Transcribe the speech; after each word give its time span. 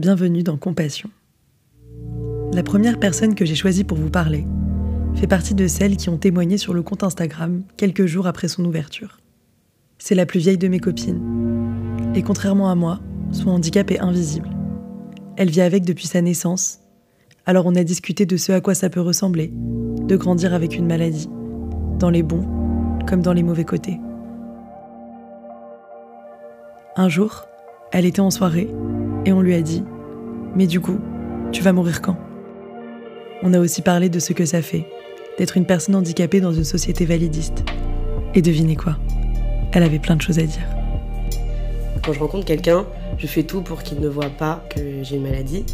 bienvenue 0.00 0.42
dans 0.42 0.56
Compassion. 0.56 1.10
La 2.54 2.62
première 2.62 2.98
personne 2.98 3.34
que 3.34 3.44
j'ai 3.44 3.54
choisie 3.54 3.84
pour 3.84 3.98
vous 3.98 4.08
parler 4.08 4.46
fait 5.14 5.26
partie 5.26 5.54
de 5.54 5.66
celles 5.66 5.98
qui 5.98 6.08
ont 6.08 6.16
témoigné 6.16 6.56
sur 6.56 6.72
le 6.72 6.82
compte 6.82 7.02
Instagram 7.02 7.62
quelques 7.76 8.06
jours 8.06 8.26
après 8.26 8.48
son 8.48 8.64
ouverture. 8.64 9.20
C'est 9.98 10.14
la 10.14 10.24
plus 10.24 10.40
vieille 10.40 10.56
de 10.56 10.68
mes 10.68 10.80
copines. 10.80 11.20
Et 12.14 12.22
contrairement 12.22 12.70
à 12.70 12.74
moi, 12.74 12.98
son 13.30 13.50
handicap 13.50 13.90
est 13.90 14.00
invisible. 14.00 14.48
Elle 15.36 15.50
vit 15.50 15.60
avec 15.60 15.84
depuis 15.84 16.06
sa 16.06 16.22
naissance, 16.22 16.80
alors 17.44 17.66
on 17.66 17.74
a 17.74 17.84
discuté 17.84 18.24
de 18.24 18.38
ce 18.38 18.52
à 18.52 18.62
quoi 18.62 18.74
ça 18.74 18.88
peut 18.88 19.02
ressembler, 19.02 19.52
de 19.52 20.16
grandir 20.16 20.54
avec 20.54 20.76
une 20.76 20.86
maladie, 20.86 21.28
dans 21.98 22.10
les 22.10 22.22
bons 22.22 22.48
comme 23.06 23.20
dans 23.20 23.34
les 23.34 23.42
mauvais 23.42 23.64
côtés. 23.64 24.00
Un 26.96 27.10
jour, 27.10 27.44
elle 27.92 28.06
était 28.06 28.20
en 28.20 28.30
soirée 28.30 28.70
et 29.24 29.32
on 29.32 29.40
lui 29.40 29.54
a 29.54 29.62
dit⁇ 29.62 29.80
Mais 30.56 30.66
du 30.66 30.80
coup, 30.80 30.98
tu 31.52 31.62
vas 31.62 31.72
mourir 31.72 32.02
quand?⁇ 32.02 32.12
On 33.42 33.52
a 33.54 33.58
aussi 33.58 33.82
parlé 33.82 34.08
de 34.08 34.18
ce 34.18 34.32
que 34.32 34.44
ça 34.44 34.62
fait 34.62 34.86
d'être 35.38 35.56
une 35.56 35.64
personne 35.64 35.94
handicapée 35.94 36.40
dans 36.40 36.52
une 36.52 36.64
société 36.64 37.06
validiste. 37.06 37.64
Et 38.34 38.42
devinez 38.42 38.76
quoi? 38.76 38.96
Elle 39.72 39.82
avait 39.82 39.98
plein 39.98 40.16
de 40.16 40.20
choses 40.20 40.38
à 40.38 40.42
dire. 40.42 40.66
Quand 42.04 42.12
je 42.12 42.20
rencontre 42.20 42.44
quelqu'un, 42.44 42.84
je 43.16 43.26
fais 43.26 43.42
tout 43.42 43.62
pour 43.62 43.82
qu'il 43.82 44.00
ne 44.00 44.08
voit 44.08 44.30
pas 44.30 44.62
que 44.68 45.02
j'ai 45.02 45.16
une 45.16 45.22
maladie. 45.22 45.64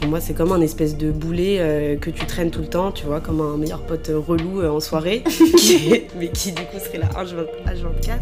Pour 0.00 0.08
moi, 0.08 0.20
c'est 0.20 0.34
comme 0.34 0.52
un 0.52 0.60
espèce 0.60 0.96
de 0.96 1.10
boulet 1.10 1.56
euh, 1.58 1.96
que 1.96 2.10
tu 2.10 2.26
traînes 2.26 2.50
tout 2.50 2.60
le 2.60 2.66
temps, 2.66 2.92
tu 2.92 3.04
vois, 3.04 3.20
comme 3.20 3.40
un 3.40 3.56
meilleur 3.56 3.80
pote 3.80 4.10
relou 4.14 4.60
euh, 4.60 4.70
en 4.70 4.80
soirée, 4.80 5.22
mais 6.18 6.28
qui 6.28 6.52
du 6.52 6.62
coup 6.62 6.78
serait 6.78 6.98
là 6.98 7.08
H24. 7.16 8.18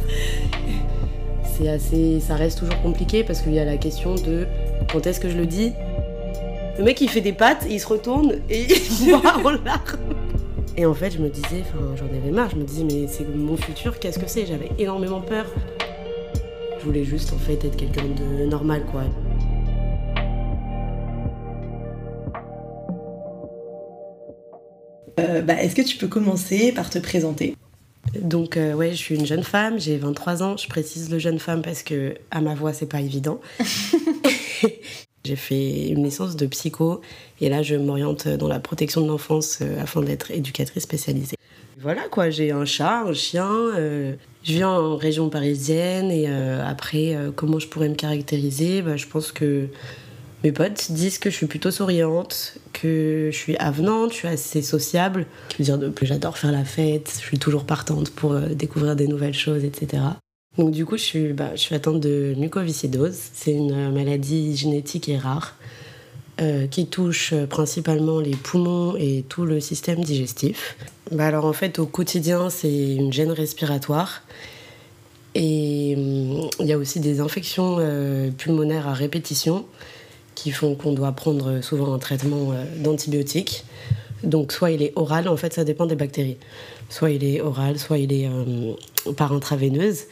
C'est 1.60 1.68
assez, 1.68 2.20
ça 2.20 2.36
reste 2.36 2.60
toujours 2.60 2.80
compliqué 2.80 3.22
parce 3.22 3.42
qu'il 3.42 3.52
y 3.52 3.58
a 3.58 3.66
la 3.66 3.76
question 3.76 4.14
de 4.14 4.46
quand 4.90 5.06
est-ce 5.06 5.20
que 5.20 5.28
je 5.28 5.36
le 5.36 5.44
dis. 5.44 5.72
Le 6.78 6.84
mec 6.84 6.98
il 7.02 7.08
fait 7.10 7.20
des 7.20 7.34
pattes, 7.34 7.66
il 7.68 7.78
se 7.78 7.86
retourne 7.86 8.36
et 8.48 8.62
il 9.02 9.10
voit 9.10 9.36
en 9.36 9.50
larmes. 9.50 9.98
Et 10.78 10.86
en 10.86 10.94
fait, 10.94 11.10
je 11.10 11.18
me 11.18 11.28
disais, 11.28 11.62
enfin, 11.62 11.94
j'en 11.96 12.06
avais 12.06 12.30
marre. 12.30 12.48
Je 12.50 12.56
me 12.56 12.64
disais, 12.64 12.84
mais 12.84 13.06
c'est 13.08 13.28
mon 13.28 13.58
futur, 13.58 13.98
qu'est-ce 13.98 14.18
que 14.18 14.26
c'est? 14.26 14.46
J'avais 14.46 14.70
énormément 14.78 15.20
peur. 15.20 15.44
Je 16.78 16.84
voulais 16.86 17.04
juste 17.04 17.34
en 17.34 17.38
fait 17.38 17.62
être 17.62 17.76
quelqu'un 17.76 18.04
de 18.04 18.46
normal, 18.46 18.86
quoi. 18.90 19.02
Euh, 25.18 25.42
bah, 25.42 25.60
Est-ce 25.60 25.74
que 25.74 25.82
tu 25.82 25.98
peux 25.98 26.08
commencer 26.08 26.72
par 26.72 26.88
te 26.88 26.98
présenter? 26.98 27.54
Donc 28.20 28.56
euh, 28.56 28.74
ouais, 28.74 28.90
je 28.90 28.96
suis 28.96 29.14
une 29.14 29.26
jeune 29.26 29.42
femme, 29.42 29.78
j'ai 29.78 29.96
23 29.96 30.42
ans. 30.42 30.56
Je 30.56 30.68
précise 30.68 31.10
le 31.10 31.18
jeune 31.18 31.38
femme 31.38 31.62
parce 31.62 31.82
que 31.82 32.14
à 32.30 32.40
ma 32.40 32.54
voix 32.54 32.72
c'est 32.72 32.86
pas 32.86 33.00
évident. 33.00 33.40
j'ai 35.24 35.36
fait 35.36 35.88
une 35.88 36.04
licence 36.04 36.36
de 36.36 36.46
psycho 36.46 37.00
et 37.40 37.48
là 37.48 37.62
je 37.62 37.76
m'oriente 37.76 38.28
dans 38.28 38.48
la 38.48 38.60
protection 38.60 39.00
de 39.00 39.08
l'enfance 39.08 39.58
euh, 39.62 39.82
afin 39.82 40.02
d'être 40.02 40.30
éducatrice 40.30 40.82
spécialisée. 40.82 41.36
Voilà 41.78 42.08
quoi, 42.10 42.28
j'ai 42.28 42.50
un 42.50 42.66
chat, 42.66 43.04
un 43.06 43.14
chien. 43.14 43.48
je 43.74 44.14
viens 44.42 44.68
en 44.68 44.96
région 44.96 45.30
parisienne 45.30 46.10
et 46.10 46.26
après 46.28 47.16
comment 47.36 47.58
je 47.58 47.68
pourrais 47.68 47.88
me 47.88 47.94
caractériser? 47.94 48.82
Bah, 48.82 48.98
Je 48.98 49.06
pense 49.06 49.32
que 49.32 49.68
mes 50.42 50.52
potes 50.52 50.90
disent 50.92 51.18
que 51.18 51.28
je 51.28 51.36
suis 51.36 51.46
plutôt 51.46 51.70
souriante, 51.70 52.54
que 52.72 53.28
je 53.30 53.36
suis 53.36 53.56
avenante, 53.56 54.12
je 54.12 54.16
suis 54.16 54.28
assez 54.28 54.62
sociable. 54.62 55.26
Je 55.58 55.62
veux 55.62 55.78
dire 55.78 55.92
j'adore 56.02 56.38
faire 56.38 56.52
la 56.52 56.64
fête, 56.64 57.12
je 57.12 57.26
suis 57.26 57.38
toujours 57.38 57.64
partante 57.64 58.10
pour 58.10 58.32
euh, 58.32 58.48
découvrir 58.48 58.96
des 58.96 59.06
nouvelles 59.06 59.34
choses, 59.34 59.64
etc. 59.64 60.02
Donc 60.56 60.70
du 60.70 60.86
coup, 60.86 60.96
je 60.96 61.02
suis, 61.02 61.32
bah, 61.34 61.50
je 61.54 61.60
suis 61.60 61.74
atteinte 61.74 62.00
de 62.00 62.34
mucoviscidose. 62.38 63.18
C'est 63.34 63.52
une 63.52 63.72
euh, 63.72 63.90
maladie 63.90 64.56
génétique 64.56 65.10
et 65.10 65.18
rare 65.18 65.56
euh, 66.40 66.66
qui 66.66 66.86
touche 66.86 67.34
principalement 67.50 68.18
les 68.18 68.34
poumons 68.34 68.96
et 68.96 69.26
tout 69.28 69.44
le 69.44 69.60
système 69.60 70.02
digestif. 70.02 70.76
Bah, 71.12 71.26
alors 71.26 71.44
en 71.44 71.52
fait, 71.52 71.78
au 71.78 71.86
quotidien, 71.86 72.48
c'est 72.48 72.94
une 72.94 73.12
gêne 73.12 73.32
respiratoire. 73.32 74.22
Et 75.34 75.94
hum, 75.98 76.48
il 76.60 76.66
y 76.66 76.72
a 76.72 76.78
aussi 76.78 76.98
des 76.98 77.20
infections 77.20 77.76
pulmonaires 78.38 78.88
à 78.88 78.94
répétition 78.94 79.66
qui 80.40 80.52
font 80.52 80.74
qu'on 80.74 80.92
doit 80.92 81.12
prendre 81.12 81.60
souvent 81.60 81.92
un 81.92 81.98
traitement 81.98 82.52
euh, 82.52 82.64
d'antibiotiques. 82.78 83.64
Donc 84.24 84.52
soit 84.52 84.70
il 84.70 84.82
est 84.82 84.92
oral, 84.96 85.28
en 85.28 85.36
fait 85.36 85.52
ça 85.52 85.64
dépend 85.64 85.84
des 85.84 85.96
bactéries. 85.96 86.38
Soit 86.88 87.10
il 87.10 87.24
est 87.24 87.42
oral, 87.42 87.78
soit 87.78 87.98
il 87.98 88.10
est 88.10 88.26
euh, 88.26 88.72
par 89.18 89.34
intraveineuse. 89.34 90.04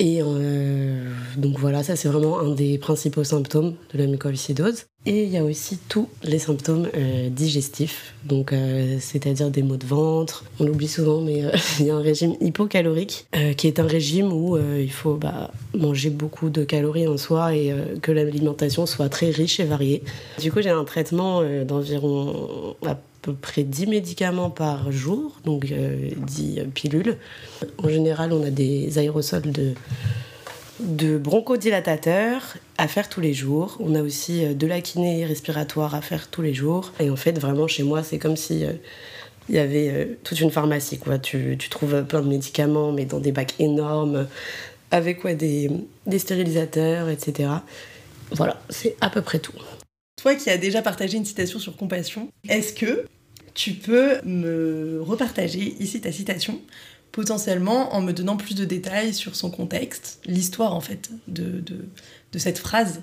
Et 0.00 0.20
euh, 0.22 1.04
donc 1.36 1.58
voilà, 1.58 1.82
ça 1.82 1.94
c'est 1.94 2.08
vraiment 2.08 2.40
un 2.40 2.50
des 2.50 2.78
principaux 2.78 3.24
symptômes 3.24 3.74
de 3.92 3.98
la 3.98 4.06
mucoviscidose. 4.06 4.86
Et 5.06 5.24
il 5.24 5.30
y 5.30 5.36
a 5.36 5.44
aussi 5.44 5.78
tous 5.88 6.08
les 6.22 6.38
symptômes 6.38 6.88
euh, 6.96 7.28
digestifs, 7.28 8.14
donc 8.24 8.52
euh, 8.52 8.96
c'est-à-dire 9.00 9.50
des 9.50 9.62
maux 9.62 9.76
de 9.76 9.86
ventre. 9.86 10.44
On 10.58 10.64
l'oublie 10.64 10.88
souvent, 10.88 11.20
mais 11.20 11.42
il 11.80 11.86
y 11.86 11.90
a 11.90 11.94
un 11.94 12.00
régime 12.00 12.34
hypocalorique 12.40 13.26
qui 13.56 13.66
est 13.66 13.78
un 13.78 13.86
régime 13.86 14.32
où 14.32 14.56
il 14.56 14.90
faut 14.90 15.14
bah, 15.14 15.50
manger 15.74 16.10
beaucoup 16.10 16.48
de 16.48 16.64
calories 16.64 17.06
en 17.06 17.18
soi 17.18 17.54
et 17.54 17.74
que 18.00 18.12
l'alimentation 18.12 18.86
soit 18.86 19.08
très 19.08 19.30
riche 19.30 19.60
et 19.60 19.64
variée. 19.64 20.02
Du 20.40 20.50
coup, 20.50 20.62
j'ai 20.62 20.70
un 20.70 20.84
traitement 20.84 21.42
d'environ 21.64 22.74
près 23.32 23.62
10 23.62 23.86
médicaments 23.86 24.50
par 24.50 24.90
jour, 24.92 25.40
donc 25.44 25.66
10 25.66 25.72
euh, 25.72 26.64
pilules. 26.72 27.16
En 27.82 27.88
général, 27.88 28.32
on 28.32 28.42
a 28.42 28.50
des 28.50 28.98
aérosols 28.98 29.52
de, 30.80 31.18
bronchodilatateurs 31.18 32.56
à 32.78 32.88
faire 32.88 33.08
tous 33.08 33.20
les 33.20 33.32
jours. 33.32 33.76
On 33.80 33.94
a 33.94 34.02
aussi 34.02 34.44
euh, 34.44 34.54
de 34.54 34.66
la 34.66 34.80
kiné 34.80 35.24
respiratoire 35.24 35.94
à 35.94 36.00
faire 36.00 36.28
tous 36.28 36.42
les 36.42 36.54
jours. 36.54 36.92
Et 37.00 37.10
en 37.10 37.16
fait, 37.16 37.38
vraiment, 37.38 37.66
chez 37.66 37.82
moi, 37.82 38.02
c'est 38.02 38.18
comme 38.18 38.36
si... 38.36 38.64
Euh, 38.64 38.72
il 39.50 39.56
y 39.56 39.58
avait 39.58 40.16
toute 40.24 40.40
une 40.40 40.50
pharmacie. 40.50 40.98
Tu, 41.22 41.58
trouves 41.68 42.02
plein 42.04 42.22
de 42.22 42.28
médicaments, 42.28 42.92
mais 42.92 43.04
dans 43.04 43.18
des 43.18 43.30
bacs 43.30 43.52
énormes, 43.58 44.26
avec 44.90 45.20
quoi, 45.20 45.34
des, 45.34 45.70
des 46.06 46.18
stérilisateurs, 46.18 47.10
etc. 47.10 47.50
Voilà, 48.30 48.58
c'est 48.70 48.96
à 49.02 49.10
peu 49.10 49.20
près 49.20 49.38
tout. 49.38 49.52
Toi 50.16 50.34
qui 50.34 50.50
as 50.50 50.58
déjà 50.58 50.82
partagé 50.82 51.16
une 51.16 51.24
citation 51.24 51.58
sur 51.58 51.76
compassion, 51.76 52.28
est-ce 52.48 52.72
que 52.72 53.06
tu 53.54 53.72
peux 53.72 54.20
me 54.24 55.00
repartager 55.02 55.76
ici 55.78 56.00
ta 56.00 56.12
citation, 56.12 56.60
potentiellement 57.12 57.94
en 57.94 58.00
me 58.00 58.12
donnant 58.12 58.36
plus 58.36 58.54
de 58.54 58.64
détails 58.64 59.14
sur 59.14 59.36
son 59.36 59.50
contexte, 59.50 60.20
l'histoire 60.26 60.74
en 60.74 60.80
fait 60.80 61.10
de, 61.28 61.62
cette 62.36 62.58
phrase? 62.58 63.02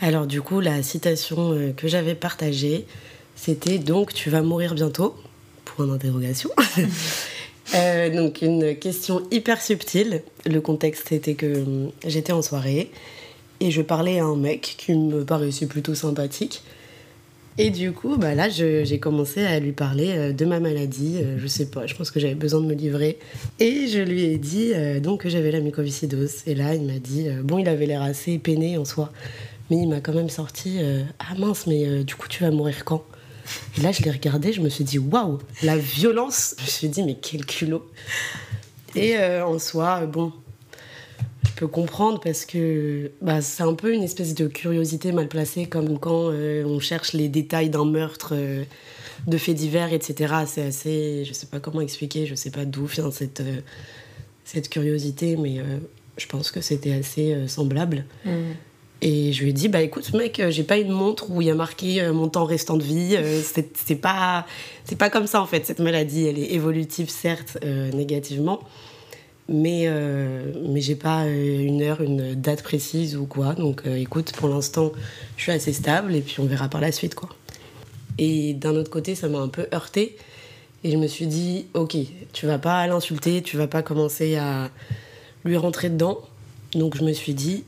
Alors 0.00 0.26
du 0.26 0.42
coup, 0.42 0.60
la 0.60 0.82
citation 0.82 1.52
euh, 1.52 1.72
que 1.72 1.88
j'avais 1.88 2.14
partagée, 2.14 2.86
c'était 3.34 3.78
donc 3.78 4.12
tu 4.12 4.30
vas 4.30 4.42
mourir 4.42 4.74
bientôt, 4.74 5.16
pour 5.64 5.84
une 5.84 5.92
interrogation. 5.92 6.50
Euh, 7.74 8.08
donc 8.08 8.40
une 8.40 8.74
question 8.76 9.22
hyper 9.30 9.60
subtile. 9.60 10.22
Le 10.46 10.58
contexte 10.62 11.08
c'était 11.10 11.34
que 11.34 11.44
euh, 11.44 11.88
j'étais 12.06 12.32
en 12.32 12.40
soirée 12.40 12.90
et 13.60 13.70
je 13.70 13.82
parlais 13.82 14.18
à 14.18 14.24
un 14.24 14.36
mec 14.36 14.74
qui 14.78 14.94
me 14.94 15.24
paraissait 15.24 15.66
plutôt 15.66 15.94
sympathique. 15.94 16.62
Et 17.60 17.70
du 17.70 17.90
coup, 17.90 18.16
bah 18.16 18.36
là, 18.36 18.48
j'ai 18.48 19.00
commencé 19.00 19.44
à 19.44 19.58
lui 19.58 19.72
parler 19.72 20.12
euh, 20.16 20.32
de 20.32 20.44
ma 20.44 20.60
maladie. 20.60 21.16
Euh, 21.16 21.38
je 21.38 21.46
sais 21.48 21.66
pas, 21.66 21.86
je 21.86 21.94
pense 21.96 22.12
que 22.12 22.20
j'avais 22.20 22.36
besoin 22.36 22.60
de 22.60 22.66
me 22.66 22.74
livrer. 22.74 23.18
Et 23.58 23.88
je 23.88 23.98
lui 23.98 24.22
ai 24.22 24.38
dit 24.38 24.70
euh, 24.74 25.00
donc 25.00 25.22
que 25.22 25.28
j'avais 25.28 25.50
la 25.50 25.58
mucoviscidose. 25.58 26.46
Et 26.46 26.54
là, 26.54 26.76
il 26.76 26.82
m'a 26.82 27.00
dit 27.00 27.28
bon, 27.42 27.58
il 27.58 27.68
avait 27.68 27.86
l'air 27.86 28.02
assez 28.02 28.38
peiné 28.38 28.78
en 28.78 28.84
soi, 28.84 29.10
mais 29.70 29.76
il 29.76 29.88
m'a 29.88 30.00
quand 30.00 30.14
même 30.14 30.30
sorti 30.30 30.78
ah 31.18 31.34
mince, 31.36 31.66
mais 31.66 32.04
du 32.04 32.14
coup, 32.14 32.28
tu 32.28 32.44
vas 32.44 32.52
mourir 32.52 32.84
quand? 32.84 33.02
Et 33.76 33.80
là, 33.80 33.90
je 33.90 34.02
l'ai 34.04 34.10
regardé, 34.12 34.52
je 34.52 34.60
me 34.60 34.68
suis 34.68 34.84
dit 34.84 34.98
waouh, 35.00 35.38
la 35.64 35.76
violence. 35.76 36.54
Je 36.58 36.62
me 36.62 36.68
suis 36.68 36.88
dit 36.88 37.02
mais 37.02 37.16
quel 37.20 37.44
culot. 37.44 37.90
Et 38.94 39.18
en 39.18 39.58
soi, 39.58 40.06
bon, 40.06 40.32
peux 41.58 41.66
comprendre 41.66 42.20
parce 42.20 42.44
que 42.44 43.10
bah, 43.20 43.40
c'est 43.40 43.62
un 43.62 43.74
peu 43.74 43.92
une 43.92 44.02
espèce 44.02 44.34
de 44.34 44.46
curiosité 44.46 45.12
mal 45.12 45.28
placée, 45.28 45.66
comme 45.66 45.98
quand 45.98 46.30
euh, 46.30 46.64
on 46.64 46.78
cherche 46.78 47.12
les 47.12 47.28
détails 47.28 47.70
d'un 47.70 47.84
meurtre 47.84 48.32
euh, 48.32 48.64
de 49.26 49.38
faits 49.38 49.56
divers, 49.56 49.92
etc. 49.92 50.34
C'est 50.46 50.62
assez. 50.62 51.24
Je 51.24 51.32
sais 51.32 51.46
pas 51.46 51.60
comment 51.60 51.80
expliquer, 51.80 52.26
je 52.26 52.34
sais 52.34 52.50
pas 52.50 52.64
d'où 52.64 52.86
vient 52.86 53.10
cette, 53.10 53.40
euh, 53.40 53.60
cette 54.44 54.68
curiosité, 54.68 55.36
mais 55.36 55.60
je 56.16 56.26
pense 56.26 56.50
que 56.50 56.60
c'était 56.60 56.92
assez 56.92 57.36
semblable. 57.48 58.04
Mm. 58.24 58.30
Et 59.00 59.32
je 59.32 59.42
lui 59.44 59.50
ai 59.50 59.52
dit, 59.52 59.68
bah 59.68 59.80
écoute, 59.80 60.12
mec, 60.14 60.42
j'ai 60.48 60.64
pas 60.64 60.76
une 60.76 60.90
montre 60.90 61.30
où 61.30 61.40
il 61.40 61.46
y 61.46 61.50
a 61.50 61.54
marqué 61.54 62.10
mon 62.10 62.28
temps 62.28 62.44
restant 62.44 62.76
de 62.76 62.82
vie. 62.82 63.16
c'est 63.44 63.94
pas, 63.94 64.46
pas 64.98 65.10
comme 65.10 65.26
ça 65.26 65.40
en 65.40 65.46
fait. 65.46 65.66
Cette 65.66 65.78
maladie, 65.78 66.26
elle 66.26 66.38
est 66.38 66.52
évolutive, 66.52 67.08
certes, 67.08 67.58
négativement 67.92 68.60
mais, 69.48 69.84
euh, 69.86 70.52
mais 70.68 70.80
j'ai 70.80 70.94
pas 70.94 71.24
euh, 71.24 71.58
une 71.58 71.82
heure, 71.82 72.02
une 72.02 72.34
date 72.34 72.62
précise 72.62 73.16
ou 73.16 73.26
quoi. 73.26 73.54
Donc 73.54 73.82
euh, 73.86 73.96
écoute, 73.96 74.32
pour 74.32 74.48
l'instant, 74.48 74.92
je 75.36 75.42
suis 75.42 75.52
assez 75.52 75.72
stable 75.72 76.14
et 76.14 76.20
puis 76.20 76.36
on 76.40 76.44
verra 76.44 76.68
par 76.68 76.80
la 76.80 76.92
suite 76.92 77.14
quoi. 77.14 77.30
Et 78.18 78.52
d'un 78.54 78.74
autre 78.74 78.90
côté, 78.90 79.14
ça 79.14 79.28
m'a 79.28 79.38
un 79.38 79.48
peu 79.48 79.66
heurté 79.72 80.16
et 80.84 80.90
je 80.90 80.96
me 80.96 81.06
suis 81.06 81.26
dit, 81.26 81.66
ok, 81.74 81.96
tu 82.32 82.46
vas 82.46 82.58
pas 82.58 82.86
l'insulter, 82.86 83.42
tu 83.42 83.56
vas 83.56 83.68
pas 83.68 83.82
commencer 83.82 84.36
à 84.36 84.70
lui 85.44 85.56
rentrer 85.56 85.88
dedans. 85.88 86.20
Donc 86.74 86.96
je 86.96 87.04
me 87.04 87.12
suis 87.12 87.34
dit, 87.34 87.64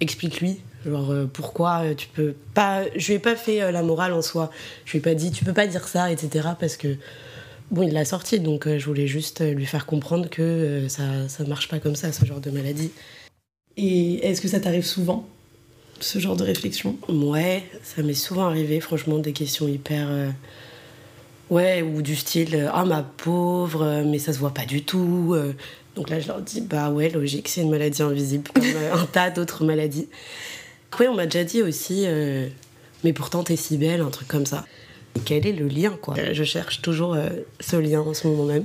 explique-lui 0.00 0.60
Genre, 0.86 1.12
pourquoi 1.32 1.82
tu 1.96 2.06
peux 2.06 2.36
pas. 2.54 2.84
Je 2.94 3.08
lui 3.08 3.14
ai 3.14 3.18
pas 3.18 3.34
fait 3.34 3.72
la 3.72 3.82
morale 3.82 4.12
en 4.12 4.22
soi. 4.22 4.48
Je 4.84 4.92
lui 4.92 4.98
ai 5.00 5.02
pas 5.02 5.14
dit, 5.14 5.32
tu 5.32 5.44
peux 5.44 5.52
pas 5.52 5.66
dire 5.66 5.88
ça, 5.88 6.12
etc. 6.12 6.50
Parce 6.58 6.76
que, 6.76 6.96
bon, 7.70 7.82
il 7.82 7.92
l'a 7.92 8.04
sorti, 8.04 8.40
donc 8.40 8.68
je 8.68 8.84
voulais 8.84 9.06
juste 9.06 9.40
lui 9.40 9.66
faire 9.66 9.86
comprendre 9.86 10.28
que 10.28 10.86
ça, 10.88 11.28
ça 11.28 11.44
marche 11.44 11.68
pas 11.68 11.78
comme 11.78 11.96
ça, 11.96 12.12
ce 12.12 12.24
genre 12.24 12.40
de 12.40 12.50
maladie. 12.50 12.90
Et 13.76 14.26
est-ce 14.26 14.40
que 14.40 14.48
ça 14.48 14.60
t'arrive 14.60 14.84
souvent, 14.84 15.28
ce 16.00 16.18
genre 16.18 16.36
de 16.36 16.44
réflexion? 16.44 16.96
Ouais, 17.08 17.64
ça 17.82 18.02
m'est 18.02 18.14
souvent 18.14 18.46
arrivé, 18.46 18.80
franchement, 18.80 19.18
des 19.18 19.32
questions 19.32 19.68
hyper. 19.68 20.08
Ouais, 21.50 21.82
ou 21.82 22.02
du 22.02 22.16
style, 22.16 22.68
ah 22.74 22.84
ma 22.84 23.02
pauvre, 23.02 24.02
mais 24.04 24.18
ça 24.18 24.32
se 24.32 24.38
voit 24.38 24.52
pas 24.52 24.66
du 24.66 24.82
tout. 24.82 25.36
Donc 25.94 26.10
là, 26.10 26.20
je 26.20 26.28
leur 26.28 26.40
dis, 26.40 26.60
bah 26.60 26.90
ouais, 26.90 27.08
logique, 27.08 27.48
c'est 27.48 27.62
une 27.62 27.70
maladie 27.70 28.02
invisible, 28.02 28.50
comme 28.54 28.64
un 28.92 29.06
tas 29.06 29.30
d'autres 29.30 29.64
maladies. 29.64 30.08
Oui, 30.98 31.06
on 31.08 31.14
m'a 31.14 31.26
déjà 31.26 31.44
dit 31.44 31.62
aussi, 31.62 32.04
euh, 32.06 32.48
mais 33.04 33.12
pourtant 33.12 33.44
t'es 33.44 33.56
si 33.56 33.76
belle, 33.76 34.00
un 34.00 34.10
truc 34.10 34.26
comme 34.26 34.46
ça. 34.46 34.64
Quel 35.24 35.46
est 35.46 35.52
le 35.52 35.68
lien, 35.68 35.96
quoi 36.00 36.14
Je 36.32 36.44
cherche 36.44 36.82
toujours 36.82 37.14
euh, 37.14 37.28
ce 37.60 37.76
lien 37.76 38.00
en 38.00 38.14
ce 38.14 38.26
moment 38.26 38.44
même. 38.44 38.64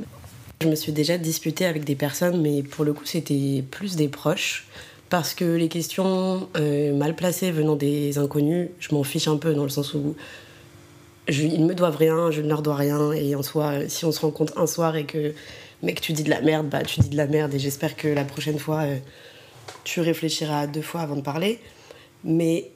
Je 0.62 0.68
me 0.68 0.76
suis 0.76 0.92
déjà 0.92 1.18
disputée 1.18 1.66
avec 1.66 1.84
des 1.84 1.96
personnes, 1.96 2.42
mais 2.42 2.64
pour 2.64 2.86
le 2.86 2.94
coup, 2.94 3.06
c'était 3.06 3.64
plus 3.70 3.96
des 3.96 4.08
proches. 4.08 4.66
Parce 5.10 5.34
que 5.34 5.46
les 5.46 5.68
questions 5.68 6.48
euh, 6.58 6.96
mal 6.96 7.16
placées 7.16 7.52
venant 7.52 7.76
des 7.76 8.18
inconnus, 8.18 8.70
je 8.80 8.96
m'en 8.96 9.04
fiche 9.04 9.28
un 9.28 9.38
peu 9.38 9.54
dans 9.54 9.64
le 9.64 9.70
sens 9.70 9.94
où 9.94 10.16
je, 11.28 11.44
ils 11.44 11.64
me 11.64 11.76
doivent 11.76 11.98
rien, 11.98 12.32
je 12.32 12.42
ne 12.42 12.48
leur 12.48 12.62
dois 12.62 12.76
rien. 12.76 13.12
Et 13.12 13.36
en 13.36 13.44
soi, 13.44 13.88
si 13.90 14.06
on 14.06 14.12
se 14.12 14.22
rencontre 14.22 14.58
un 14.58 14.66
soir 14.66 14.96
et 14.96 15.06
que, 15.06 15.34
mec, 15.84 16.02
tu 16.02 16.14
dis 16.14 16.24
de 16.24 16.30
la 16.30 16.42
merde, 16.42 16.68
bah 16.68 16.82
tu 16.82 17.00
dis 17.02 17.10
de 17.10 17.18
la 17.18 17.28
merde. 17.28 17.54
Et 17.54 17.60
j'espère 17.60 17.96
que 17.96 18.08
la 18.08 18.24
prochaine 18.24 18.58
fois, 18.58 18.86
tu 19.84 20.02
réfléchiras 20.02 20.66
deux 20.66 20.82
fois 20.82 21.02
avant 21.02 21.16
de 21.16 21.22
parler. 21.22 21.60
Mais 22.24 22.72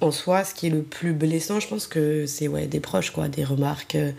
en 0.00 0.10
soi, 0.10 0.44
ce 0.44 0.54
qui 0.54 0.66
est 0.66 0.70
le 0.70 0.82
plus 0.82 1.12
blessant, 1.12 1.60
je 1.60 1.68
pense 1.68 1.86
que 1.86 2.26
c'est 2.26 2.48
ouais, 2.48 2.66
des 2.66 2.80
proches, 2.80 3.10
quoi, 3.10 3.28
des 3.28 3.44
remarques 3.44 3.96
euh, 3.96 4.12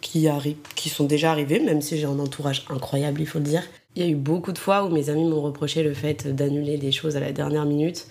qui, 0.00 0.28
qui 0.74 0.88
sont 0.88 1.04
déjà 1.04 1.30
arrivées, 1.30 1.60
même 1.60 1.80
si 1.80 1.98
j'ai 1.98 2.06
un 2.06 2.18
entourage 2.18 2.64
incroyable, 2.70 3.20
il 3.20 3.26
faut 3.26 3.38
le 3.38 3.44
dire. 3.44 3.62
Il 3.94 4.02
y 4.02 4.06
a 4.06 4.08
eu 4.08 4.16
beaucoup 4.16 4.52
de 4.52 4.58
fois 4.58 4.84
où 4.84 4.88
mes 4.88 5.10
amis 5.10 5.24
m'ont 5.24 5.42
reproché 5.42 5.82
le 5.82 5.92
fait 5.92 6.34
d'annuler 6.34 6.78
des 6.78 6.92
choses 6.92 7.16
à 7.16 7.20
la 7.20 7.32
dernière 7.32 7.66
minute. 7.66 8.06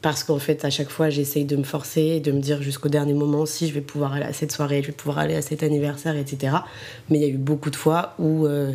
Parce 0.00 0.22
qu'en 0.22 0.38
fait, 0.38 0.64
à 0.64 0.70
chaque 0.70 0.90
fois, 0.90 1.10
j'essaye 1.10 1.44
de 1.44 1.56
me 1.56 1.64
forcer, 1.64 2.20
de 2.20 2.30
me 2.30 2.38
dire 2.38 2.62
jusqu'au 2.62 2.88
dernier 2.88 3.14
moment 3.14 3.44
si 3.44 3.66
je 3.66 3.72
vais 3.72 3.80
pouvoir 3.80 4.12
aller 4.12 4.24
à 4.24 4.32
cette 4.32 4.52
soirée, 4.52 4.82
je 4.82 4.88
vais 4.88 4.92
pouvoir 4.92 5.18
aller 5.18 5.34
à 5.34 5.42
cet 5.42 5.64
anniversaire, 5.64 6.16
etc. 6.16 6.58
Mais 7.10 7.18
il 7.18 7.22
y 7.22 7.24
a 7.24 7.28
eu 7.28 7.38
beaucoup 7.38 7.70
de 7.70 7.76
fois 7.76 8.14
où, 8.20 8.46
euh, 8.46 8.74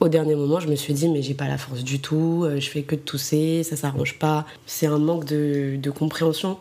au 0.00 0.08
dernier 0.08 0.34
moment, 0.34 0.60
je 0.60 0.68
me 0.68 0.76
suis 0.76 0.94
dit, 0.94 1.08
mais 1.08 1.20
j'ai 1.22 1.34
pas 1.34 1.46
la 1.46 1.58
force 1.58 1.84
du 1.84 2.00
tout, 2.00 2.44
euh, 2.44 2.58
je 2.58 2.68
fais 2.68 2.82
que 2.82 2.94
de 2.94 3.00
tousser, 3.00 3.62
ça 3.62 3.76
s'arrange 3.76 4.18
pas. 4.18 4.46
C'est 4.66 4.86
un 4.86 4.98
manque 4.98 5.26
de, 5.26 5.90
compréhension. 5.90 6.58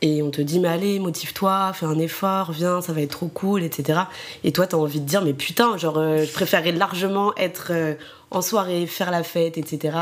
Et 0.00 0.22
on 0.22 0.30
te 0.30 0.40
dit, 0.40 0.58
mais 0.60 0.68
allez, 0.68 0.98
motive-toi, 0.98 1.72
fais 1.72 1.86
un 1.86 1.98
effort, 1.98 2.52
viens, 2.52 2.80
ça 2.80 2.92
va 2.92 3.00
être 3.00 3.10
trop 3.10 3.28
cool, 3.28 3.62
etc. 3.62 4.00
Et 4.44 4.52
toi, 4.52 4.66
t'as 4.66 4.76
envie 4.76 5.00
de 5.00 5.06
dire, 5.06 5.22
mais 5.24 5.32
putain, 5.32 5.76
genre, 5.76 5.98
euh, 5.98 6.24
je 6.24 6.32
préférerais 6.32 6.72
largement 6.72 7.34
être 7.36 7.68
euh, 7.70 7.94
en 8.30 8.42
soirée, 8.42 8.86
faire 8.86 9.10
la 9.10 9.22
fête, 9.22 9.56
etc., 9.56 9.96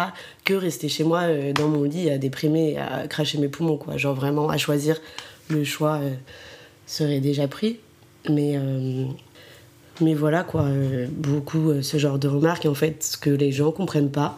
que 0.45 0.55
rester 0.55 0.89
chez 0.89 1.05
moi 1.05 1.23
dans 1.55 1.69
mon 1.69 1.85
lit 1.85 2.11
à 2.11 2.19
déprimer, 2.19 2.79
à 2.79 3.07
cracher 3.07 3.39
mes 3.39 3.49
poumons, 3.49 3.77
quoi. 3.77 3.97
Genre, 3.97 4.15
vraiment, 4.15 4.49
à 4.49 4.57
choisir, 4.57 4.99
le 5.49 5.63
choix 5.63 6.01
serait 6.87 7.21
déjà 7.21 7.49
pris. 7.49 7.79
Mais 8.29 8.59
mais 10.01 10.15
voilà, 10.15 10.45
quoi, 10.45 10.63
euh, 10.63 11.07
beaucoup 11.11 11.71
euh, 11.71 11.83
ce 11.83 11.99
genre 11.99 12.19
de 12.19 12.29
remarques. 12.29 12.65
Et 12.65 12.69
en 12.69 12.75
fait, 12.75 13.03
ce 13.03 13.17
que 13.17 13.31
les 13.31 13.53
gens 13.53 13.73
comprennent 13.73 14.11
pas, 14.11 14.37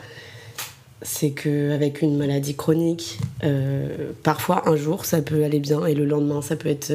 c'est 1.03 1.31
qu'avec 1.31 2.03
une 2.03 2.17
maladie 2.17 2.55
chronique, 2.57 3.19
euh, 3.45 4.13
parfois 4.25 4.69
un 4.69 4.75
jour 4.75 5.05
ça 5.05 5.23
peut 5.23 5.45
aller 5.45 5.61
bien 5.61 5.87
et 5.87 5.95
le 5.95 6.05
lendemain 6.05 6.43
ça 6.43 6.57
peut 6.57 6.69
être 6.69 6.93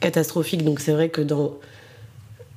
catastrophique. 0.00 0.64
Donc 0.64 0.80
c'est 0.80 0.92
vrai 0.92 1.08
que 1.08 1.22
dans, 1.22 1.54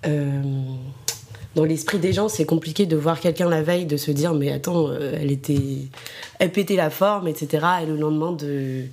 dans 0.03 1.63
l'esprit 1.63 1.97
des 1.97 2.11
gens, 2.11 2.27
c'est 2.27 2.43
compliqué 2.43 2.85
de 2.87 2.97
voir 2.97 3.21
quelqu'un 3.21 3.47
la 3.47 3.61
veille, 3.61 3.85
de 3.85 3.95
se 3.95 4.11
dire 4.11 4.33
mais 4.33 4.51
attends, 4.51 4.93
elle 4.93 5.31
était, 5.31 5.87
elle 6.39 6.51
pétait 6.51 6.75
la 6.75 6.89
forme, 6.89 7.29
etc. 7.29 7.65
Et 7.83 7.85
le 7.85 7.95
lendemain 7.95 8.33
de 8.33 8.83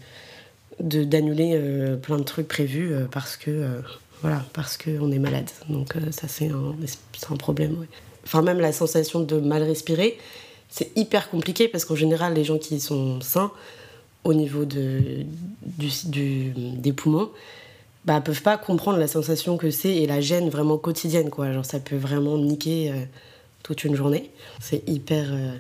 d'annuler 0.80 1.60
plein 2.00 2.18
de 2.18 2.22
trucs 2.22 2.46
prévus 2.46 2.92
parce 3.10 3.36
que 3.36 3.80
voilà, 4.22 4.44
parce 4.52 4.76
qu'on 4.76 5.10
est 5.12 5.18
malade. 5.18 5.50
Donc 5.68 5.96
euh, 5.96 6.10
ça, 6.10 6.28
c'est 6.28 6.50
un, 6.50 7.36
problème. 7.36 7.86
Enfin, 8.24 8.42
même 8.42 8.60
la 8.60 8.72
sensation 8.72 9.20
de 9.20 9.38
mal 9.38 9.62
respirer, 9.62 10.18
c'est 10.68 10.96
hyper 10.96 11.30
compliqué 11.30 11.68
parce 11.68 11.84
qu'en 11.84 11.94
général, 11.94 12.34
les 12.34 12.44
gens 12.44 12.58
qui 12.58 12.80
sont 12.80 13.20
sains, 13.20 13.52
au 14.24 14.34
niveau 14.34 14.64
de, 14.64 15.24
des 15.78 16.92
poumons, 16.92 17.30
bah, 18.04 18.20
peuvent 18.20 18.42
pas 18.42 18.58
comprendre 18.58 18.98
la 18.98 19.08
sensation 19.08 19.56
que 19.56 19.70
c'est 19.70 19.94
et 19.94 20.06
la 20.06 20.20
gêne 20.20 20.50
vraiment 20.50 20.78
quotidienne. 20.78 21.30
Quoi. 21.30 21.52
Genre, 21.52 21.64
ça 21.64 21.78
peut 21.78 21.96
vraiment 21.96 22.36
niquer 22.36 22.90
euh, 22.90 22.94
toute 23.62 23.84
une 23.84 23.94
journée. 23.94 24.30
C'est 24.60 24.86
hyper, 24.88 25.26
euh, 25.30 25.54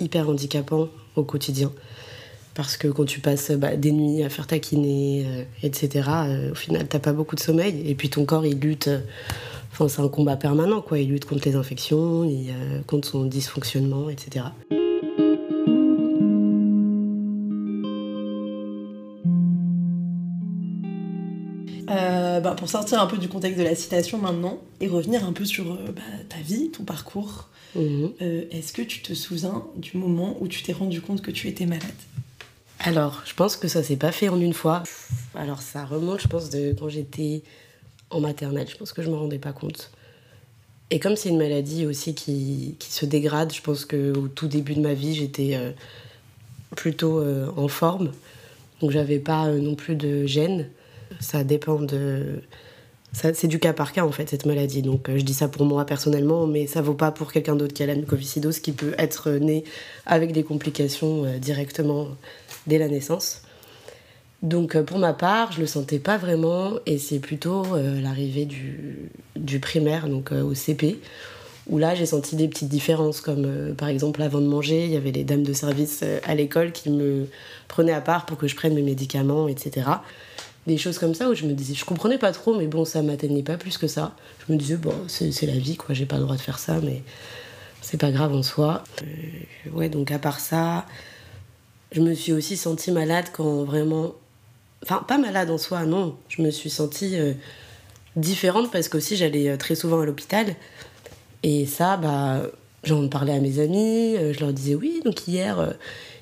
hyper 0.00 0.28
handicapant 0.28 0.88
au 1.16 1.24
quotidien 1.24 1.72
parce 2.58 2.76
que 2.76 2.88
quand 2.88 3.04
tu 3.04 3.20
passes 3.20 3.52
bah, 3.52 3.76
des 3.76 3.92
nuits 3.92 4.24
à 4.24 4.28
faire 4.28 4.48
taquiner, 4.48 5.24
euh, 5.28 5.44
etc., 5.62 6.08
euh, 6.08 6.50
au 6.50 6.54
final, 6.56 6.88
t'as 6.88 6.98
pas 6.98 7.12
beaucoup 7.12 7.36
de 7.36 7.40
sommeil. 7.40 7.88
Et 7.88 7.94
puis 7.94 8.10
ton 8.10 8.24
corps, 8.24 8.44
il 8.44 8.58
lutte. 8.58 8.88
Euh, 8.88 8.98
enfin, 9.70 9.86
c'est 9.86 10.02
un 10.02 10.08
combat 10.08 10.36
permanent, 10.36 10.80
quoi. 10.80 10.98
Il 10.98 11.08
lutte 11.08 11.24
contre 11.24 11.48
les 11.48 11.54
infections, 11.54 12.24
il, 12.24 12.52
contre 12.88 13.06
son 13.06 13.26
dysfonctionnement, 13.26 14.10
etc. 14.10 14.46
Bah, 22.40 22.54
pour 22.56 22.68
sortir 22.68 23.02
un 23.02 23.06
peu 23.08 23.18
du 23.18 23.28
contexte 23.28 23.58
de 23.58 23.64
la 23.64 23.74
citation 23.74 24.18
maintenant 24.18 24.58
et 24.80 24.86
revenir 24.86 25.24
un 25.24 25.32
peu 25.32 25.44
sur 25.44 25.74
bah, 25.74 26.02
ta 26.28 26.38
vie, 26.38 26.70
ton 26.70 26.84
parcours, 26.84 27.48
mhm. 27.74 28.12
est-ce 28.20 28.72
que 28.72 28.82
tu 28.82 29.02
te 29.02 29.12
souviens 29.12 29.64
du 29.76 29.96
moment 29.96 30.36
où 30.40 30.46
tu 30.46 30.62
t'es 30.62 30.72
rendu 30.72 31.00
compte 31.00 31.20
que 31.20 31.32
tu 31.32 31.48
étais 31.48 31.66
malade? 31.66 31.90
Alors, 32.80 33.22
je 33.24 33.34
pense 33.34 33.56
que 33.56 33.66
ça 33.66 33.82
s'est 33.82 33.96
pas 33.96 34.12
fait 34.12 34.28
en 34.28 34.40
une 34.40 34.54
fois. 34.54 34.84
Alors, 35.34 35.62
ça 35.62 35.84
remonte, 35.84 36.20
je 36.20 36.28
pense, 36.28 36.48
de 36.48 36.72
quand 36.78 36.88
j'étais 36.88 37.42
en 38.10 38.20
maternelle. 38.20 38.68
Je 38.70 38.76
pense 38.76 38.92
que 38.92 39.02
je 39.02 39.10
me 39.10 39.16
rendais 39.16 39.38
pas 39.38 39.52
compte. 39.52 39.90
Et 40.90 41.00
comme 41.00 41.16
c'est 41.16 41.28
une 41.28 41.38
maladie 41.38 41.86
aussi 41.86 42.14
qui, 42.14 42.76
se 42.80 43.04
dégrade, 43.04 43.52
je 43.52 43.60
pense 43.60 43.84
qu'au 43.84 44.28
tout 44.28 44.46
début 44.46 44.74
de 44.74 44.80
ma 44.80 44.94
vie, 44.94 45.14
j'étais 45.14 45.56
euh, 45.56 45.72
plutôt 46.76 47.18
euh, 47.18 47.50
en 47.56 47.68
forme. 47.68 48.12
Donc, 48.80 48.92
j'avais 48.92 49.18
pas 49.18 49.46
euh, 49.46 49.58
non 49.58 49.74
plus 49.74 49.96
de 49.96 50.24
gêne. 50.26 50.68
Ça 51.20 51.42
dépend 51.42 51.80
de. 51.80 52.42
C'est 53.12 53.46
du 53.46 53.58
cas 53.58 53.72
par 53.72 53.92
cas 53.92 54.04
en 54.04 54.12
fait 54.12 54.28
cette 54.28 54.46
maladie. 54.46 54.82
Donc 54.82 55.08
je 55.08 55.22
dis 55.22 55.34
ça 55.34 55.48
pour 55.48 55.64
moi 55.64 55.84
personnellement, 55.86 56.46
mais 56.46 56.66
ça 56.66 56.82
vaut 56.82 56.94
pas 56.94 57.10
pour 57.10 57.32
quelqu'un 57.32 57.56
d'autre 57.56 57.74
qui 57.74 57.82
a 57.82 57.86
la 57.86 57.94
mucoviscidose 57.94 58.60
qui 58.60 58.72
peut 58.72 58.94
être 58.98 59.30
né 59.30 59.64
avec 60.06 60.32
des 60.32 60.44
complications 60.44 61.24
directement 61.38 62.08
dès 62.66 62.78
la 62.78 62.88
naissance. 62.88 63.42
Donc 64.42 64.76
euh, 64.76 64.82
pour 64.82 64.98
ma 64.98 65.12
part, 65.12 65.52
je 65.52 65.60
le 65.60 65.66
sentais 65.66 65.98
pas 65.98 66.16
vraiment 66.16 66.74
et 66.86 66.98
c'est 66.98 67.18
plutôt 67.18 67.64
euh, 67.74 68.00
l'arrivée 68.00 68.44
du, 68.44 69.10
du, 69.34 69.58
primaire, 69.58 70.08
donc 70.08 70.30
euh, 70.30 70.42
au 70.42 70.54
CP, 70.54 71.00
où 71.68 71.78
là 71.78 71.94
j'ai 71.96 72.06
senti 72.06 72.36
des 72.36 72.46
petites 72.46 72.68
différences, 72.68 73.20
comme 73.20 73.74
par 73.76 73.88
exemple 73.88 74.22
avant 74.22 74.40
de 74.40 74.46
manger, 74.46 74.84
il 74.84 74.92
y 74.92 74.96
avait 74.96 75.10
les 75.10 75.24
dames 75.24 75.42
de 75.42 75.52
service 75.52 76.04
à 76.24 76.34
l'école 76.34 76.72
qui 76.72 76.88
me 76.88 77.26
prenaient 77.66 77.92
à 77.92 78.00
part 78.00 78.26
pour 78.26 78.38
que 78.38 78.46
je 78.46 78.54
prenne 78.54 78.74
mes 78.74 78.82
médicaments, 78.82 79.48
etc. 79.48 79.86
Des 80.66 80.76
choses 80.76 80.98
comme 80.98 81.14
ça 81.14 81.30
où 81.30 81.34
je 81.34 81.46
me 81.46 81.52
disais, 81.52 81.74
je 81.74 81.84
comprenais 81.84 82.18
pas 82.18 82.32
trop, 82.32 82.54
mais 82.56 82.66
bon, 82.66 82.84
ça 82.84 83.02
m'atteignait 83.02 83.42
pas 83.42 83.56
plus 83.56 83.78
que 83.78 83.86
ça. 83.86 84.14
Je 84.46 84.52
me 84.52 84.58
disais, 84.58 84.76
bon, 84.76 84.92
c'est 85.06 85.46
la 85.46 85.56
vie, 85.56 85.76
quoi, 85.76 85.94
j'ai 85.94 86.04
pas 86.04 86.16
le 86.16 86.22
droit 86.22 86.36
de 86.36 86.40
faire 86.40 86.58
ça, 86.58 86.78
mais 86.82 87.02
c'est 87.80 87.96
pas 87.96 88.10
grave 88.10 88.34
en 88.34 88.42
soi. 88.42 88.84
ouais, 89.72 89.88
donc 89.88 90.10
à 90.10 90.18
part 90.18 90.40
ça, 90.40 90.84
je 91.92 92.00
me 92.00 92.14
suis 92.14 92.32
aussi 92.32 92.56
sentie 92.56 92.92
malade 92.92 93.26
quand 93.32 93.64
vraiment. 93.64 94.14
Enfin, 94.82 95.02
pas 95.08 95.18
malade 95.18 95.50
en 95.50 95.58
soi, 95.58 95.84
non. 95.84 96.16
Je 96.28 96.42
me 96.42 96.50
suis 96.50 96.70
sentie 96.70 97.18
euh, 97.18 97.32
différente 98.16 98.70
parce 98.70 98.88
qu'aussi 98.88 99.16
j'allais 99.16 99.48
euh, 99.48 99.56
très 99.56 99.74
souvent 99.74 100.00
à 100.00 100.04
l'hôpital. 100.04 100.54
Et 101.42 101.66
ça, 101.66 101.96
bah, 101.96 102.42
j'en 102.84 103.08
parlais 103.08 103.32
à 103.32 103.40
mes 103.40 103.58
amis, 103.58 104.16
euh, 104.16 104.32
je 104.32 104.40
leur 104.40 104.52
disais 104.52 104.74
oui, 104.74 105.00
donc 105.04 105.26
hier, 105.26 105.74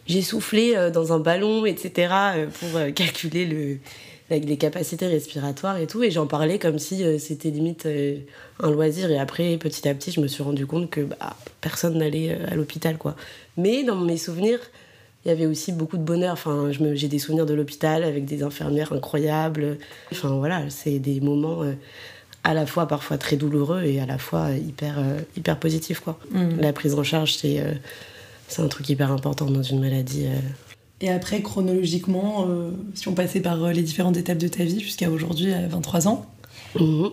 j'ai 0.06 0.22
soufflé 0.22 0.90
dans 0.92 1.12
un 1.12 1.18
ballon, 1.18 1.66
etc., 1.66 2.12
pour 2.60 2.80
calculer 2.94 3.44
le, 3.44 3.78
les 4.30 4.56
capacités 4.56 5.06
respiratoires 5.06 5.78
et 5.78 5.86
tout. 5.86 6.02
Et 6.02 6.10
j'en 6.10 6.26
parlais 6.26 6.58
comme 6.58 6.78
si 6.78 7.04
c'était 7.18 7.50
limite 7.50 7.88
un 8.60 8.70
loisir. 8.70 9.10
Et 9.10 9.18
après, 9.18 9.56
petit 9.56 9.88
à 9.88 9.94
petit, 9.94 10.12
je 10.12 10.20
me 10.20 10.28
suis 10.28 10.42
rendu 10.42 10.66
compte 10.66 10.90
que 10.90 11.00
bah, 11.00 11.36
personne 11.60 11.98
n'allait 11.98 12.38
à 12.50 12.54
l'hôpital, 12.54 12.98
quoi. 12.98 13.16
Mais 13.56 13.84
dans 13.84 13.96
mes 13.96 14.16
souvenirs, 14.16 14.60
il 15.26 15.30
y 15.30 15.32
avait 15.32 15.46
aussi 15.46 15.72
beaucoup 15.72 15.96
de 15.96 16.04
bonheur. 16.04 16.34
Enfin, 16.34 16.70
j'ai 16.70 17.08
des 17.08 17.18
souvenirs 17.18 17.46
de 17.46 17.54
l'hôpital 17.54 18.04
avec 18.04 18.26
des 18.26 18.44
infirmières 18.44 18.92
incroyables. 18.92 19.76
Enfin 20.12 20.28
voilà, 20.28 20.70
c'est 20.70 21.00
des 21.00 21.20
moments 21.20 21.64
euh, 21.64 21.72
à 22.44 22.54
la 22.54 22.64
fois 22.64 22.86
parfois 22.86 23.18
très 23.18 23.34
douloureux 23.34 23.82
et 23.82 23.98
à 23.98 24.06
la 24.06 24.18
fois 24.18 24.52
hyper, 24.52 25.00
euh, 25.00 25.18
hyper 25.36 25.58
positifs. 25.58 25.98
Quoi. 25.98 26.16
Mm. 26.30 26.60
La 26.60 26.72
prise 26.72 26.94
en 26.94 27.02
charge, 27.02 27.34
c'est 27.34 27.58
euh, 27.58 27.72
c'est 28.48 28.62
un 28.62 28.68
truc 28.68 28.88
hyper 28.88 29.10
important 29.12 29.46
dans 29.46 29.62
une 29.62 29.80
maladie 29.80 30.26
Et 31.00 31.10
après, 31.10 31.42
chronologiquement, 31.42 32.46
si 32.94 33.08
on 33.08 33.14
passait 33.14 33.40
par 33.40 33.68
les 33.72 33.82
différentes 33.82 34.16
étapes 34.16 34.38
de 34.38 34.48
ta 34.48 34.64
vie 34.64 34.80
jusqu'à 34.80 35.10
aujourd'hui, 35.10 35.52
à 35.52 35.66
23 35.68 36.08
ans, 36.08 36.26
Mhm. 36.78 37.10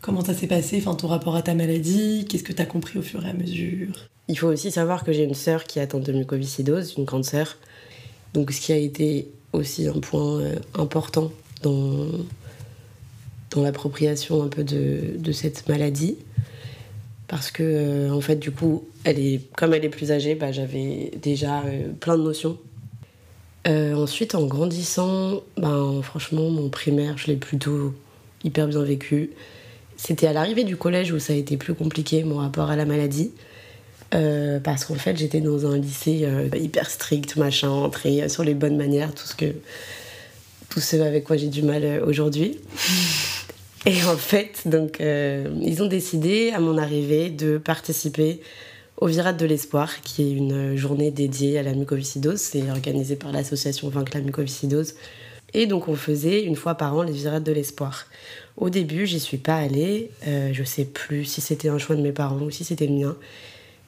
comment 0.00 0.24
ça 0.24 0.34
s'est 0.34 0.46
passé, 0.46 0.78
enfin, 0.78 0.94
ton 0.94 1.08
rapport 1.08 1.34
à 1.36 1.42
ta 1.42 1.54
maladie, 1.54 2.24
qu'est-ce 2.28 2.42
que 2.44 2.52
tu 2.52 2.62
as 2.62 2.66
compris 2.66 2.98
au 2.98 3.02
fur 3.02 3.24
et 3.24 3.30
à 3.30 3.32
mesure? 3.32 3.88
Il 4.28 4.38
faut 4.38 4.46
aussi 4.48 4.70
savoir 4.70 5.04
que 5.04 5.12
j'ai 5.12 5.24
une 5.24 5.34
sœur 5.34 5.64
qui 5.64 5.78
est 5.78 5.82
atteinte 5.82 6.04
de 6.04 6.12
mucoviscidose, 6.12 6.94
une 6.96 7.04
grande 7.04 7.24
sœur. 7.24 7.56
Donc 8.32 8.50
ce 8.52 8.60
qui 8.60 8.72
a 8.72 8.76
été 8.76 9.28
aussi 9.52 9.86
un 9.86 10.00
point 10.00 10.40
euh, 10.40 10.56
important 10.74 11.30
dans, 11.62 12.06
dans 13.50 13.62
l'appropriation 13.62 14.42
un 14.42 14.48
peu 14.48 14.64
de, 14.64 15.16
de 15.18 15.32
cette 15.32 15.68
maladie. 15.68 16.16
Parce 17.28 17.50
que, 17.50 17.62
euh, 17.62 18.10
en 18.10 18.20
fait, 18.20 18.36
du 18.36 18.50
coup, 18.50 18.84
elle 19.04 19.18
est, 19.18 19.40
comme 19.56 19.72
elle 19.72 19.84
est 19.84 19.90
plus 19.90 20.12
âgée, 20.12 20.34
bah, 20.34 20.52
j'avais 20.52 21.10
déjà 21.22 21.60
euh, 21.60 21.88
plein 21.98 22.18
de 22.18 22.22
notions. 22.22 22.58
Euh, 23.66 23.94
ensuite, 23.94 24.34
en 24.34 24.44
grandissant, 24.44 25.42
ben, 25.56 26.00
franchement, 26.02 26.50
mon 26.50 26.68
primaire, 26.68 27.16
je 27.16 27.28
l'ai 27.28 27.36
plutôt 27.36 27.94
hyper 28.44 28.68
bien 28.68 28.82
vécu. 28.82 29.30
C'était 29.96 30.26
à 30.26 30.34
l'arrivée 30.34 30.64
du 30.64 30.76
collège 30.76 31.12
où 31.12 31.18
ça 31.18 31.32
a 31.32 31.36
été 31.36 31.56
plus 31.56 31.72
compliqué, 31.72 32.24
mon 32.24 32.36
rapport 32.36 32.70
à 32.70 32.76
la 32.76 32.84
maladie. 32.84 33.32
Parce 34.62 34.84
qu'en 34.84 34.94
fait, 34.94 35.16
j'étais 35.16 35.40
dans 35.40 35.66
un 35.66 35.76
lycée 35.76 36.24
hyper 36.56 36.88
strict, 36.88 37.34
machin, 37.34 37.68
entré 37.68 38.28
sur 38.28 38.44
les 38.44 38.54
bonnes 38.54 38.76
manières, 38.76 39.12
tout 39.12 39.26
ce 39.26 39.34
que. 39.34 39.46
Tout 40.68 40.78
ce 40.78 40.96
avec 40.96 41.24
quoi 41.24 41.36
j'ai 41.36 41.48
du 41.48 41.62
mal 41.62 42.00
aujourd'hui. 42.06 42.60
Et 43.86 44.02
en 44.04 44.16
fait, 44.16 44.62
donc, 44.66 45.00
euh, 45.00 45.48
ils 45.62 45.82
ont 45.82 45.86
décidé, 45.86 46.50
à 46.54 46.60
mon 46.60 46.78
arrivée, 46.78 47.30
de 47.30 47.58
participer 47.58 48.40
au 48.98 49.06
Virate 49.06 49.36
de 49.38 49.44
l'Espoir, 49.46 50.00
qui 50.02 50.22
est 50.22 50.32
une 50.32 50.76
journée 50.76 51.10
dédiée 51.10 51.58
à 51.58 51.62
la 51.62 51.74
mucoviscidose. 51.74 52.40
C'est 52.40 52.70
organisé 52.70 53.16
par 53.16 53.32
l'association 53.32 53.88
Vaincre 53.88 54.12
la 54.14 54.20
mucoviscidose. 54.22 54.94
Et 55.52 55.66
donc, 55.66 55.88
on 55.88 55.96
faisait 55.96 56.42
une 56.44 56.56
fois 56.56 56.74
par 56.76 56.94
an 56.96 57.02
les 57.02 57.12
Virates 57.12 57.44
de 57.44 57.52
l'Espoir. 57.52 58.06
Au 58.56 58.70
début, 58.70 59.06
j'y 59.06 59.20
suis 59.20 59.36
pas 59.36 59.56
allée. 59.56 60.10
Euh, 60.26 60.50
je 60.52 60.64
sais 60.64 60.84
plus 60.84 61.24
si 61.24 61.40
c'était 61.40 61.68
un 61.68 61.78
choix 61.78 61.96
de 61.96 62.02
mes 62.02 62.12
parents 62.12 62.40
ou 62.40 62.50
si 62.50 62.64
c'était 62.64 62.86
le 62.86 62.94
mien. 62.94 63.16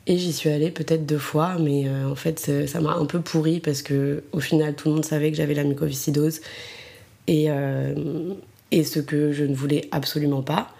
Et 0.06 0.18
j'y 0.18 0.32
suis 0.32 0.50
allée 0.50 0.70
peut-être 0.70 1.06
deux 1.06 1.18
fois, 1.18 1.56
mais 1.60 1.88
euh, 1.88 2.08
en 2.10 2.14
fait, 2.16 2.38
ça- 2.38 2.66
ça 2.66 2.80
m'a 2.80 2.92
un 2.94 3.06
peu 3.06 3.20
pourri 3.20 3.60
parce 3.60 3.82
que 3.82 4.22
au 4.32 4.40
final, 4.40 4.74
tout 4.76 4.88
le 4.88 4.94
monde 4.96 5.04
savait 5.04 5.30
que 5.30 5.36
j'avais 5.36 5.54
la 5.54 5.64
mucoviscidose. 5.64 6.40
Et, 7.28 7.46
euh, 7.50 7.94
et 8.70 8.84
ce 8.84 9.00
que 9.00 9.32
je 9.32 9.44
ne 9.44 9.54
voulais 9.54 9.88
absolument 9.90 10.42
pas. 10.42 10.70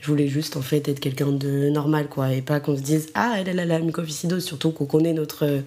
Je 0.00 0.08
voulais 0.08 0.28
juste 0.28 0.56
en 0.56 0.62
fait 0.62 0.88
être 0.88 0.98
quelqu'un 0.98 1.30
de 1.30 1.68
normal, 1.68 2.08
quoi, 2.08 2.32
et 2.32 2.42
pas 2.42 2.58
qu'on 2.58 2.76
se 2.76 2.82
dise 2.82 3.10
Ah, 3.14 3.36
elle, 3.38 3.58
a 3.58 3.64
la 3.64 3.78
mucoviscidose, 3.78 4.44
surtout 4.44 4.72
qu'on 4.72 4.86
connaît 4.86 5.12
notre, 5.12 5.62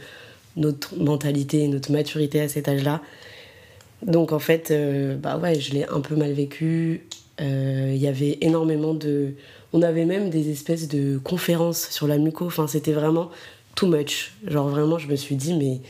notre 0.58 0.98
mentalité, 0.98 1.68
notre 1.68 1.92
maturité 1.92 2.42
à 2.42 2.50
cet 2.50 2.68
âge-là. 2.68 3.02
Donc 4.06 4.34
en 4.34 4.40
fait, 4.40 4.72
euh, 4.72 5.16
bah 5.16 5.38
ouais, 5.38 5.60
je 5.60 5.74
l'ai 5.74 5.86
un 5.88 6.02
peu 6.02 6.16
mal 6.16 6.34
vécu. 6.34 7.06
Euh, 7.42 7.92
Il 7.96 8.02
y 8.02 8.08
avait 8.08 8.38
énormément 8.42 8.94
de. 8.94 9.34
On 9.72 9.82
avait 9.82 10.06
même 10.06 10.30
des 10.30 10.52
espèces 10.52 10.88
de 10.88 11.18
conférences 11.18 11.90
sur 11.90 12.08
la 12.08 12.18
muco. 12.18 12.46
Enfin, 12.46 12.68
c'était 12.68 12.94
vraiment 12.94 13.30
too 13.76 13.88
much. 13.88 14.34
Genre 14.48 14.68
vraiment, 14.68 14.98
je 14.98 15.08
me 15.08 15.16
suis 15.16 15.36
dit, 15.36 15.54
mais 15.54 15.82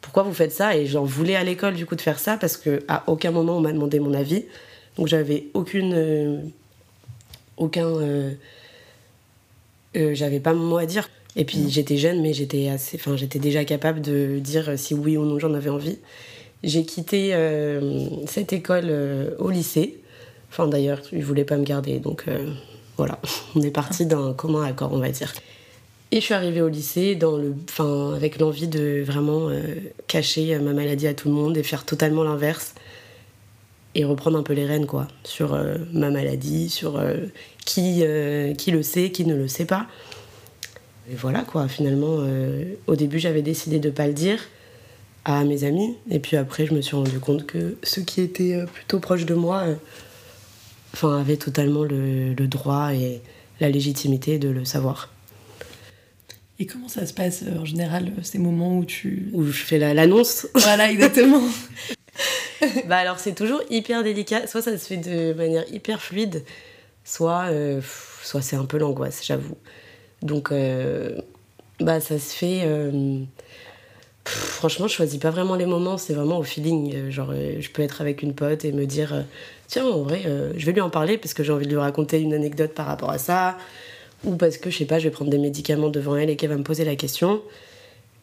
pourquoi 0.00 0.22
vous 0.22 0.34
faites 0.34 0.52
ça? 0.52 0.76
Et 0.76 0.86
j'en 0.86 1.04
voulais 1.04 1.36
à 1.36 1.44
l'école 1.44 1.74
du 1.74 1.86
coup 1.86 1.96
de 1.96 2.00
faire 2.00 2.18
ça 2.18 2.36
parce 2.36 2.56
que 2.56 2.82
à 2.88 3.04
aucun 3.06 3.30
moment 3.30 3.56
on 3.56 3.60
m'a 3.60 3.72
demandé 3.72 4.00
mon 4.00 4.14
avis. 4.14 4.44
Donc 4.96 5.08
j'avais 5.08 5.46
aucune. 5.54 5.92
euh, 5.94 6.40
aucun. 7.56 7.86
euh, 7.86 8.32
euh, 9.96 10.14
j'avais 10.14 10.40
pas 10.40 10.52
mon 10.52 10.64
mot 10.66 10.76
à 10.78 10.86
dire. 10.86 11.08
Et 11.36 11.44
puis 11.44 11.68
j'étais 11.68 11.96
jeune, 11.96 12.22
mais 12.22 12.32
j'étais 12.32 12.68
assez. 12.68 12.96
Enfin, 12.96 13.16
j'étais 13.16 13.38
déjà 13.38 13.64
capable 13.64 14.00
de 14.00 14.38
dire 14.38 14.78
si 14.78 14.94
oui 14.94 15.16
ou 15.16 15.24
non 15.24 15.38
j'en 15.38 15.52
avais 15.54 15.70
envie. 15.70 15.98
J'ai 16.64 16.84
quitté 16.84 17.34
cette 18.26 18.54
école 18.54 18.90
au 19.38 19.50
lycée. 19.50 19.98
Enfin, 20.50 20.66
d'ailleurs, 20.66 21.02
ils 21.12 21.22
voulaient 21.22 21.44
pas 21.44 21.58
me 21.58 21.64
garder, 21.64 21.98
donc 21.98 22.24
voilà. 22.96 23.20
On 23.54 23.60
est 23.60 23.70
parti 23.70 24.06
d'un 24.06 24.32
commun 24.32 24.64
accord, 24.64 24.94
on 24.94 24.98
va 24.98 25.10
dire. 25.10 25.34
Et 26.10 26.20
je 26.20 26.24
suis 26.24 26.34
arrivée 26.34 26.62
au 26.62 26.68
lycée 26.68 27.14
dans 27.14 27.36
le, 27.36 27.54
enfin, 27.68 28.14
avec 28.14 28.38
l'envie 28.38 28.68
de 28.68 29.02
vraiment 29.04 29.50
cacher 30.06 30.58
ma 30.58 30.72
maladie 30.72 31.06
à 31.06 31.12
tout 31.14 31.28
le 31.28 31.34
monde 31.34 31.58
et 31.58 31.62
faire 31.62 31.84
totalement 31.84 32.24
l'inverse. 32.24 32.74
Et 33.98 34.04
reprendre 34.04 34.36
un 34.38 34.42
peu 34.42 34.52
les 34.52 34.66
rênes, 34.66 34.84
quoi, 34.84 35.08
sur 35.24 35.54
euh, 35.54 35.78
ma 35.94 36.10
maladie, 36.10 36.68
sur 36.68 36.98
euh, 36.98 37.14
qui, 37.64 38.00
euh, 38.02 38.52
qui 38.52 38.70
le 38.70 38.82
sait, 38.82 39.10
qui 39.10 39.24
ne 39.24 39.34
le 39.34 39.48
sait 39.48 39.64
pas. 39.64 39.86
Et 41.10 41.14
voilà, 41.14 41.40
quoi, 41.44 41.66
finalement, 41.66 42.18
au 42.88 42.96
début, 42.96 43.18
j'avais 43.20 43.40
décidé 43.40 43.78
de 43.78 43.88
pas 43.90 44.06
le 44.06 44.12
dire 44.12 44.40
à 45.24 45.44
mes 45.44 45.64
amis. 45.64 45.94
Et 46.10 46.18
puis 46.18 46.36
après, 46.36 46.66
je 46.66 46.74
me 46.74 46.82
suis 46.82 46.94
rendu 46.96 47.18
compte 47.20 47.46
que 47.46 47.76
ceux 47.84 48.02
qui 48.02 48.20
étaient 48.20 48.58
plutôt 48.74 48.98
proches 48.98 49.24
de 49.24 49.34
moi 49.34 49.64
enfin, 50.92 51.18
avaient 51.20 51.36
totalement 51.36 51.84
le, 51.84 52.34
le 52.34 52.48
droit 52.48 52.92
et 52.92 53.22
la 53.60 53.70
légitimité 53.70 54.38
de 54.40 54.48
le 54.48 54.64
savoir. 54.64 55.10
Et 56.58 56.66
comment 56.66 56.88
ça 56.88 57.06
se 57.06 57.14
passe 57.14 57.44
en 57.56 57.64
général, 57.64 58.12
ces 58.22 58.38
moments 58.38 58.76
où 58.76 58.84
tu... 58.84 59.28
Où 59.32 59.44
je 59.46 59.62
fais 59.62 59.78
la- 59.78 59.94
l'annonce? 59.94 60.48
Voilà, 60.54 60.90
exactement. 60.90 61.42
bah 62.86 62.96
alors, 62.96 63.18
c'est 63.18 63.34
toujours 63.34 63.60
hyper 63.70 64.02
délicat. 64.02 64.46
Soit 64.46 64.62
ça 64.62 64.76
se 64.76 64.86
fait 64.86 64.96
de 64.96 65.32
manière 65.32 65.64
hyper 65.72 66.02
fluide, 66.02 66.44
soit, 67.04 67.46
euh, 67.50 67.80
c'est 68.22 68.56
un 68.56 68.64
peu 68.64 68.78
l'angoisse, 68.78 69.24
j'avoue. 69.24 69.56
Donc, 70.22 70.52
euh, 70.52 71.20
bah 71.80 72.00
ça 72.00 72.18
se 72.18 72.34
fait. 72.34 72.62
euh, 72.64 73.20
franchement, 74.24 74.88
je 74.88 74.94
choisis 74.94 75.20
pas 75.20 75.30
vraiment 75.30 75.54
les 75.54 75.66
moments, 75.66 75.98
c'est 75.98 76.14
vraiment 76.14 76.38
au 76.38 76.42
feeling. 76.42 77.10
Genre, 77.10 77.32
je 77.32 77.70
peux 77.70 77.82
être 77.82 78.00
avec 78.00 78.22
une 78.22 78.34
pote 78.34 78.64
et 78.64 78.72
me 78.72 78.86
dire 78.86 79.24
tiens, 79.68 79.86
en 79.86 80.02
vrai, 80.02 80.22
je 80.56 80.66
vais 80.66 80.72
lui 80.72 80.80
en 80.80 80.90
parler 80.90 81.18
parce 81.18 81.34
que 81.34 81.44
j'ai 81.44 81.52
envie 81.52 81.66
de 81.66 81.70
lui 81.70 81.78
raconter 81.78 82.20
une 82.20 82.34
anecdote 82.34 82.72
par 82.74 82.86
rapport 82.86 83.10
à 83.10 83.18
ça. 83.18 83.56
Ou 84.24 84.36
parce 84.36 84.56
que, 84.56 84.70
je 84.70 84.78
sais 84.78 84.86
pas, 84.86 84.98
je 84.98 85.04
vais 85.04 85.10
prendre 85.10 85.30
des 85.30 85.38
médicaments 85.38 85.90
devant 85.90 86.16
elle 86.16 86.30
et 86.30 86.36
qu'elle 86.36 86.50
va 86.50 86.56
me 86.56 86.64
poser 86.64 86.84
la 86.84 86.96
question. 86.96 87.42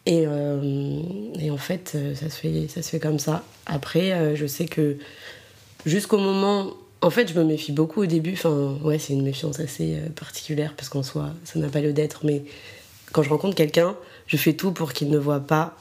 Et, 0.05 0.25
euh, 0.27 0.91
et 1.39 1.49
en 1.49 1.57
fait, 1.57 1.93
euh, 1.95 2.13
ça 2.15 2.29
se, 2.29 2.35
fait, 2.37 2.67
ça 2.67 2.81
se 2.81 2.89
fait 2.89 2.99
comme 2.99 3.19
ça. 3.19 3.43
Après, 3.65 4.11
euh, 4.11 4.35
je 4.35 4.45
sais 4.45 4.65
que 4.65 4.97
jusqu'au 5.85 6.17
moment. 6.17 6.73
En 7.01 7.09
fait, 7.09 7.27
je 7.27 7.37
me 7.37 7.43
méfie 7.43 7.73
beaucoup 7.73 8.03
au 8.03 8.05
début. 8.05 8.33
Enfin, 8.33 8.77
ouais, 8.81 8.97
c'est 8.97 9.11
une 9.11 9.23
méfiance 9.23 9.59
assez 9.59 9.97
particulière 10.15 10.73
parce 10.77 10.87
qu'en 10.87 11.03
soi, 11.03 11.31
ça 11.43 11.59
n'a 11.59 11.67
pas 11.67 11.81
lieu 11.81 11.91
d'être. 11.91 12.25
Mais 12.25 12.43
quand 13.11 13.23
je 13.23 13.29
rencontre 13.29 13.55
quelqu'un, 13.55 13.97
je 14.25 14.37
fais 14.37 14.53
tout 14.53 14.71
pour 14.71 14.93
qu'il 14.93 15.09
ne 15.09 15.17
voit 15.17 15.41
pas. 15.41 15.75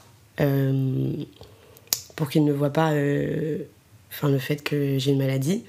pour 2.17 2.29
qu'il 2.29 2.45
ne 2.45 2.53
voit 2.53 2.71
pas 2.71 2.89
enfin, 4.11 4.31
le 4.31 4.39
fait 4.39 4.65
que 4.65 4.99
j'ai 4.99 5.13
une 5.13 5.19
maladie. 5.19 5.63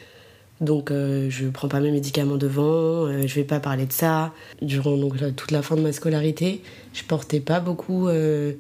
Donc, 0.64 0.90
euh, 0.92 1.30
je 1.30 1.48
prends 1.48 1.68
pas 1.68 1.80
mes 1.80 1.92
médicaments 1.92 2.38
devant, 2.38 3.06
euh, 3.06 3.28
je 3.28 3.36
vais 3.36 3.44
pas 3.44 3.60
parler 3.60 3.86
de 3.86 3.92
ça. 3.94 4.32
Durant 4.62 4.98
donc, 4.98 5.16
toute 5.36 5.52
la 5.52 5.62
fin 5.62 5.76
de 5.76 5.82
ma 5.82 5.92
scolarité, 5.92 6.62
je 6.94 7.04
portais 7.04 7.40
pas 7.40 7.60
beaucoup 7.60 8.08
euh, 8.08 8.54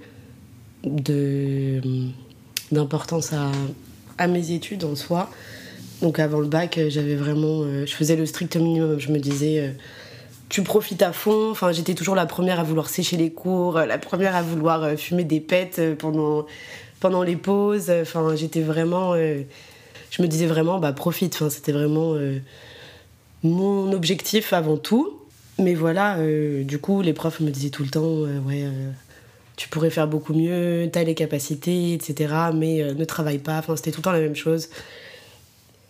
d'importance 2.71 3.33
à, 3.33 3.49
à 4.17 4.27
mes 4.27 4.51
études 4.51 4.83
en 4.83 4.95
soi. 4.95 5.29
Donc 6.01 6.19
avant 6.19 6.39
le 6.41 6.47
bac, 6.47 6.77
euh, 6.77 6.89
j'avais 6.89 7.15
vraiment, 7.15 7.61
euh, 7.61 7.85
je 7.85 7.93
faisais 7.93 8.17
le 8.17 8.25
strict 8.25 8.57
minimum. 8.57 8.99
Je 8.99 9.09
me 9.09 9.19
disais, 9.19 9.59
euh, 9.59 9.69
tu 10.49 10.61
profites 10.61 11.01
à 11.01 11.13
fond. 11.13 11.51
Enfin, 11.51 11.71
j'étais 11.71 11.93
toujours 11.93 12.15
la 12.15 12.25
première 12.25 12.59
à 12.59 12.63
vouloir 12.63 12.89
sécher 12.89 13.15
les 13.15 13.31
cours, 13.31 13.79
la 13.79 13.97
première 13.97 14.35
à 14.35 14.41
vouloir 14.41 14.97
fumer 14.97 15.23
des 15.23 15.39
pets 15.39 15.79
pendant 15.97 16.45
pendant 16.99 17.23
les 17.23 17.37
pauses. 17.37 17.89
Enfin, 17.89 18.35
j'étais 18.35 18.61
vraiment, 18.61 19.15
je 20.13 20.21
me 20.21 20.27
disais 20.27 20.45
vraiment, 20.45 20.79
bah 20.79 20.93
profite. 20.93 21.33
Enfin, 21.35 21.49
c'était 21.49 21.71
vraiment 21.71 22.13
euh, 22.13 22.37
mon 23.41 23.91
objectif 23.93 24.53
avant 24.53 24.77
tout. 24.77 25.19
Mais 25.57 25.73
voilà, 25.73 26.17
euh, 26.17 26.63
du 26.63 26.77
coup, 26.77 27.01
les 27.01 27.13
profs 27.13 27.39
me 27.39 27.49
disaient 27.49 27.71
tout 27.71 27.83
le 27.83 27.89
temps, 27.89 28.01
euh, 28.03 28.39
ouais. 28.41 28.65
tu 29.55 29.69
pourrais 29.69 29.89
faire 29.89 30.07
beaucoup 30.07 30.33
mieux, 30.33 30.87
t'as 30.91 31.03
les 31.03 31.15
capacités, 31.15 31.93
etc. 31.93 32.31
Mais 32.53 32.93
ne 32.93 33.05
travaille 33.05 33.39
pas. 33.39 33.57
Enfin, 33.57 33.75
c'était 33.75 33.89
tout 33.89 34.01
le 34.01 34.03
temps 34.03 34.11
la 34.11 34.19
même 34.19 34.35
chose. 34.35 34.69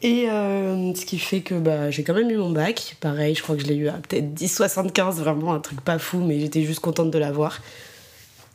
Et 0.02 0.26
ce 0.26 1.06
qui 1.06 1.18
fait 1.18 1.42
que 1.42 1.56
bah, 1.56 1.92
j'ai 1.92 2.04
quand 2.04 2.14
même 2.14 2.30
eu 2.30 2.38
mon 2.38 2.52
bac. 2.52 2.96
Pareil, 3.02 3.36
je 3.36 3.44
crois 3.44 3.56
que 3.56 3.62
je 3.62 3.68
l'ai 3.68 3.76
eu 3.76 3.90
à 3.90 3.94
peut-être 3.94 4.34
10,75, 4.34 5.16
vraiment 5.16 5.54
un 5.54 5.60
truc 5.60 5.82
pas 5.82 6.00
fou, 6.00 6.20
mais 6.20 6.40
j'étais 6.40 6.64
juste 6.64 6.80
contente 6.80 7.12
de 7.12 7.20
l'avoir. 7.20 7.62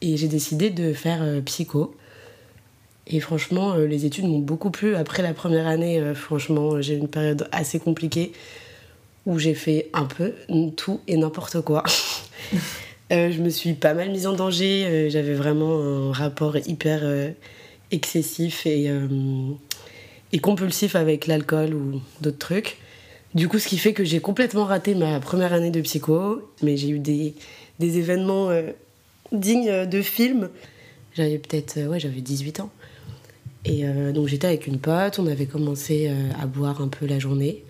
Et 0.01 0.17
j'ai 0.17 0.29
décidé 0.29 0.71
de 0.71 0.95
faire 0.95 1.23
psycho. 1.45 1.95
Et 3.11 3.21
franchement, 3.21 3.73
euh, 3.73 3.87
les 3.87 4.05
études 4.05 4.27
m'ont 4.27 4.39
beaucoup 4.39 4.71
plu. 4.71 4.95
Après 4.95 5.23
la 5.23 5.33
première 5.33 5.67
année, 5.67 5.99
euh, 5.99 6.15
franchement, 6.15 6.81
j'ai 6.83 6.95
eu 6.95 6.99
une 6.99 7.09
période 7.09 7.49
assez 7.53 7.79
compliquée 7.79 8.33
où 9.25 9.39
j'ai 9.39 9.55
fait 9.55 9.89
un 9.95 10.05
peu 10.05 10.35
tout 10.77 11.01
et 11.07 11.17
n'importe 11.17 11.61
quoi. 11.63 11.83
Euh, 13.11 13.33
je 13.33 13.41
me 13.41 13.49
suis 13.49 13.73
pas 13.73 13.95
mal 13.95 14.11
mise 14.11 14.27
en 14.27 14.35
danger. 14.35 15.09
J'avais 15.09 15.33
vraiment 15.33 15.81
un 15.81 16.13
rapport 16.13 16.59
hyper 16.59 17.33
excessif 17.91 18.67
et, 18.67 18.91
compulsif 20.43 20.95
avec 20.95 21.27
l'alcool 21.27 21.73
ou 21.73 22.03
d'autres 22.21 22.37
trucs. 22.37 22.77
Du 23.35 23.49
coup, 23.49 23.59
ce 23.59 23.67
qui 23.67 23.79
fait 23.79 23.95
que 23.95 24.05
j'ai 24.05 24.21
complètement 24.21 24.67
raté 24.67 24.95
ma 24.95 25.21
première 25.21 25.55
année 25.55 25.71
de 25.71 25.81
psycho, 25.81 26.43
mais 26.63 26.77
j'ai 26.77 26.91
eu 26.91 26.99
des, 26.99 27.35
des 27.79 27.97
événements 27.97 28.51
dignes 29.33 29.87
de 29.87 30.03
film. 30.03 30.51
J'avais 31.15 31.39
peut-être, 31.39 31.81
ouais, 31.89 31.99
j'avais 31.99 32.21
18 32.21 32.61
ans. 32.61 32.71
Et 33.65 33.85
donc 34.13 34.29
j'étais 34.29 34.47
avec 34.47 34.67
une 34.67 34.79
pote, 34.79 35.19
on 35.19 35.27
avait 35.27 35.47
commencé 35.47 36.11
à 36.41 36.47
boire 36.47 36.81
un 36.81 36.89
peu 36.89 37.07
la 37.07 37.19
journée. 37.19 37.65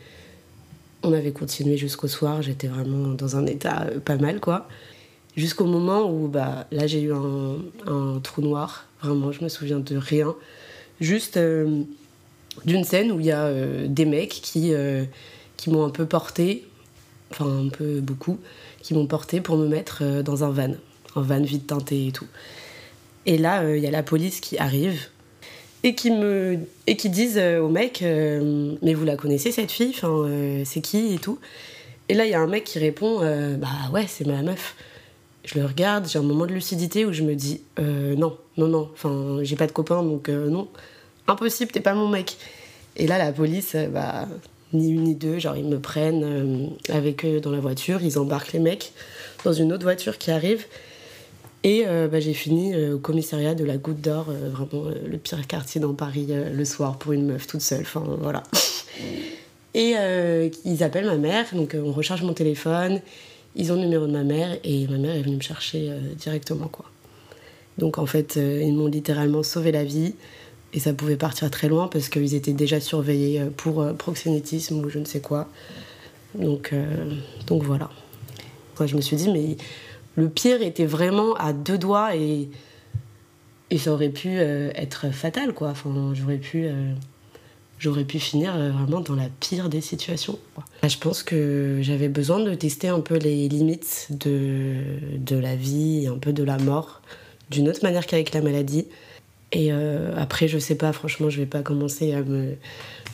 On 1.03 1.13
avait 1.13 1.33
continué 1.33 1.77
jusqu'au 1.77 2.09
soir, 2.09 2.43
j'étais 2.43 2.69
vraiment 2.69 3.15
dans 3.15 3.37
un 3.37 3.47
état 3.47 3.87
pas 4.05 4.17
mal, 4.17 4.39
quoi. 4.39 4.69
Jusqu'au 5.37 5.65
moment 5.65 6.11
où, 6.11 6.29
bah, 6.29 6.67
là, 6.73 6.87
j'ai 6.87 7.01
eu 7.01 7.13
un, 7.13 8.21
trou 8.23 8.43
noir. 8.43 8.87
Vraiment, 9.03 9.33
je 9.33 9.43
me 9.43 9.49
souviens 9.49 9.81
de 9.81 9.97
rien. 9.97 10.35
Juste 11.01 11.39
d'une 11.39 12.85
scène 12.85 13.11
où 13.11 13.21
il 13.21 13.27
y 13.27 13.33
a 13.33 13.51
des 13.87 14.05
mecs 14.05 14.41
qui, 14.43 14.73
qui 15.59 15.71
m'ont 15.71 15.85
un 15.85 15.91
peu 15.91 16.07
porté, 16.07 16.65
enfin 17.31 17.67
un 17.67 17.69
peu 17.69 18.01
beaucoup, 18.01 18.39
qui 18.81 18.95
m'ont 18.95 19.07
porté 19.07 19.43
pour 19.43 19.59
me 19.59 19.69
mettre 19.69 19.99
euh, 20.03 20.23
dans 20.23 20.45
un 20.45 20.51
van, 20.51 20.75
un 21.15 21.21
van 21.21 21.43
vide 21.43 21.67
teinté 21.67 22.07
et 22.07 22.13
tout. 22.13 22.27
Et 23.27 23.37
là, 23.37 23.63
euh, 23.63 23.77
il 23.77 23.85
y 23.85 23.87
a 23.87 23.91
la 23.91 24.03
police 24.03 24.41
qui 24.41 24.57
arrive 24.57 25.09
et 25.85 25.95
qui 25.95 26.11
me 26.11 26.59
et 26.87 26.97
qui 26.97 27.09
disent 27.09 27.39
euh, 27.39 27.61
au 27.61 27.69
mec 27.69 28.03
mais 28.03 28.95
vous 28.95 29.05
la 29.05 29.17
connaissez 29.17 29.53
cette 29.53 29.71
fille 29.71 29.93
enfin 29.97 30.29
c'est 30.65 30.81
qui 30.81 31.15
et 31.15 31.19
tout 31.19 31.39
et 32.09 32.15
là 32.15 32.25
il 32.25 32.31
y 32.31 32.35
a 32.35 32.41
un 32.41 32.47
mec 32.47 32.65
qui 32.65 32.79
répond 32.79 33.21
bah 33.59 33.69
ouais 33.93 34.07
c'est 34.09 34.27
ma 34.27 34.43
meuf 34.43 34.75
je 35.45 35.59
le 35.59 35.67
regarde 35.67 36.09
j'ai 36.09 36.19
un 36.19 36.23
moment 36.23 36.47
de 36.47 36.53
lucidité 36.53 37.05
où 37.05 37.13
je 37.13 37.23
me 37.23 37.35
dis 37.35 37.63
non 37.79 38.37
non 38.57 38.69
non 38.69 38.91
enfin 38.93 39.39
j'ai 39.43 39.57
pas 39.57 39.67
de 39.67 39.73
copain 39.73 40.03
donc 40.03 40.29
non 40.29 40.69
impossible 41.27 41.71
t'es 41.71 41.81
pas 41.81 41.95
mon 41.95 42.09
mec 42.09 42.37
et 42.97 43.07
là 43.07 43.19
la 43.19 43.33
police 43.33 43.77
bah 43.93 44.27
ni 44.73 44.91
une 44.91 45.05
ni 45.05 45.15
deux. 45.15 45.39
Genre, 45.39 45.57
ils 45.57 45.65
me 45.65 45.79
prennent 45.79 46.25
euh, 46.25 46.67
avec 46.95 47.25
eux 47.25 47.41
dans 47.41 47.51
la 47.51 47.61
voiture, 47.61 48.03
ils 48.03 48.19
embarquent 48.19 48.53
les 48.53 48.59
mecs 48.59 48.93
dans 49.45 49.53
une 49.53 49.73
autre 49.73 49.85
voiture 49.85 50.19
qui 50.19 50.31
arrive. 50.31 50.67
Et 51.65 51.85
euh, 51.87 52.09
bah, 52.09 52.21
j'ai 52.21 52.35
fini 52.35 52.75
euh, 52.75 52.95
au 52.95 52.99
commissariat 52.99 53.55
de 53.55 53.65
la 53.65 53.77
Goutte 53.77 54.01
d'Or, 54.01 54.27
vraiment 54.53 54.91
le 55.07 55.19
pire 55.19 55.47
quartier 55.47 55.81
dans 55.81 55.95
Paris 55.95 56.29
le 56.31 56.65
soir 56.65 56.99
pour 56.99 57.13
une 57.13 57.27
meuf 57.27 57.47
toute 57.47 57.61
seule. 57.61 57.83
Enfin, 57.83 58.05
voilà. 58.21 58.43
Et 59.75 59.95
ils 60.65 60.83
appellent 60.83 61.07
ma 61.07 61.19
mère, 61.19 61.47
donc 61.53 61.77
on 61.81 61.93
recharge 61.93 62.23
mon 62.23 62.33
téléphone, 62.33 63.01
ils 63.55 63.71
ont 63.71 63.77
le 63.77 63.83
numéro 63.83 64.07
de 64.07 64.13
ma 64.13 64.25
mère 64.25 64.57
et 64.65 64.89
ma 64.89 64.97
mère 64.97 65.15
est 65.15 65.23
venue 65.23 65.37
me 65.37 65.43
chercher 65.43 65.93
directement, 66.17 66.67
quoi. 66.67 66.87
Donc 67.77 67.99
en 67.99 68.07
fait, 68.07 68.37
ils 68.37 68.73
m'ont 68.73 68.87
littéralement 68.87 69.45
sauvé 69.45 69.71
la 69.71 69.85
vie. 69.85 70.15
Et 70.75 70.81
ça 70.81 70.93
pouvait 70.93 71.17
partir 71.17 71.51
très 71.51 71.69
loin 71.69 71.89
parce 71.89 72.09
qu'ils 72.09 72.35
étaient 72.35 72.53
déjà 72.53 72.81
surveillés 72.81 73.41
euh, 73.41 73.51
pour 73.57 73.81
euh, 73.81 73.95
proxénétisme 73.95 74.85
ou 74.85 74.91
je 74.91 74.99
ne 74.99 75.05
sais 75.05 75.21
quoi. 75.21 75.49
Donc, 76.35 76.71
euh, 76.73 76.87
donc 77.47 77.63
voilà. 77.63 77.89
je 78.85 78.95
me 78.95 79.01
suis 79.01 79.17
dit, 79.17 79.31
mais 79.31 79.57
le 80.19 80.29
pire 80.29 80.63
était 80.63 80.87
vraiment 80.87 81.35
à 81.35 81.53
deux 81.53 81.79
doigts 81.79 82.17
et, 82.17 82.49
et 83.71 83.79
ça 83.79 83.93
aurait 83.93 84.09
pu 84.09 84.37
être 84.39 85.11
fatal, 85.13 85.55
quoi. 85.55 85.69
Enfin, 85.71 86.13
j'aurais 86.15 86.39
pu, 86.39 86.67
j'aurais 87.79 88.05
pu 88.05 88.19
finir 88.19 88.53
vraiment 88.73 89.01
dans 89.01 89.15
la 89.15 89.29
pire 89.41 89.69
des 89.69 89.81
situations. 89.81 90.39
Je 90.83 90.97
pense 90.99 91.23
que 91.23 91.79
j'avais 91.83 92.09
besoin 92.09 92.41
de 92.41 92.55
tester 92.55 92.89
un 92.89 93.01
peu 93.01 93.17
les 93.17 93.49
limites 93.49 94.09
de, 94.11 94.83
de 95.17 95.37
la 95.37 95.55
vie 95.55 96.05
et 96.05 96.07
un 96.09 96.19
peu 96.19 96.33
de 96.33 96.43
la 96.43 96.59
mort 96.59 97.01
d'une 97.51 97.69
autre 97.69 97.81
manière 97.83 98.07
qu'avec 98.07 98.35
la 98.35 98.41
maladie. 98.41 98.87
Et 99.53 99.73
euh, 99.73 100.13
après, 100.17 100.49
je 100.49 100.59
sais 100.59 100.75
pas, 100.75 100.93
franchement, 100.93 101.31
je 101.31 101.39
vais 101.41 101.47
pas 101.47 101.63
commencer 101.63 102.13
à 102.13 102.23
me, 102.23 102.57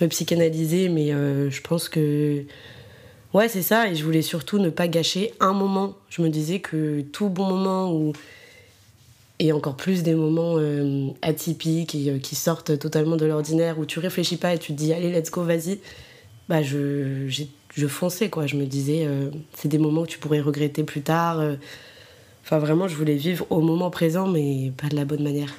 me 0.00 0.06
psychanalyser, 0.08 0.88
mais 0.88 1.12
euh, 1.12 1.50
je 1.50 1.60
pense 1.60 1.88
que. 1.88 2.44
Ouais, 3.34 3.48
c'est 3.48 3.62
ça, 3.62 3.90
et 3.90 3.96
je 3.96 4.04
voulais 4.04 4.22
surtout 4.22 4.58
ne 4.58 4.70
pas 4.70 4.88
gâcher 4.88 5.34
un 5.40 5.52
moment. 5.52 5.94
Je 6.08 6.22
me 6.22 6.28
disais 6.28 6.60
que 6.60 7.02
tout 7.12 7.28
bon 7.28 7.46
moment, 7.46 7.92
ou 7.92 8.12
et 9.40 9.52
encore 9.52 9.76
plus 9.76 10.02
des 10.04 10.14
moments 10.14 10.54
euh, 10.56 11.08
atypiques 11.20 11.94
et 11.96 12.20
qui 12.20 12.36
sortent 12.36 12.78
totalement 12.78 13.16
de 13.16 13.26
l'ordinaire, 13.26 13.78
où 13.78 13.84
tu 13.84 13.98
réfléchis 13.98 14.36
pas 14.36 14.54
et 14.54 14.58
tu 14.58 14.72
te 14.72 14.78
dis, 14.78 14.92
allez, 14.92 15.10
let's 15.10 15.30
go, 15.30 15.42
vas-y, 15.42 15.80
bah 16.48 16.62
je, 16.62 17.28
je 17.74 17.86
fonçais, 17.88 18.30
quoi. 18.30 18.46
Je 18.46 18.56
me 18.56 18.64
disais, 18.64 19.06
c'est 19.54 19.68
des 19.68 19.78
moments 19.78 20.04
que 20.04 20.10
tu 20.10 20.18
pourrais 20.18 20.40
regretter 20.40 20.84
plus 20.84 21.02
tard. 21.02 21.42
Enfin, 22.44 22.58
vraiment, 22.58 22.88
je 22.88 22.94
voulais 22.94 23.16
vivre 23.16 23.46
au 23.48 23.60
moment 23.60 23.90
présent, 23.90 24.28
mais 24.28 24.70
pas 24.76 24.88
de 24.88 24.96
la 24.96 25.06
bonne 25.06 25.22
manière. 25.22 25.54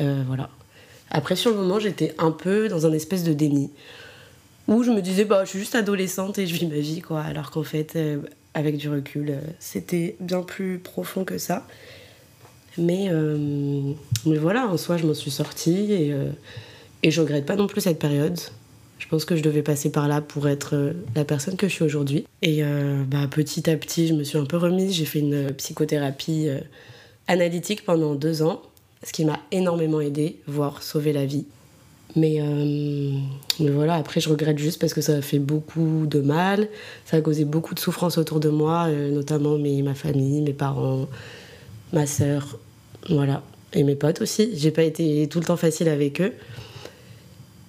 Euh, 0.00 0.22
voilà. 0.26 0.48
Après, 1.10 1.34
sur 1.34 1.50
le 1.50 1.56
moment, 1.56 1.80
j'étais 1.80 2.14
un 2.18 2.30
peu 2.30 2.68
dans 2.68 2.86
un 2.86 2.92
espèce 2.92 3.24
de 3.24 3.32
déni. 3.32 3.70
Où 4.70 4.82
je 4.82 4.90
me 4.90 5.02
disais, 5.02 5.24
bah, 5.24 5.44
je 5.44 5.50
suis 5.50 5.58
juste 5.58 5.74
adolescente 5.74 6.38
et 6.38 6.46
je 6.46 6.54
vis 6.54 6.66
ma 6.66 6.78
vie, 6.78 7.00
quoi. 7.00 7.20
Alors 7.20 7.50
qu'en 7.50 7.62
fait, 7.62 7.96
euh, 7.96 8.18
avec 8.54 8.76
du 8.76 8.88
recul, 8.88 9.30
euh, 9.30 9.40
c'était 9.58 10.16
bien 10.20 10.42
plus 10.42 10.78
profond 10.78 11.24
que 11.24 11.38
ça. 11.38 11.66
Mais, 12.78 13.10
mais 14.24 14.38
voilà, 14.38 14.68
en 14.68 14.76
soi, 14.76 14.96
je 14.96 15.04
m'en 15.04 15.12
suis 15.12 15.32
sortie 15.32 15.92
et, 15.92 16.14
et 17.02 17.10
je 17.10 17.20
regrette 17.20 17.44
pas 17.44 17.56
non 17.56 17.66
plus 17.66 17.80
cette 17.80 17.98
période. 17.98 18.38
Je 19.00 19.08
pense 19.08 19.24
que 19.24 19.34
je 19.34 19.42
devais 19.42 19.62
passer 19.62 19.90
par 19.90 20.06
là 20.06 20.20
pour 20.20 20.48
être 20.48 20.94
la 21.16 21.24
personne 21.24 21.56
que 21.56 21.68
je 21.68 21.74
suis 21.74 21.84
aujourd'hui. 21.84 22.24
Et 22.42 22.62
bah, 23.08 23.26
petit 23.28 23.68
à 23.68 23.76
petit, 23.76 24.06
je 24.06 24.14
me 24.14 24.22
suis 24.22 24.38
un 24.38 24.46
peu 24.46 24.56
remise. 24.56 24.94
J'ai 24.94 25.04
fait 25.04 25.18
une 25.18 25.52
psychothérapie 25.52 26.48
analytique 27.26 27.84
pendant 27.84 28.14
deux 28.14 28.40
ans 28.40 28.62
ce 29.02 29.12
qui 29.12 29.24
m'a 29.24 29.40
énormément 29.50 30.00
aidé, 30.00 30.36
voire 30.46 30.82
sauvé 30.82 31.12
la 31.12 31.24
vie. 31.24 31.46
Mais, 32.16 32.40
euh, 32.40 33.12
mais, 33.60 33.70
voilà, 33.70 33.94
après 33.94 34.20
je 34.20 34.28
regrette 34.28 34.58
juste 34.58 34.80
parce 34.80 34.94
que 34.94 35.00
ça 35.00 35.16
a 35.16 35.22
fait 35.22 35.38
beaucoup 35.38 36.06
de 36.06 36.20
mal, 36.20 36.68
ça 37.04 37.18
a 37.18 37.20
causé 37.20 37.44
beaucoup 37.44 37.74
de 37.74 37.80
souffrance 37.80 38.18
autour 38.18 38.40
de 38.40 38.48
moi, 38.48 38.86
euh, 38.88 39.10
notamment 39.10 39.58
mes, 39.58 39.82
ma 39.82 39.94
famille, 39.94 40.40
mes 40.40 40.52
parents, 40.52 41.08
ma 41.92 42.06
sœur, 42.06 42.58
voilà, 43.08 43.42
et 43.74 43.84
mes 43.84 43.94
potes 43.94 44.20
aussi. 44.22 44.50
J'ai 44.54 44.72
pas 44.72 44.82
été 44.82 45.28
tout 45.28 45.38
le 45.38 45.44
temps 45.44 45.56
facile 45.56 45.88
avec 45.88 46.20
eux. 46.20 46.32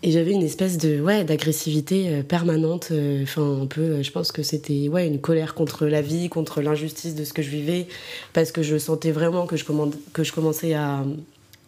Et 0.04 0.10
j'avais 0.10 0.32
une 0.32 0.42
espèce 0.42 0.80
de 0.80 1.00
ouais 1.00 1.24
d'agressivité 1.24 2.10
euh, 2.10 2.24
permanente. 2.24 2.92
Enfin, 3.22 3.62
un 3.62 3.68
peu, 3.68 4.02
je 4.02 4.12
pense 4.12 4.32
que 4.32 4.42
c'était 4.42 4.88
ouais 4.90 5.06
une 5.06 5.22
colère 5.22 5.54
contre 5.54 5.86
la 5.86 6.02
vie, 6.02 6.28
contre 6.30 6.62
l'injustice 6.62 7.14
de 7.14 7.24
ce 7.24 7.34
que 7.34 7.44
je 7.44 7.52
vivais, 7.52 7.88
parce 8.34 8.52
que 8.52 8.64
je 8.64 8.80
sentais 8.80 9.12
vraiment 9.12 9.46
que 9.46 9.58
je, 9.58 9.66
que 10.14 10.24
je 10.24 10.34
commençais 10.34 10.74
à, 10.74 11.06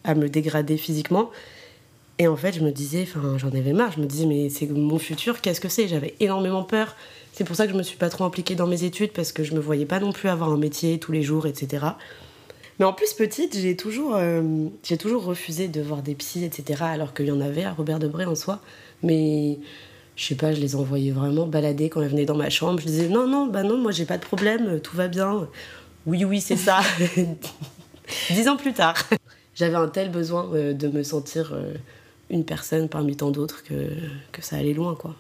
à 0.04 0.16
me 0.16 0.28
dégrader 0.28 0.78
physiquement. 0.78 1.30
Et 2.20 2.28
en 2.28 2.36
fait, 2.36 2.54
je 2.54 2.62
me 2.62 2.72
disais, 2.72 3.04
enfin, 3.04 3.38
j'en 3.38 3.50
avais 3.50 3.74
marre. 3.74 3.92
Je 3.94 4.00
me 4.00 4.06
disais, 4.06 4.26
mais 4.26 4.50
c'est 4.50 4.68
mon 4.68 5.00
futur, 5.00 5.42
qu'est-ce 5.42 5.60
que 5.60 5.70
c'est? 5.70 5.88
J'avais 5.88 6.16
énormément 6.20 6.64
peur. 6.64 6.96
C'est 7.32 7.44
pour 7.44 7.56
ça 7.56 7.66
que 7.66 7.74
je 7.74 7.78
me 7.78 7.84
suis 7.84 7.98
pas 7.98 8.10
trop 8.10 8.24
impliquée 8.24 8.56
dans 8.56 8.68
mes 8.68 8.84
études 8.84 9.12
parce 9.12 9.32
que 9.32 9.44
je 9.44 9.56
me 9.56 9.60
voyais 9.60 9.86
pas 9.86 10.00
non 10.00 10.12
plus 10.12 10.30
avoir 10.30 10.52
un 10.52 10.58
métier 10.58 11.00
tous 11.00 11.12
les 11.12 11.24
jours, 11.24 11.48
etc. 11.48 11.86
Mais 12.80 12.86
en 12.86 12.94
plus, 12.94 13.14
petite, 13.14 13.58
j'ai 13.58 13.76
toujours, 13.76 14.16
euh, 14.16 14.68
toujours 15.00 15.24
refusé 15.24 15.68
de 15.68 15.82
voir 15.82 16.04
des 16.04 16.14
psys, 16.16 16.44
etc. 16.44 16.84
Alors 16.84 17.14
qu'il 17.14 17.26
y 17.26 17.32
en 17.32 17.42
avait 17.42 17.64
à 17.64 17.74
Robert 17.74 18.00
Debré 18.00 18.26
en 18.26 18.36
soi. 18.36 18.62
Mais 19.02 19.58
je 20.16 20.26
sais 20.26 20.36
pas, 20.36 20.54
je 20.54 20.62
les 20.62 20.76
envoyais 20.76 21.12
vraiment 21.12 21.48
balader 21.48 21.90
quand 21.90 22.02
elles 22.02 22.10
venaient 22.10 22.26
dans 22.26 22.38
ma 22.38 22.50
chambre. 22.50 22.80
Je 22.80 22.86
disais, 22.86 23.10
non, 23.10 23.28
non, 23.28 23.48
bah 23.48 23.64
non, 23.64 23.78
moi 23.78 23.92
j'ai 23.92 24.06
pas 24.06 24.18
de 24.18 24.24
problème, 24.24 24.80
tout 24.80 24.96
va 24.96 25.08
bien. 25.08 25.48
Oui, 26.06 26.24
oui, 26.26 26.42
c'est 26.42 26.58
ça. 26.58 26.82
Dix 28.30 28.48
ans 28.48 28.58
plus 28.58 28.74
tard. 28.74 28.96
J'avais 29.56 29.76
un 29.76 29.88
tel 29.88 30.12
besoin 30.12 30.50
euh, 30.54 30.74
de 30.74 30.88
me 30.88 31.04
sentir 31.04 31.54
euh, 31.54 31.74
une 32.34 32.44
personne 32.44 32.90
parmi 32.90 33.16
tant 33.16 33.32
d'autres 33.32 33.64
que, 33.64 33.90
que 34.32 34.42
ça 34.42 34.58
allait 34.58 34.74
loin, 34.74 34.96
quoi. 34.96 35.16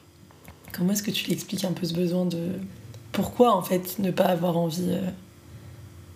Comment 0.73 0.93
est-ce 0.93 1.03
que 1.03 1.11
tu 1.11 1.29
l'expliques 1.29 1.65
un 1.65 1.71
peu 1.71 1.85
ce 1.85 1.93
besoin 1.93 2.25
de... 2.25 2.39
Pourquoi, 3.11 3.55
en 3.55 3.61
fait, 3.61 3.99
ne 3.99 4.11
pas 4.11 4.25
avoir 4.25 4.57
envie 4.57 4.89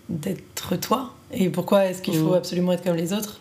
d'être 0.10 0.76
toi? 0.78 1.14
Et 1.32 1.50
pourquoi 1.50 1.86
est-ce 1.86 2.02
qu'il 2.02 2.16
faut 2.16 2.32
mm. 2.32 2.36
absolument 2.36 2.72
être 2.74 2.84
comme 2.84 2.96
les 2.96 3.14
autres? 3.14 3.40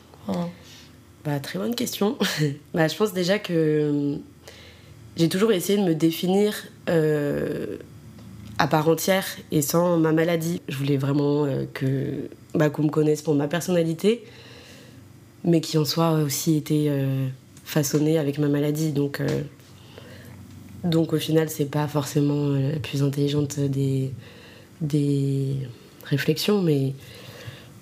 Bah, 1.24 1.40
Très 1.40 1.58
bonne 1.58 1.74
question. 1.74 2.16
bah, 2.74 2.88
je 2.88 2.96
pense 2.96 3.12
déjà 3.12 3.38
que 3.38 3.52
euh, 3.52 4.16
j'ai 5.16 5.28
toujours 5.28 5.52
essayé 5.52 5.78
de 5.78 5.84
me 5.84 5.94
définir 5.94 6.54
euh, 6.88 7.78
à 8.58 8.66
part 8.68 8.88
entière 8.88 9.26
et 9.52 9.62
sans 9.62 9.98
ma 9.98 10.12
maladie. 10.12 10.60
Je 10.68 10.76
voulais 10.76 10.96
vraiment 10.96 11.44
euh, 11.44 11.64
que 11.72 12.28
bah, 12.54 12.70
qu'on 12.70 12.84
me 12.84 12.90
connaisse 12.90 13.22
pour 13.22 13.34
ma 13.34 13.48
personnalité, 13.48 14.24
mais 15.44 15.60
qui 15.60 15.78
en 15.78 15.84
soit 15.84 16.12
aussi 16.12 16.56
été 16.56 16.90
façonné 17.66 18.18
avec 18.18 18.38
ma 18.38 18.48
maladie. 18.48 18.92
Donc, 18.92 19.20
donc 20.84 21.12
au 21.12 21.18
final, 21.18 21.50
c'est 21.50 21.70
pas 21.70 21.86
forcément 21.86 22.48
la 22.48 22.78
plus 22.78 23.02
intelligente 23.02 23.60
des, 23.60 24.12
des 24.80 25.56
réflexion, 26.04 26.62
mais 26.62 26.94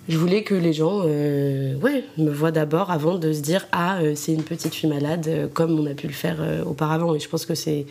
je 0.09 0.18
voulais 0.18 0.42
que 0.42 0.55
les 0.55 0.73
gens 0.73 1.03
euh, 1.05 1.77
ouais, 1.77 2.05
me 2.18 2.31
voient 2.31 2.51
d'abord 2.51 2.90
avant 2.90 3.16
de 3.16 3.33
se 3.33 3.40
dire 3.40 3.66
Ah, 3.73 3.99
euh, 4.01 4.12
c'est 4.14 4.35
une 4.35 4.42
petite 4.42 4.75
fille 4.75 4.88
malade, 4.88 5.27
euh, 5.29 5.49
comme 5.53 5.79
on 5.79 5.87
a 5.87 5.94
pu 5.94 6.07
le 6.07 6.12
faire 6.12 6.37
auparavant. 6.66 7.14
Et 7.14 7.20
je 7.20 7.29
pense 7.29 7.47
que 7.47 7.55
c'est 7.55 7.87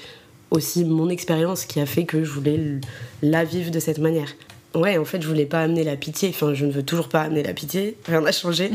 aussi 0.52 0.86
mon 0.86 1.10
expérience 1.10 1.66
qui 1.66 1.80
a 1.80 1.88
fait 1.88 2.06
que 2.06 2.24
je 2.24 2.30
voulais 2.30 2.60
la 3.24 3.44
vivre 3.44 3.72
de 3.72 3.80
cette 3.80 3.98
manière. 3.98 4.30
Ouais, 4.76 4.98
en 4.98 5.06
fait, 5.06 5.22
je 5.22 5.28
voulais 5.28 5.46
pas 5.46 5.62
amener 5.62 5.84
la 5.84 5.96
pitié. 5.96 6.30
Enfin, 6.30 6.54
je 6.54 6.66
ne 6.66 6.72
veux 6.72 6.84
toujours 6.84 7.10
pas 7.10 7.22
amener 7.22 7.44
la 7.44 7.54
pitié. 7.54 7.98
Rien 8.06 8.22
n'a 8.22 8.32
changé. 8.32 8.70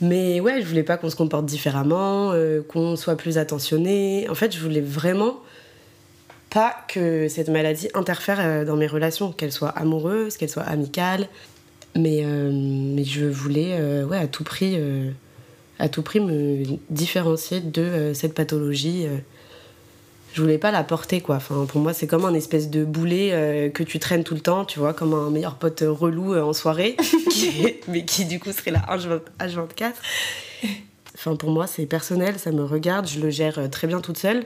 Mais 0.00 0.40
ouais, 0.40 0.60
je 0.60 0.66
voulais 0.66 0.82
pas 0.82 0.96
qu'on 0.96 1.10
se 1.10 1.16
comporte 1.16 1.46
différemment, 1.46 2.32
qu'on 2.68 2.96
soit 2.96 3.16
plus 3.16 3.38
attentionné. 3.38 4.28
En 4.28 4.34
fait, 4.34 4.54
je 4.54 4.60
voulais 4.60 4.80
vraiment 4.80 5.40
pas 6.50 6.74
que 6.88 7.28
cette 7.28 7.48
maladie 7.48 7.88
interfère 7.94 8.38
euh, 8.40 8.64
dans 8.64 8.76
mes 8.76 8.86
relations, 8.86 9.32
qu'elles 9.32 9.52
soient 9.52 9.70
amoureuses, 9.70 10.36
qu'elles 10.36 10.50
soient 10.50 10.64
amicales. 10.64 11.28
Mais, 11.94 12.22
mais 12.26 13.04
je 13.04 13.24
voulais 13.24 13.74
à 14.12 14.26
tout 14.26 14.44
prix 14.44 14.78
à 15.78 15.88
tout 15.88 16.02
prix 16.02 16.20
me 16.20 16.62
différencier 16.90 17.60
de 17.60 18.12
cette 18.12 18.34
pathologie 18.34 19.06
je 20.36 20.42
voulais 20.42 20.58
pas 20.58 20.70
la 20.70 20.84
porter 20.84 21.22
quoi. 21.22 21.36
Enfin, 21.36 21.64
pour 21.66 21.80
moi, 21.80 21.94
c'est 21.94 22.06
comme 22.06 22.26
un 22.26 22.34
espèce 22.34 22.68
de 22.68 22.84
boulet 22.84 23.30
euh, 23.32 23.70
que 23.70 23.82
tu 23.82 23.98
traînes 23.98 24.22
tout 24.22 24.34
le 24.34 24.40
temps, 24.40 24.66
tu 24.66 24.78
vois, 24.78 24.92
comme 24.92 25.14
un 25.14 25.30
meilleur 25.30 25.54
pote 25.54 25.82
relou 25.82 26.34
euh, 26.34 26.42
en 26.42 26.52
soirée, 26.52 26.94
mais 27.88 28.04
qui 28.04 28.26
du 28.26 28.38
coup 28.38 28.52
serait 28.52 28.70
là 28.70 28.84
H24. 28.86 29.94
Enfin, 31.14 31.36
pour 31.36 31.50
moi, 31.50 31.66
c'est 31.66 31.86
personnel, 31.86 32.38
ça 32.38 32.52
me 32.52 32.64
regarde, 32.64 33.08
je 33.08 33.18
le 33.18 33.30
gère 33.30 33.58
euh, 33.58 33.68
très 33.68 33.86
bien 33.86 34.02
toute 34.02 34.18
seule. 34.18 34.44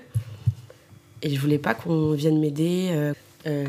Et 1.22 1.34
je 1.34 1.40
voulais 1.40 1.58
pas 1.58 1.74
qu'on 1.74 2.12
vienne 2.12 2.38
m'aider. 2.38 3.12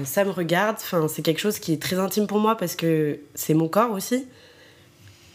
ça 0.05 0.23
me 0.23 0.29
regarde, 0.29 0.77
enfin, 0.79 1.07
c'est 1.09 1.23
quelque 1.23 1.41
chose 1.41 1.57
qui 1.59 1.73
est 1.73 1.81
très 1.81 1.97
intime 1.97 2.27
pour 2.27 2.39
moi 2.39 2.55
parce 2.55 2.75
que 2.77 3.19
c'est 3.33 3.55
mon 3.55 3.67
corps 3.67 3.91
aussi. 3.91 4.25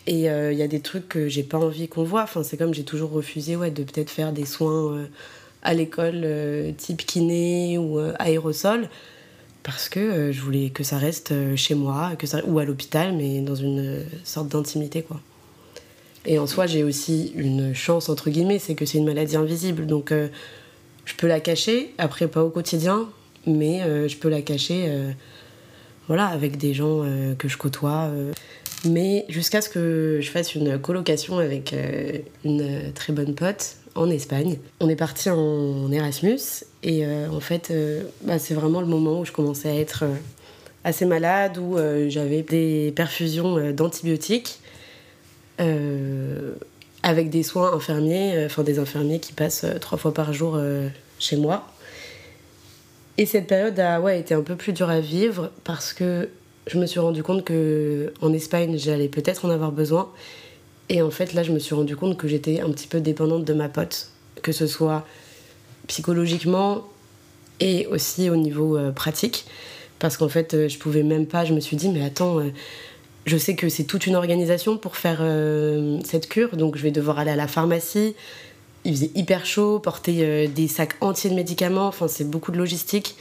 Et 0.07 0.21
il 0.21 0.57
y 0.57 0.63
a 0.63 0.69
des 0.69 0.81
trucs 0.81 1.09
que 1.11 1.29
j'ai 1.29 1.43
pas 1.43 1.59
envie 1.59 1.89
qu'on 1.89 2.05
voit. 2.05 2.23
Enfin, 2.23 2.43
c'est 2.43 2.57
comme 2.57 2.73
j'ai 2.73 2.85
toujours 2.85 3.11
refusé 3.11 3.55
ouais, 3.55 3.71
de 3.71 3.83
peut-être 3.83 4.09
faire 4.09 4.33
des 4.33 4.47
soins 4.47 5.07
à 5.63 5.75
l'école 5.75 6.23
euh, 6.25 6.73
type 6.77 7.05
kiné 7.05 7.77
ou 7.79 7.99
euh, 7.99 8.13
aérosol 8.19 8.89
parce 9.63 9.89
que 9.89 9.99
euh, 9.99 10.33
je 10.33 10.41
voulais 10.41 10.71
que 10.71 10.85
ça 10.85 10.97
reste 10.97 11.35
chez 11.57 11.75
moi 11.75 12.13
que 12.17 12.27
ça, 12.27 12.41
ou 12.47 12.59
à 12.59 12.65
l'hôpital 12.65 13.15
mais 13.15 13.41
dans 13.41 13.57
une 13.57 14.05
sorte 14.25 14.49
d'intimité 14.49 15.03
quoi. 15.03 15.21
Et 16.25 16.39
en 16.39 16.47
soi 16.47 16.67
j'ai 16.67 16.85
aussi 16.85 17.33
une 17.35 17.75
chance 17.75 18.09
entre 18.09 18.31
guillemets 18.31 18.59
c'est 18.59 18.75
que 18.75 18.85
c'est 18.85 18.99
une 18.99 19.07
maladie 19.07 19.37
invisible 19.37 19.87
donc 19.87 20.13
je 20.13 21.15
peux 21.15 21.27
la 21.27 21.41
cacher 21.41 21.95
après 21.99 22.29
pas 22.29 22.43
au 22.43 22.51
quotidien 22.51 23.09
mais 23.47 23.81
je 24.09 24.17
peux 24.17 24.29
la 24.29 24.43
cacher 24.43 24.93
voilà 26.09 26.27
avec 26.27 26.57
des 26.59 26.75
gens 26.75 27.05
que 27.39 27.47
je 27.47 27.57
côtoie 27.57 28.11
mais 28.85 29.25
jusqu'à 29.29 29.61
ce 29.61 29.69
que 29.69 30.19
je 30.21 30.31
fasse 30.33 30.57
une 30.57 30.81
colocation 30.81 31.39
avec 31.39 31.77
une 32.45 32.93
très 32.93 33.13
bonne 33.13 33.37
pote 33.37 33.77
en 33.97 34.11
Espagne. 34.11 34.59
On 34.81 34.89
est 34.89 34.97
parti 34.97 35.31
en 35.31 35.91
Erasmus 35.91 36.65
et 36.83 37.05
euh, 37.05 37.29
en 37.31 37.41
fait, 37.41 37.71
euh, 37.71 38.03
bah, 38.23 38.39
c'est 38.39 38.55
vraiment 38.55 38.81
le 38.81 38.87
moment 38.87 39.21
où 39.21 39.25
je 39.25 39.33
commençais 39.33 39.69
à 39.69 39.75
être 39.75 40.05
euh, 40.05 40.15
assez 40.85 41.05
malade, 41.05 41.59
où 41.59 41.77
j'avais 42.09 42.43
des 42.43 42.93
perfusions 42.95 43.73
d'antibiotiques 43.73 44.61
avec 47.03 47.29
des 47.29 47.43
soins 47.43 47.73
infirmiers, 47.75 48.45
enfin 48.47 48.63
des 48.63 48.79
infirmiers 48.79 49.19
qui 49.19 49.33
passent 49.33 49.67
trois 49.81 49.99
fois 49.99 50.15
par 50.15 50.33
jour 50.33 50.61
chez 51.19 51.37
moi. 51.37 51.67
Et 53.19 53.27
cette 53.27 53.49
période 53.49 53.81
a 53.81 54.01
ouais, 54.01 54.21
été 54.21 54.33
un 54.33 54.43
peu 54.43 54.55
plus 54.55 54.73
dure 54.73 54.89
à 54.89 55.01
vivre 55.01 55.51
parce 55.65 55.93
que 55.93 56.29
je 56.69 56.79
me 56.79 56.87
suis 56.87 57.01
rendu 57.01 57.25
compte 57.25 57.43
que 57.43 58.13
en 58.21 58.33
Espagne, 58.33 58.77
j'allais 58.79 59.09
peut-être 59.09 59.45
en 59.45 59.51
avoir 59.51 59.73
besoin 59.73 60.09
et 60.89 61.03
en 61.03 61.11
fait, 61.11 61.35
là, 61.35 61.43
je 61.43 61.53
me 61.53 61.59
suis 61.59 61.75
rendu 61.75 61.97
compte 61.97 62.17
que 62.17 62.29
j'étais 62.29 62.61
un 62.61 62.71
petit 62.71 62.87
peu 62.87 63.01
dépendante 63.01 63.45
de 63.45 63.53
ma 63.53 63.69
pote, 63.69 64.11
que 64.43 64.53
ce 64.53 64.67
soit 64.67 65.05
psychologiquement 65.89 66.85
et 67.61 67.87
aussi 67.87 68.31
au 68.31 68.37
niveau 68.37 68.77
euh, 68.77 68.93
pratique. 68.93 69.47
Parce 69.99 70.17
qu'en 70.17 70.29
fait, 70.29 70.55
euh, 70.55 70.69
je 70.69 70.79
pouvais 70.79 71.03
même 71.03 71.27
pas, 71.27 71.45
je 71.45 71.55
me 71.55 71.61
suis 71.61 71.77
dit, 71.77 71.89
mais 71.89 72.05
attends, 72.05 72.39
euh, 72.39 72.51
je 73.25 73.37
sais 73.37 73.57
que 73.57 73.69
c'est 73.69 73.85
toute 73.85 74.07
une 74.07 74.15
organisation 74.15 74.77
pour 74.77 74.97
faire 74.97 75.19
cette 76.05 76.29
cure, 76.29 76.57
donc 76.57 76.77
je 76.77 76.83
vais 76.83 76.93
devoir 76.93 77.19
aller 77.19 77.33
à 77.33 77.37
la 77.37 77.49
pharmacie. 77.49 78.15
Il 78.85 78.93
faisait 78.93 79.11
hyper 79.17 79.45
chaud, 79.45 79.81
porter 79.81 80.47
des 80.47 80.69
sacs 80.69 80.95
entiers 81.01 81.31
de 81.31 81.35
médicaments, 81.35 81.89
enfin, 81.89 82.07
c'est 82.07 82.23
beaucoup 82.31 82.53
de 82.53 82.57
logistique 82.57 83.17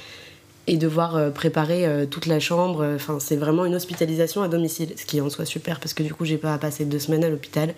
et 0.67 0.77
devoir 0.77 1.15
euh, 1.15 1.29
préparer 1.29 1.85
euh, 1.85 2.05
toute 2.05 2.25
la 2.25 2.39
chambre. 2.39 2.93
Enfin, 2.95 3.19
c'est 3.19 3.35
vraiment 3.35 3.65
une 3.65 3.75
hospitalisation 3.75 4.41
à 4.41 4.47
domicile, 4.47 4.89
ce 4.95 5.05
qui 5.05 5.21
en 5.21 5.29
soit 5.29 5.45
super 5.45 5.79
parce 5.79 5.93
que 5.93 6.03
du 6.03 6.13
coup, 6.13 6.25
j'ai 6.25 6.37
pas 6.37 6.53
à 6.53 6.57
passer 6.57 6.85
deux 6.85 6.99
semaines 6.99 7.23
à 7.23 7.29
l'hôpital. 7.29 7.73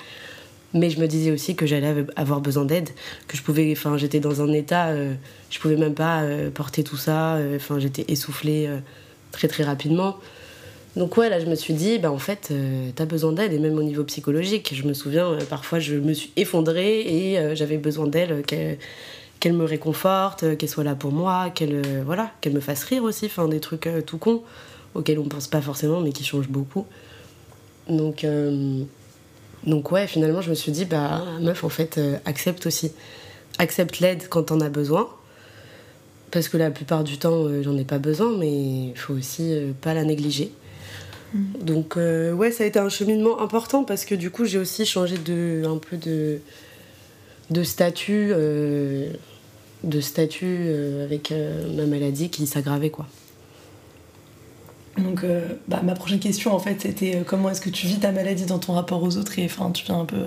Mais 0.73 0.89
je 0.89 0.99
me 0.99 1.07
disais 1.07 1.31
aussi 1.31 1.55
que 1.55 1.65
j'allais 1.65 2.05
avoir 2.17 2.41
besoin 2.41 2.65
d'aide, 2.65 2.89
que 3.29 3.37
je 3.37 3.41
pouvais, 3.41 3.71
enfin, 3.71 3.95
j'étais 3.97 4.19
dans 4.19 4.41
un 4.41 4.51
état, 4.51 4.87
euh, 4.87 5.13
je 5.49 5.59
pouvais 5.59 5.77
même 5.77 5.93
pas 5.93 6.23
porter 6.53 6.83
tout 6.83 6.97
ça. 6.97 7.39
Enfin, 7.55 7.79
j'étais 7.79 8.03
essoufflée 8.09 8.69
très 9.31 9.47
très 9.47 9.63
rapidement. 9.63 10.17
Donc 10.97 11.15
ouais, 11.15 11.29
là, 11.29 11.39
je 11.39 11.45
me 11.45 11.55
suis 11.55 11.73
dit, 11.73 11.99
bah 11.99 12.11
en 12.11 12.17
fait, 12.17 12.51
t'as 12.95 13.05
besoin 13.05 13.31
d'aide 13.31 13.53
et 13.53 13.59
même 13.59 13.77
au 13.77 13.83
niveau 13.83 14.03
psychologique. 14.03 14.73
Je 14.75 14.83
me 14.83 14.93
souviens, 14.93 15.37
parfois, 15.49 15.79
je 15.79 15.95
me 15.95 16.13
suis 16.13 16.31
effondrée 16.35 16.99
et 16.99 17.55
j'avais 17.55 17.77
besoin 17.77 18.05
d'elle 18.05 18.43
qu'elle 19.39 19.53
me 19.53 19.65
réconforte, 19.65 20.43
euh, 20.43 20.55
qu'elle 20.55 20.69
soit 20.69 20.83
là 20.83 20.95
pour 20.95 21.11
moi, 21.11 21.49
qu'elle 21.49 21.81
euh, 21.85 22.03
voilà, 22.05 22.31
qu'elle 22.41 22.53
me 22.53 22.59
fasse 22.59 22.83
rire 22.83 23.03
aussi, 23.03 23.25
enfin 23.25 23.47
des 23.47 23.59
trucs 23.59 23.87
euh, 23.87 24.01
tout 24.01 24.17
cons 24.17 24.43
auxquels 24.95 25.19
on 25.19 25.25
pense 25.25 25.47
pas 25.47 25.61
forcément 25.61 26.01
mais 26.01 26.11
qui 26.11 26.23
changent 26.23 26.49
beaucoup. 26.49 26.85
Donc 27.87 28.25
donc 29.65 29.91
ouais, 29.91 30.07
finalement 30.07 30.41
je 30.41 30.49
me 30.49 30.55
suis 30.55 30.71
dit 30.73 30.85
bah 30.85 31.23
meuf 31.39 31.63
en 31.63 31.69
fait 31.69 31.99
accepte 32.25 32.65
aussi. 32.65 32.91
Accepte 33.59 33.99
l'aide 33.99 34.27
quand 34.29 34.43
t'en 34.43 34.59
as 34.59 34.69
besoin. 34.69 35.07
Parce 36.31 36.49
que 36.49 36.57
la 36.57 36.69
plupart 36.69 37.05
du 37.05 37.17
temps 37.17 37.45
j'en 37.61 37.77
ai 37.77 37.85
pas 37.85 37.99
besoin 37.99 38.35
mais 38.37 38.87
il 38.87 38.97
faut 38.97 39.13
aussi 39.13 39.55
pas 39.81 39.93
la 39.93 40.03
négliger. 40.03 40.51
Mm. 41.33 41.39
Donc 41.61 41.95
ouais, 41.95 42.51
ça 42.51 42.63
a 42.63 42.67
été 42.67 42.79
un 42.79 42.89
cheminement 42.89 43.39
important 43.39 43.83
parce 43.83 44.03
que 44.03 44.15
du 44.15 44.31
coup 44.31 44.45
j'ai 44.45 44.57
aussi 44.57 44.85
changé 44.85 45.17
de 45.17 45.63
un 45.65 45.77
peu 45.77 45.95
de 45.95 46.41
de 47.49 47.63
statut, 47.63 48.29
euh, 48.31 49.11
de 49.83 50.01
statut 50.01 50.45
euh, 50.45 51.05
avec 51.05 51.31
euh, 51.31 51.73
ma 51.75 51.85
maladie 51.85 52.29
qui 52.29 52.45
s'aggravait 52.47 52.89
quoi. 52.89 53.05
Donc 54.97 55.23
bah, 55.67 55.81
ma 55.83 55.93
prochaine 55.93 56.19
question 56.19 56.55
en 56.55 56.59
fait 56.59 56.81
c'était 56.81 57.21
comment 57.23 57.51
est-ce 57.51 57.61
que 57.61 57.69
tu 57.69 57.85
vis 57.85 57.99
ta 57.99 58.11
maladie 58.11 58.47
dans 58.47 58.57
ton 58.57 58.73
rapport 58.73 59.03
aux 59.03 59.15
autres? 59.17 59.37
Et 59.37 59.45
enfin 59.45 59.69
tu 59.69 59.85
viens 59.85 59.99
un 59.99 60.05
peu 60.05 60.25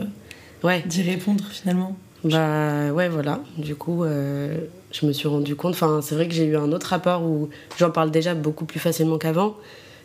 ouais. 0.63 0.85
d'y 0.87 1.03
répondre 1.03 1.45
finalement. 1.51 1.97
Bah 2.23 2.93
ouais 2.93 3.09
voilà, 3.09 3.41
du 3.59 3.75
coup 3.75 4.05
je 4.05 5.07
me 5.07 5.13
suis 5.13 5.27
rendu 5.27 5.57
compte, 5.57 5.73
enfin 5.73 5.99
c'est 6.03 6.15
vrai 6.15 6.29
que 6.29 6.35
j'ai 6.35 6.45
eu 6.45 6.57
un 6.57 6.71
autre 6.71 6.87
rapport 6.87 7.25
où 7.25 7.49
j'en 7.81 7.91
parle 7.91 8.13
déjà 8.13 8.37
beaucoup 8.37 8.65
plus 8.65 8.79
facilement 8.79 9.19
qu'avant. 9.19 9.57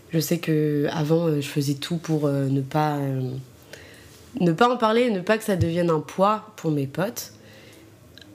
Je 0.09 0.17
sais 0.17 0.39
que 0.39 0.87
avant 0.91 1.29
je 1.35 1.47
faisais 1.47 1.75
tout 1.75 1.97
pour 1.97 2.27
ne 2.27 2.61
pas 2.61 2.97
ne 4.39 4.51
pas 4.51 4.69
en 4.69 4.77
parler, 4.77 5.09
ne 5.09 5.21
pas 5.21 5.37
que 5.37 5.43
ça 5.43 5.55
devienne 5.55 5.89
un 5.89 5.99
poids 5.99 6.51
pour 6.55 6.71
mes 6.71 6.87
potes. 6.87 7.31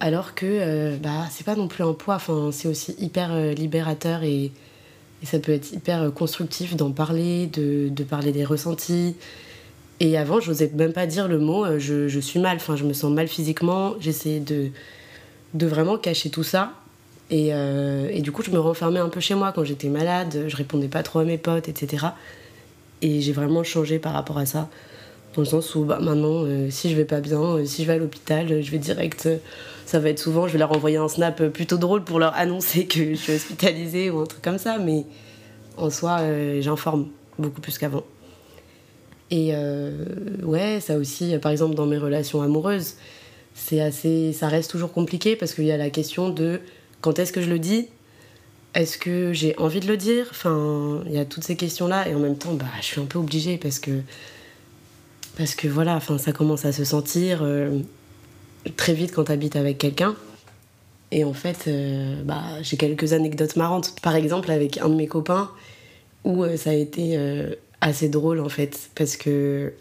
Alors 0.00 0.34
que 0.34 0.46
euh, 0.46 0.96
bah, 0.96 1.26
c'est 1.30 1.44
pas 1.44 1.56
non 1.56 1.68
plus 1.68 1.84
un 1.84 1.92
poids, 1.92 2.14
enfin, 2.14 2.50
c'est 2.52 2.68
aussi 2.68 2.96
hyper 2.98 3.32
euh, 3.32 3.52
libérateur 3.52 4.22
et, 4.22 4.50
ça 5.22 5.38
peut 5.38 5.52
être 5.52 5.72
hyper 5.72 6.00
euh, 6.00 6.10
constructif 6.10 6.74
d'en 6.74 6.92
parler, 6.92 7.46
de, 7.46 8.02
parler 8.04 8.32
des 8.32 8.46
ressentis. 8.46 9.14
Et 10.00 10.16
avant, 10.16 10.40
je 10.40 10.48
n'osais 10.48 10.70
même 10.74 10.94
pas 10.94 11.06
dire 11.06 11.28
le 11.28 11.38
mot 11.38 11.78
je, 11.78 12.20
suis 12.20 12.40
mal, 12.40 12.56
enfin, 12.56 12.74
je 12.74 12.84
me 12.84 12.94
sens 12.94 13.12
mal 13.12 13.28
physiquement, 13.28 13.96
j'essayais 14.00 14.40
de, 14.40 14.68
de 15.52 15.66
vraiment 15.66 15.98
cacher 15.98 16.30
tout 16.30 16.42
ça. 16.42 16.72
Et, 17.28 17.48
et, 17.50 18.22
du 18.22 18.32
coup, 18.32 18.42
je 18.42 18.50
me 18.50 18.58
renfermais 18.58 18.98
un 18.98 19.10
peu 19.10 19.20
chez 19.20 19.34
moi 19.34 19.52
quand 19.52 19.62
j'étais 19.62 19.88
malade, 19.88 20.46
je 20.48 20.56
répondais 20.56 20.88
pas 20.88 21.02
trop 21.02 21.18
à 21.18 21.24
mes 21.24 21.36
potes, 21.36 21.68
etc. 21.68 22.06
Et 23.02 23.20
j'ai 23.20 23.32
vraiment 23.32 23.62
changé 23.62 23.98
par 23.98 24.14
rapport 24.14 24.38
à 24.38 24.46
ça. 24.46 24.70
Dans 25.40 25.44
le 25.44 25.62
sens 25.62 25.74
où 25.74 25.85
bah, 25.85 25.98
maintenant, 26.03 26.44
euh, 26.44 26.68
si 26.68 26.90
je 26.90 26.96
vais 26.96 27.07
pas 27.07 27.22
bien, 27.22 27.40
euh, 27.40 27.64
si 27.64 27.81
je 27.81 27.87
vais 27.87 27.94
à 27.94 27.96
l'hôpital, 27.96 28.53
euh, 28.53 28.61
je 28.61 28.70
vais 28.70 28.76
direct. 28.76 29.26
ça 29.87 29.98
va 29.98 30.11
être 30.11 30.18
souvent, 30.18 30.46
je 30.46 30.53
vais 30.53 30.59
leur 30.59 30.70
envoyer 30.70 30.98
un 30.98 31.09
snap 31.09 31.42
plutôt 31.48 31.79
drôle 31.79 32.05
pour 32.05 32.18
leur 32.18 32.35
annoncer 32.35 32.85
que 32.85 33.12
je 33.12 33.14
suis 33.14 33.33
hospitalisée 33.33 34.11
ou 34.11 34.20
un 34.20 34.26
truc 34.26 34.42
comme 34.42 34.59
ça. 34.59 34.76
Mais 34.76 35.07
en 35.79 35.88
soi, 35.88 36.18
j'informe 36.61 37.09
beaucoup 37.38 37.62
plus 37.62 37.79
qu'avant. 37.79 38.05
Et 39.31 39.55
ouais, 40.42 40.79
ça 40.81 40.98
aussi, 40.98 41.38
par 41.38 41.53
exemple, 41.53 41.74
dans 41.74 41.87
mes 41.87 41.96
relations 41.96 42.42
amoureuses, 42.42 42.96
c'est 43.55 43.81
assez, 43.81 44.35
ça 44.35 44.48
reste 44.48 44.70
toujours 44.70 44.92
compliqué 44.92 45.37
parce 45.37 45.55
qu'il 45.55 45.64
y 45.64 45.72
a 45.72 45.79
la 45.79 45.88
question 45.88 46.29
de 46.29 46.61
quand 47.00 47.18
est-ce 47.18 47.33
que 47.33 47.40
je 47.40 47.48
le 47.48 47.59
dis? 47.59 47.88
Est-ce 48.74 48.98
que 48.98 49.33
j'ai 49.33 49.57
envie 49.57 49.81
de 49.81 49.87
le 49.87 49.96
dire? 49.96 50.26
Enfin, 50.33 51.03
il 51.07 51.12
y 51.12 51.18
a 51.18 51.24
toutes 51.24 51.44
ces 51.44 51.57
questions-là 51.57 52.09
et 52.09 52.14
en 52.14 52.18
même 52.18 52.37
temps, 52.37 52.53
bah, 52.53 52.66
je 52.83 52.85
suis 52.85 53.00
un 53.00 53.07
peu 53.07 53.18
obligée 53.18 53.57
parce 53.57 53.79
que 53.79 54.03
parce 55.40 55.55
que 55.55 55.68
voilà, 55.68 55.96
enfin, 55.96 56.18
ça 56.18 56.33
commence 56.33 56.66
à 56.66 56.72
se 56.72 56.85
sentir 56.85 57.40
euh, 57.42 57.79
très 58.76 58.92
vite 58.92 59.11
quand 59.14 59.24
tu 59.24 59.33
habites 59.33 59.57
avec 59.57 59.79
quelqu'un. 59.79 60.14
Et 61.12 61.24
en 61.24 61.33
fait, 61.33 61.64
euh, 61.66 62.22
bah, 62.24 62.42
j'ai 62.61 62.76
quelques 62.76 63.14
anecdotes 63.14 63.57
marrantes. 63.57 63.94
Par 64.03 64.16
exemple, 64.16 64.50
avec 64.50 64.76
un 64.76 64.90
de 64.90 64.96
mes 64.96 65.07
copains, 65.07 65.50
où 66.24 66.44
euh, 66.44 66.59
ça 66.59 66.70
a 66.70 66.72
été 66.74 67.18
assez 67.81 68.11
drôle 68.11 68.38
en 68.40 68.50
fait, 68.50 68.90
parce 68.94 69.16
que 69.16 69.72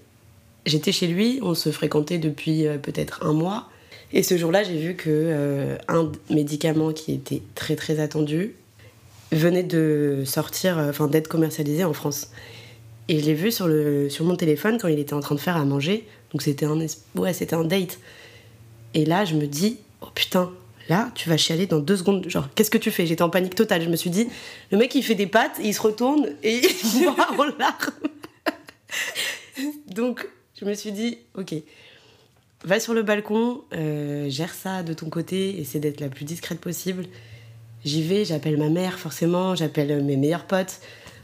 j'étais 0.65 0.93
chez 0.93 1.07
lui, 1.07 1.39
on 1.41 1.55
se 1.55 1.71
fréquentait 1.71 2.19
depuis 2.19 2.65
peut-être 2.81 3.25
un 3.25 3.33
mois. 3.33 3.67
Et 4.13 4.23
ce 4.23 4.37
jour-là, 4.37 4.63
j'ai 4.63 4.77
vu 4.77 4.95
que 4.95 5.77
un 5.89 6.09
médicament 6.29 6.93
qui 6.93 7.11
était 7.11 7.41
très 7.53 7.75
très 7.75 7.99
attendu 7.99 8.55
venait 9.33 9.63
de 9.63 10.23
sortir, 10.23 10.77
enfin 10.77 11.07
d'être 11.07 11.27
commercialisé 11.27 11.83
en 11.83 11.91
France. 11.91 12.29
Et 13.09 13.19
je 13.19 13.25
l'ai 13.25 13.33
vu 13.33 13.51
sur, 13.51 13.67
le, 13.67 14.07
sur 14.07 14.23
mon 14.23 14.35
téléphone 14.35 14.77
quand 14.79 14.87
il 14.87 14.99
était 14.99 15.15
en 15.15 15.19
train 15.19 15.33
de 15.33 15.39
faire 15.39 15.57
à 15.57 15.65
manger. 15.65 16.07
Donc 16.31 16.43
c'était 16.43 16.67
un, 16.67 16.77
ouais, 17.15 17.33
c'était 17.33 17.55
un 17.55 17.63
date. 17.63 17.99
Et 18.93 19.03
là, 19.03 19.25
je 19.25 19.33
me 19.33 19.47
dis, 19.47 19.79
oh 20.01 20.07
putain, 20.13 20.51
là, 20.89 21.11
tu 21.15 21.27
vas 21.27 21.35
chialer 21.35 21.65
dans 21.65 21.79
deux 21.79 21.97
secondes. 21.97 22.29
Genre, 22.29 22.47
qu'est-ce 22.53 22.69
que 22.69 22.77
tu 22.77 22.91
fais? 22.91 23.07
J'étais 23.07 23.23
en 23.23 23.31
panique 23.31 23.55
totale. 23.55 23.81
Je 23.81 23.89
me 23.89 23.95
suis 23.95 24.11
dit, 24.11 24.27
le 24.71 24.77
mec, 24.77 24.93
il 24.93 25.01
fait 25.01 25.15
des 25.15 25.25
pattes, 25.25 25.59
il 25.59 25.73
se 25.73 25.81
retourne 25.81 26.29
et 26.43 26.61
il 26.83 27.03
voit 27.03 27.31
en 27.31 27.45
larmes. 27.57 27.75
Donc, 29.87 30.27
je 30.59 30.65
me 30.65 30.75
suis 30.75 30.91
dit, 30.91 31.17
ok, 31.33 31.55
va 32.63 32.79
sur 32.79 32.93
le 32.93 33.01
balcon, 33.01 33.63
euh, 33.73 34.29
gère 34.29 34.53
ça 34.53 34.83
de 34.83 34.93
ton 34.93 35.09
côté, 35.09 35.59
essaie 35.59 35.79
d'être 35.79 35.99
la 35.99 36.09
plus 36.09 36.25
discrète 36.25 36.59
possible. 36.59 37.05
J'y 37.85 38.03
vais, 38.03 38.23
j'appelle 38.23 38.57
ma 38.57 38.69
mère, 38.69 38.99
forcément, 38.99 39.55
j'appelle 39.55 40.03
mes 40.03 40.17
meilleurs 40.17 40.45
potes, 40.45 40.79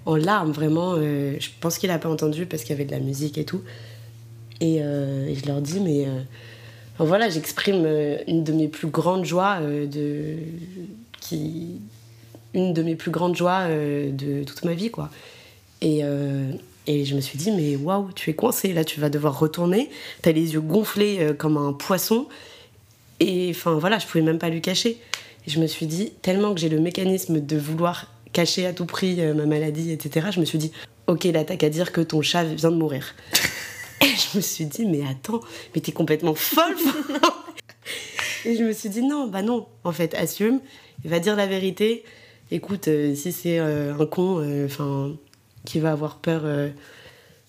en 0.06 0.16
larmes, 0.16 0.52
vraiment. 0.52 0.96
Euh, 0.98 1.36
je 1.40 1.50
pense 1.60 1.78
qu'il 1.78 1.90
a 1.92 2.00
pas 2.00 2.10
entendu 2.10 2.46
parce 2.46 2.64
qu'il 2.64 2.72
y 2.72 2.74
avait 2.74 2.86
de 2.86 2.92
la 2.92 3.00
musique 3.00 3.38
et 3.38 3.46
tout. 3.46 3.62
Et, 4.62 4.82
euh, 4.82 5.34
je 5.34 5.46
leur 5.46 5.62
dis, 5.62 5.80
mais 5.80 6.08
enfin, 6.94 7.06
voilà, 7.06 7.30
j'exprime 7.30 7.86
une 8.28 8.44
de 8.44 8.54
mes 8.54 8.68
plus 8.68 8.88
grandes 8.88 9.26
joies 9.26 9.60
de 9.62 10.38
qui 11.20 11.82
une 12.54 12.74
de 12.74 12.84
mes 12.84 12.96
plus 12.96 13.12
grandes 13.12 13.36
joies 13.36 13.68
de 13.68 14.44
toute 14.46 14.64
ma 14.64 14.74
vie, 14.74 14.92
quoi. 14.92 15.10
Et, 15.82 16.04
et 16.88 17.06
je 17.06 17.16
me 17.16 17.22
suis 17.22 17.38
dit, 17.38 17.52
mais 17.52 17.76
waouh, 17.76 18.12
tu 18.14 18.30
es 18.30 18.34
coincé, 18.34 18.74
là, 18.74 18.84
tu 18.84 19.00
vas 19.00 19.10
devoir 19.10 19.40
retourner. 19.40 19.90
T'as 20.22 20.32
les 20.32 20.54
yeux 20.54 20.62
gonflés 20.62 21.18
euh, 21.20 21.34
comme 21.34 21.58
un 21.58 21.74
poisson. 21.74 22.28
Et 23.20 23.50
enfin, 23.50 23.74
voilà, 23.74 23.98
je 23.98 24.06
pouvais 24.06 24.24
même 24.24 24.38
pas 24.38 24.50
lui 24.50 24.62
cacher. 24.62 24.98
Et 25.48 25.50
je 25.50 25.60
me 25.60 25.68
suis 25.68 25.88
dit, 25.88 26.12
tellement 26.22 26.54
que 26.54 26.60
j'ai 26.60 26.70
le 26.70 26.80
mécanisme 26.80 27.40
de 27.40 27.58
vouloir 27.58 28.12
cacher 28.36 28.66
à 28.66 28.74
tout 28.74 28.86
prix 28.86 29.22
euh, 29.22 29.34
ma 29.34 29.46
maladie, 29.46 29.92
etc., 29.92 30.28
je 30.32 30.40
me 30.40 30.46
suis 30.46 30.58
dit, 30.58 30.72
ok, 31.08 31.24
là, 31.26 31.44
t'as 31.44 31.56
qu'à 31.56 31.70
dire 31.70 31.92
que 31.92 32.02
ton 32.02 32.22
chat 32.22 32.44
vient 32.44 32.72
de 32.72 32.78
mourir. 32.78 33.16
et 34.02 34.06
je 34.06 34.38
me 34.38 34.42
suis 34.42 34.66
dit, 34.66 34.86
mais 34.86 35.02
attends, 35.10 35.42
mais 35.74 35.82
t'es 35.82 35.92
complètement 35.92 36.36
folle 36.36 36.76
Et 38.46 38.56
je 38.56 38.64
me 38.64 38.74
suis 38.74 38.90
dit, 38.90 39.02
non, 39.02 39.28
bah 39.28 39.42
non, 39.42 39.66
en 39.84 39.92
fait, 39.92 40.14
assume, 40.14 40.60
il 41.04 41.10
va 41.10 41.20
dire 41.20 41.36
la 41.36 41.48
vérité. 41.48 42.04
Écoute, 42.52 42.88
euh, 42.88 43.16
si 43.16 43.32
c'est 43.32 43.58
un 43.58 44.06
con, 44.06 44.46
enfin 44.66 45.16
qui 45.66 45.80
va 45.80 45.92
avoir 45.92 46.18
peur 46.18 46.42
euh, 46.46 46.70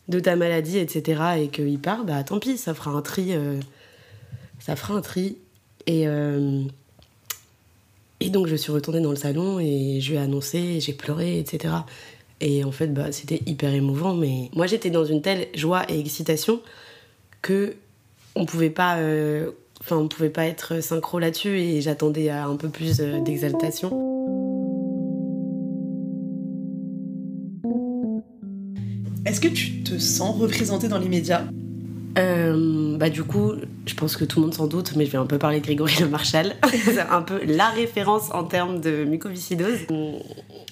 de 0.08 0.18
ta 0.18 0.34
maladie, 0.34 0.78
etc., 0.78 1.22
et 1.38 1.48
qu'il 1.48 1.78
part, 1.78 2.04
bah 2.04 2.24
tant 2.24 2.40
pis, 2.40 2.56
ça 2.56 2.74
fera 2.74 2.90
un 2.90 3.02
tri. 3.02 3.34
Euh, 3.34 3.60
ça 4.58 4.74
fera 4.74 4.94
un 4.94 5.02
tri. 5.02 5.36
Et, 5.86 6.08
euh, 6.08 6.62
et 8.20 8.30
donc, 8.30 8.46
je 8.46 8.56
suis 8.56 8.72
retournée 8.72 9.00
dans 9.00 9.10
le 9.10 9.16
salon 9.16 9.60
et 9.60 10.00
je 10.00 10.10
lui 10.10 10.16
ai 10.16 10.20
annoncé, 10.20 10.80
j'ai 10.80 10.92
pleuré, 10.92 11.38
etc. 11.38 11.74
Et 12.40 12.64
en 12.64 12.72
fait, 12.72 12.88
bah, 12.88 13.12
c'était 13.12 13.42
hyper 13.46 13.72
émouvant, 13.72 14.14
mais 14.14 14.50
moi, 14.54 14.66
j'étais 14.66 14.90
dans 14.90 15.04
une 15.04 15.22
telle 15.22 15.48
joie 15.54 15.84
et 15.88 15.98
excitation 15.98 16.60
que 17.42 17.74
on 18.34 18.46
pouvait 18.46 18.70
pas. 18.70 18.98
On 19.90 20.08
pouvait 20.08 20.30
pas 20.30 20.46
être 20.46 20.82
synchro 20.82 21.18
là-dessus 21.18 21.60
et 21.60 21.80
j'attendais 21.80 22.30
un 22.30 22.56
peu 22.56 22.68
plus 22.68 22.96
d'exaltation. 22.96 23.90
Est-ce 29.26 29.40
que 29.40 29.48
tu 29.48 29.82
te 29.82 29.98
sens 29.98 30.40
représentée 30.40 30.88
dans 30.88 30.98
les 30.98 31.08
médias? 31.08 31.44
Euh, 32.16 32.96
bah 32.96 33.10
du 33.10 33.24
coup, 33.24 33.52
je 33.86 33.94
pense 33.94 34.16
que 34.16 34.24
tout 34.24 34.40
le 34.40 34.46
monde 34.46 34.54
s'en 34.54 34.66
doute, 34.66 34.94
mais 34.96 35.06
je 35.06 35.10
vais 35.10 35.18
un 35.18 35.26
peu 35.26 35.38
parler 35.38 35.60
de 35.60 35.64
Grégory 35.64 35.94
Le 36.00 36.08
Marchal. 36.08 36.54
c'est 36.84 36.98
un 36.98 37.22
peu 37.22 37.40
la 37.44 37.68
référence 37.68 38.32
en 38.32 38.44
termes 38.44 38.80
de 38.80 39.04
mucoviscidose. 39.04 39.80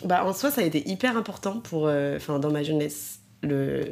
Bah 0.04 0.24
en 0.24 0.32
soi, 0.32 0.50
ça 0.50 0.62
a 0.62 0.64
été 0.64 0.88
hyper 0.88 1.16
important 1.16 1.60
pour, 1.60 1.86
euh, 1.86 2.18
dans 2.40 2.50
ma 2.50 2.62
jeunesse, 2.62 3.20
le 3.42 3.84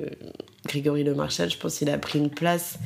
Grégory 0.66 1.04
Le 1.04 1.14
Marchal. 1.14 1.50
Je 1.50 1.58
pense 1.58 1.76
qu'il 1.76 1.90
a 1.90 1.98
pris 1.98 2.18
une 2.18 2.30
place 2.30 2.78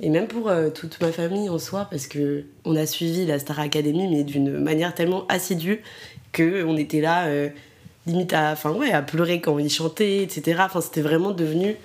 et 0.00 0.10
même 0.10 0.26
pour 0.26 0.48
euh, 0.48 0.70
toute 0.70 1.00
ma 1.00 1.12
famille 1.12 1.48
en 1.48 1.58
soi, 1.58 1.86
parce 1.90 2.06
que 2.06 2.44
on 2.64 2.76
a 2.76 2.86
suivi 2.86 3.26
la 3.26 3.38
Star 3.38 3.58
Academy, 3.58 4.08
mais 4.08 4.24
d'une 4.24 4.58
manière 4.58 4.94
tellement 4.94 5.26
assidue 5.28 5.82
que 6.32 6.64
on 6.64 6.76
était 6.76 7.00
là 7.00 7.28
limite 8.06 8.32
à, 8.32 8.54
ouais, 8.70 8.92
à 8.92 9.02
pleurer 9.02 9.40
quand 9.40 9.58
il 9.58 9.70
chantait, 9.70 10.22
etc. 10.22 10.62
C'était 10.80 11.00
vraiment 11.00 11.30
devenu 11.30 11.76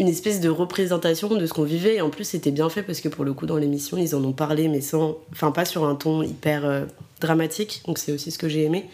une 0.00 0.08
espèce 0.08 0.40
de 0.40 0.48
représentation 0.48 1.28
de 1.28 1.46
ce 1.46 1.52
qu'on 1.52 1.62
vivait. 1.62 1.96
Et 1.96 2.00
en 2.00 2.08
plus, 2.08 2.24
c'était 2.24 2.50
bien 2.50 2.70
fait 2.70 2.82
parce 2.82 3.02
que 3.02 3.08
pour 3.08 3.22
le 3.22 3.34
coup, 3.34 3.44
dans 3.44 3.58
l'émission, 3.58 3.98
ils 3.98 4.16
en 4.16 4.24
ont 4.24 4.32
parlé, 4.32 4.66
mais 4.66 4.80
sans. 4.80 5.18
Enfin, 5.30 5.52
pas 5.52 5.66
sur 5.66 5.84
un 5.84 5.94
ton 5.94 6.22
hyper 6.22 6.64
euh, 6.64 6.86
dramatique. 7.20 7.82
Donc, 7.86 7.98
c'est 7.98 8.10
aussi 8.10 8.30
ce 8.30 8.38
que 8.38 8.48
j'ai 8.48 8.64
aimé. 8.64 8.86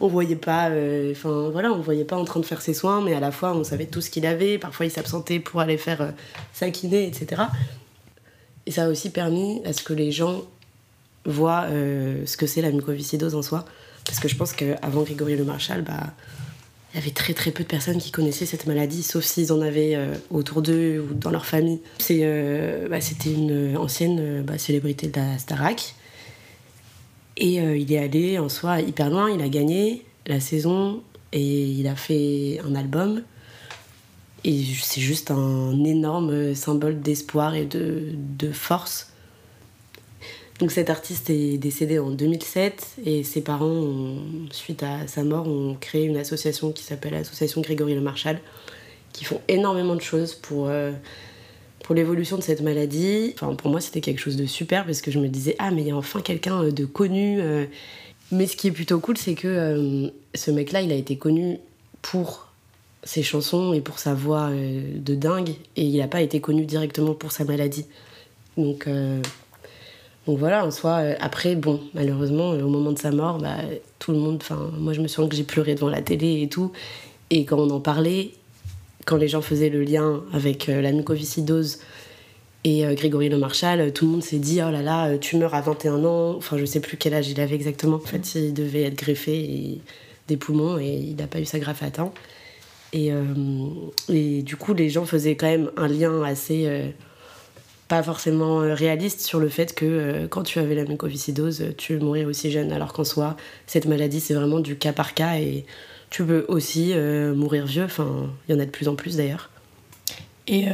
On 0.00 0.06
voyait 0.06 0.36
pas. 0.36 0.68
Euh, 0.70 1.14
voilà, 1.52 1.72
on 1.72 1.80
voyait 1.80 2.04
pas 2.04 2.16
en 2.16 2.24
train 2.24 2.38
de 2.38 2.46
faire 2.46 2.62
ses 2.62 2.74
soins, 2.74 3.02
mais 3.02 3.12
à 3.12 3.18
la 3.18 3.32
fois, 3.32 3.56
on 3.56 3.64
savait 3.64 3.86
tout 3.86 4.00
ce 4.00 4.08
qu'il 4.08 4.24
avait. 4.24 4.56
Parfois, 4.56 4.86
il 4.86 4.90
s'absentait 4.90 5.40
pour 5.40 5.58
aller 5.60 5.78
faire 5.78 6.00
euh, 6.00 6.10
sa 6.52 6.70
kiné, 6.70 7.08
etc. 7.08 7.42
Et 8.66 8.70
ça 8.70 8.84
a 8.84 8.88
aussi 8.88 9.10
permis 9.10 9.62
à 9.64 9.72
ce 9.72 9.82
que 9.82 9.94
les 9.94 10.12
gens 10.12 10.44
voient 11.24 11.66
ce 11.68 12.36
que 12.36 12.46
c'est 12.46 12.62
la 12.62 12.70
mucoviscidose 12.70 13.34
en 13.34 13.42
soi. 13.42 13.64
Parce 14.04 14.20
que 14.20 14.28
je 14.28 14.36
pense 14.36 14.52
qu'avant 14.52 15.02
Grégory 15.02 15.36
Le 15.36 15.44
Marchal, 15.44 15.82
bah, 15.82 16.12
il 16.96 17.00
y 17.00 17.02
avait 17.02 17.12
très 17.12 17.34
très 17.34 17.50
peu 17.50 17.62
de 17.62 17.68
personnes 17.68 17.98
qui 17.98 18.10
connaissaient 18.10 18.46
cette 18.46 18.66
maladie, 18.66 19.02
sauf 19.02 19.22
s'ils 19.22 19.52
en 19.52 19.60
avaient 19.60 19.94
euh, 19.94 20.14
autour 20.30 20.62
d'eux 20.62 20.98
ou 20.98 21.12
dans 21.12 21.30
leur 21.30 21.44
famille. 21.44 21.78
C'est, 21.98 22.20
euh, 22.22 22.88
bah, 22.88 23.02
c'était 23.02 23.34
une 23.34 23.76
ancienne 23.76 24.16
euh, 24.18 24.42
bah, 24.42 24.56
célébrité 24.56 25.06
de 25.08 25.20
Starac. 25.36 25.94
Et 27.36 27.56
il 27.56 27.92
est 27.92 27.98
allé 27.98 28.38
en 28.38 28.48
soi 28.48 28.80
hyper 28.80 29.10
loin, 29.10 29.30
il 29.30 29.42
a 29.42 29.48
gagné 29.50 30.06
la 30.26 30.40
saison 30.40 31.02
et 31.34 31.66
il 31.66 31.86
a 31.86 31.94
fait 31.94 32.62
un 32.66 32.74
album. 32.74 33.20
Et 34.44 34.64
c'est 34.80 35.02
juste 35.02 35.30
un 35.30 35.84
énorme 35.84 36.54
symbole 36.54 37.02
d'espoir 37.02 37.54
et 37.54 37.66
de, 37.66 38.04
de 38.38 38.50
force 38.52 39.12
donc 40.58 40.72
cet 40.72 40.88
artiste 40.88 41.28
est 41.28 41.58
décédé 41.58 41.98
en 41.98 42.10
2007 42.10 42.96
et 43.04 43.24
ses 43.24 43.42
parents, 43.42 44.16
suite 44.50 44.82
à 44.82 45.06
sa 45.06 45.22
mort, 45.22 45.46
ont 45.46 45.76
créé 45.78 46.04
une 46.04 46.16
association 46.16 46.72
qui 46.72 46.82
s'appelle 46.82 47.12
l'Association 47.12 47.60
Grégory 47.60 47.94
Le 47.94 48.00
Marchal, 48.00 48.40
qui 49.12 49.24
font 49.24 49.40
énormément 49.48 49.94
de 49.94 50.00
choses 50.00 50.34
pour, 50.34 50.68
euh, 50.68 50.92
pour 51.84 51.94
l'évolution 51.94 52.38
de 52.38 52.42
cette 52.42 52.62
maladie. 52.62 53.34
Enfin, 53.34 53.54
pour 53.54 53.70
moi, 53.70 53.82
c'était 53.82 54.00
quelque 54.00 54.18
chose 54.18 54.36
de 54.36 54.46
super 54.46 54.86
parce 54.86 55.02
que 55.02 55.10
je 55.10 55.18
me 55.18 55.28
disais, 55.28 55.56
ah, 55.58 55.70
mais 55.70 55.82
il 55.82 55.88
y 55.88 55.90
a 55.90 55.96
enfin 55.96 56.22
quelqu'un 56.22 56.62
euh, 56.62 56.70
de 56.70 56.86
connu. 56.86 57.38
Euh. 57.40 57.66
Mais 58.32 58.46
ce 58.46 58.56
qui 58.56 58.68
est 58.68 58.72
plutôt 58.72 58.98
cool, 58.98 59.18
c'est 59.18 59.34
que 59.34 60.10
ce 60.34 60.50
mec-là, 60.50 60.80
il 60.80 60.90
a 60.90 60.96
été 60.96 61.16
connu 61.16 61.58
pour 62.02 62.48
ses 63.04 63.22
chansons 63.22 63.72
et 63.72 63.80
pour 63.80 64.00
sa 64.00 64.14
voix 64.14 64.50
de 64.50 65.14
dingue 65.14 65.50
et 65.76 65.82
il 65.82 65.96
n'a 65.96 66.08
pas 66.08 66.22
été 66.22 66.40
connu 66.40 66.64
directement 66.64 67.14
pour 67.14 67.30
sa 67.30 67.44
maladie. 67.44 67.86
Donc 68.56 68.88
donc 70.26 70.38
voilà, 70.38 70.66
en 70.66 70.70
soi, 70.72 70.98
euh, 70.98 71.14
après, 71.20 71.54
bon, 71.54 71.80
malheureusement, 71.94 72.52
euh, 72.52 72.62
au 72.62 72.68
moment 72.68 72.90
de 72.90 72.98
sa 72.98 73.12
mort, 73.12 73.38
bah, 73.38 73.58
tout 74.00 74.10
le 74.10 74.18
monde, 74.18 74.38
enfin, 74.40 74.70
moi 74.76 74.92
je 74.92 75.00
me 75.00 75.06
souviens 75.06 75.28
que 75.28 75.36
j'ai 75.36 75.44
pleuré 75.44 75.74
devant 75.76 75.88
la 75.88 76.02
télé 76.02 76.42
et 76.42 76.48
tout. 76.48 76.72
Et 77.30 77.44
quand 77.44 77.58
on 77.58 77.70
en 77.70 77.80
parlait, 77.80 78.32
quand 79.04 79.16
les 79.16 79.28
gens 79.28 79.40
faisaient 79.40 79.68
le 79.68 79.82
lien 79.82 80.24
avec 80.32 80.68
euh, 80.68 80.80
la 80.82 80.90
mucoviscidose 80.90 81.78
et 82.64 82.82
Grégory 82.96 83.28
Le 83.28 83.38
Marchal, 83.38 83.92
tout 83.92 84.06
le 84.06 84.10
monde 84.10 84.24
s'est 84.24 84.40
dit, 84.40 84.60
oh 84.60 84.72
là 84.72 84.82
là, 84.82 85.16
tu 85.18 85.36
meurs 85.36 85.54
à 85.54 85.60
21 85.60 86.04
ans. 86.04 86.34
Enfin, 86.36 86.58
je 86.58 86.64
sais 86.64 86.80
plus 86.80 86.96
quel 86.96 87.14
âge 87.14 87.28
il 87.28 87.40
avait 87.40 87.54
exactement. 87.54 87.96
En 87.96 88.00
fait, 88.00 88.34
il 88.34 88.54
devait 88.54 88.82
être 88.82 88.96
greffé 88.96 89.78
des 90.26 90.36
poumons 90.36 90.76
et 90.76 90.88
il 90.88 91.14
n'a 91.14 91.28
pas 91.28 91.38
eu 91.38 91.44
sa 91.44 91.60
greffe 91.60 91.84
à 91.84 91.92
temps. 91.92 92.12
Et, 92.92 93.12
du 94.42 94.56
coup, 94.56 94.74
les 94.74 94.90
gens 94.90 95.04
faisaient 95.04 95.36
quand 95.36 95.46
même 95.46 95.70
un 95.76 95.86
lien 95.86 96.24
assez 96.24 96.92
pas 97.88 98.02
forcément 98.02 98.60
euh, 98.60 98.74
réaliste 98.74 99.20
sur 99.20 99.38
le 99.38 99.48
fait 99.48 99.74
que 99.74 99.84
euh, 99.84 100.28
quand 100.28 100.42
tu 100.42 100.58
avais 100.58 100.74
la 100.74 100.84
mucoviscidose, 100.84 101.74
tu 101.76 101.98
mourais 101.98 102.24
aussi 102.24 102.50
jeune, 102.50 102.72
alors 102.72 102.92
qu'en 102.92 103.04
soi, 103.04 103.36
cette 103.66 103.86
maladie, 103.86 104.20
c'est 104.20 104.34
vraiment 104.34 104.60
du 104.60 104.76
cas 104.76 104.92
par 104.92 105.14
cas 105.14 105.38
et 105.38 105.64
tu 106.10 106.24
peux 106.24 106.44
aussi 106.48 106.92
euh, 106.94 107.34
mourir 107.34 107.66
vieux. 107.66 107.84
Enfin, 107.84 108.30
il 108.48 108.54
y 108.54 108.58
en 108.58 108.60
a 108.60 108.64
de 108.64 108.70
plus 108.70 108.88
en 108.88 108.96
plus 108.96 109.16
d'ailleurs. 109.16 109.50
Et 110.48 110.66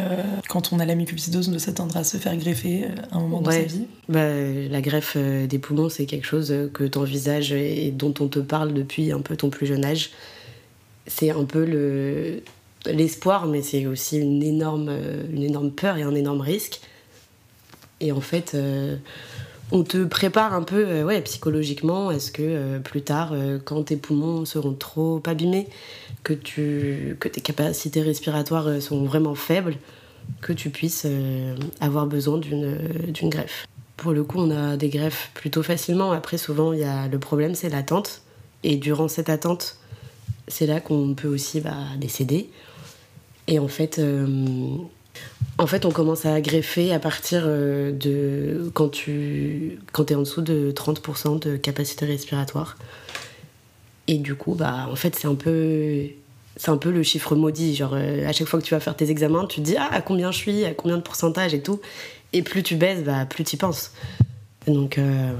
quand 0.50 0.74
on 0.74 0.80
a 0.80 0.84
la 0.84 0.94
mucoviscidose, 0.94 1.48
on 1.48 1.52
doit 1.52 1.58
s'attendre 1.58 1.96
à 1.96 2.04
se 2.04 2.18
faire 2.18 2.36
greffer 2.36 2.88
à 3.10 3.16
un 3.16 3.20
moment 3.20 3.40
de 3.40 3.50
sa 3.50 3.62
vie 3.62 3.86
bah, 4.06 4.28
La 4.70 4.82
greffe 4.82 5.16
des 5.16 5.58
poumons, 5.58 5.88
c'est 5.88 6.04
quelque 6.04 6.26
chose 6.26 6.54
que 6.74 6.84
tu 6.84 6.98
envisages 6.98 7.54
et 7.54 7.90
dont 7.90 8.12
on 8.20 8.28
te 8.28 8.38
parle 8.38 8.74
depuis 8.74 9.12
un 9.12 9.22
peu 9.22 9.34
ton 9.34 9.48
plus 9.48 9.64
jeune 9.64 9.82
âge. 9.86 10.10
C'est 11.06 11.30
un 11.30 11.44
peu 11.44 11.64
le 11.64 12.42
l'espoir, 12.84 13.46
mais 13.46 13.62
c'est 13.62 13.86
aussi 13.86 14.18
une 14.18 14.42
énorme, 14.42 14.94
une 15.32 15.42
énorme 15.42 15.70
peur 15.70 15.96
et 15.96 16.02
un 16.02 16.14
énorme 16.14 16.42
risque. 16.42 16.82
Et 18.02 18.10
en 18.10 18.20
fait, 18.20 18.52
euh, 18.54 18.96
on 19.70 19.84
te 19.84 20.04
prépare 20.04 20.52
un 20.52 20.62
peu 20.62 20.84
euh, 20.86 21.04
ouais, 21.04 21.22
psychologiquement 21.22 22.08
à 22.08 22.18
ce 22.18 22.32
que 22.32 22.42
euh, 22.42 22.78
plus 22.80 23.02
tard, 23.02 23.32
quand 23.64 23.84
tes 23.84 23.96
poumons 23.96 24.44
seront 24.44 24.74
trop 24.74 25.22
abîmés, 25.24 25.68
que, 26.24 26.34
tu, 26.34 27.16
que 27.20 27.28
tes 27.28 27.40
capacités 27.40 28.02
respiratoires 28.02 28.82
sont 28.82 29.04
vraiment 29.04 29.34
faibles, 29.34 29.76
que 30.40 30.52
tu 30.52 30.70
puisses 30.70 31.06
avoir 31.80 32.06
besoin 32.06 32.38
d'une 32.38 33.28
greffe. 33.28 33.66
Pour 33.96 34.12
le 34.12 34.24
coup, 34.24 34.38
on 34.38 34.50
a 34.50 34.76
des 34.76 34.88
greffes 34.88 35.30
plutôt 35.34 35.62
facilement. 35.62 36.12
Après, 36.12 36.38
souvent, 36.38 36.72
y 36.72 36.84
a, 36.84 37.08
le 37.08 37.18
problème, 37.18 37.54
c'est 37.54 37.68
l'attente. 37.68 38.22
Et 38.64 38.76
durant 38.76 39.08
cette 39.08 39.28
attente, 39.28 39.78
c'est 40.48 40.66
là 40.66 40.80
qu'on 40.80 41.14
peut 41.14 41.28
aussi 41.28 41.60
bah, 41.60 41.76
décéder. 41.98 42.50
Et 43.48 43.58
en 43.58 43.68
fait, 43.68 44.00
en 45.58 45.66
fait, 45.66 45.84
on 45.84 45.90
commence 45.90 46.26
à 46.26 46.40
greffer 46.40 46.92
à 46.92 46.98
partir 46.98 47.42
euh, 47.44 47.92
de 47.92 48.70
quand 48.74 48.88
tu 48.88 49.78
quand 49.92 50.10
es 50.10 50.14
en 50.14 50.20
dessous 50.20 50.42
de 50.42 50.72
30% 50.72 51.38
de 51.40 51.56
capacité 51.56 52.06
respiratoire. 52.06 52.76
Et 54.08 54.18
du 54.18 54.34
coup, 54.34 54.54
bah, 54.54 54.88
en 54.90 54.96
fait, 54.96 55.14
c'est 55.14 55.28
un 55.28 55.34
peu 55.34 56.06
c'est 56.56 56.70
un 56.70 56.76
peu 56.76 56.90
le 56.90 57.02
chiffre 57.02 57.36
maudit. 57.36 57.76
Genre, 57.76 57.92
euh, 57.94 58.26
à 58.26 58.32
chaque 58.32 58.48
fois 58.48 58.60
que 58.60 58.64
tu 58.64 58.74
vas 58.74 58.80
faire 58.80 58.96
tes 58.96 59.10
examens, 59.10 59.46
tu 59.46 59.60
te 59.60 59.66
dis 59.66 59.76
ah, 59.78 59.88
à 59.92 60.00
combien 60.00 60.32
je 60.32 60.38
suis, 60.38 60.64
à 60.64 60.74
combien 60.74 60.96
de 60.96 61.02
pourcentage 61.02 61.54
et 61.54 61.62
tout. 61.62 61.80
Et 62.32 62.42
plus 62.42 62.62
tu 62.62 62.76
baisses, 62.76 63.04
bah, 63.04 63.26
plus 63.26 63.44
tu 63.44 63.56
penses. 63.56 63.92
Donc 64.66 64.98
euh, 64.98 65.32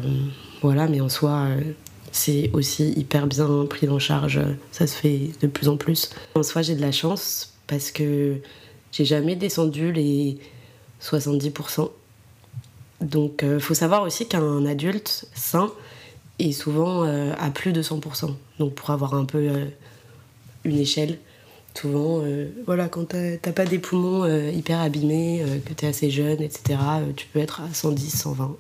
voilà, 0.61 0.89
mais 0.89 1.01
en 1.01 1.09
soi, 1.09 1.49
c'est 2.13 2.51
aussi 2.53 2.93
hyper 2.93 3.27
bien 3.27 3.67
pris 3.69 3.89
en 3.89 3.99
charge. 3.99 4.41
Ça 4.73 4.87
se 4.87 4.95
fait 4.95 5.31
de 5.41 5.47
plus 5.47 5.69
en 5.69 5.77
plus. 5.77 6.11
En 6.35 6.43
soi, 6.43 6.63
j'ai 6.63 6.75
de 6.75 6.83
la 6.83 6.93
chance 6.93 7.55
parce 7.67 7.91
que 7.91 8.37
j'ai 8.93 9.05
jamais 9.05 9.37
descendu 9.37 9.93
les 9.93 10.39
70%. 11.03 11.91
Donc, 13.01 13.43
il 13.43 13.61
faut 13.61 13.75
savoir 13.75 14.03
aussi 14.03 14.29
qu'un 14.29 14.65
adulte 14.65 15.27
sain 15.35 15.73
est 16.39 16.53
souvent 16.53 17.03
à 17.03 17.51
plus 17.51 17.73
de 17.73 17.83
100%. 17.83 18.35
Donc, 18.61 18.75
pour 18.75 18.91
avoir 18.91 19.15
un 19.15 19.25
peu 19.25 19.51
une 20.65 20.79
échelle. 20.79 21.19
Souvent, 21.75 22.21
euh, 22.23 22.51
voilà, 22.67 22.89
quand 22.89 23.15
t'as 23.41 23.53
pas 23.53 23.65
des 23.65 23.79
poumons 23.79 24.25
euh, 24.25 24.51
hyper 24.51 24.81
abîmés, 24.81 25.43
euh, 25.43 25.59
que 25.59 25.73
t'es 25.73 25.87
assez 25.87 26.11
jeune, 26.11 26.43
etc., 26.43 26.79
tu 27.17 27.27
peux 27.27 27.39
être 27.39 27.63
à 27.63 27.73
110, 27.73 28.11
120. 28.11 28.57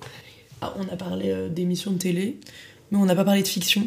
Ah, 0.62 0.74
on 0.78 0.92
a 0.92 0.96
parlé 0.96 1.34
d'émissions 1.50 1.90
de 1.90 1.98
télé, 1.98 2.38
mais 2.90 2.98
on 2.98 3.04
n'a 3.04 3.14
pas 3.14 3.24
parlé 3.24 3.42
de 3.42 3.48
fiction. 3.48 3.86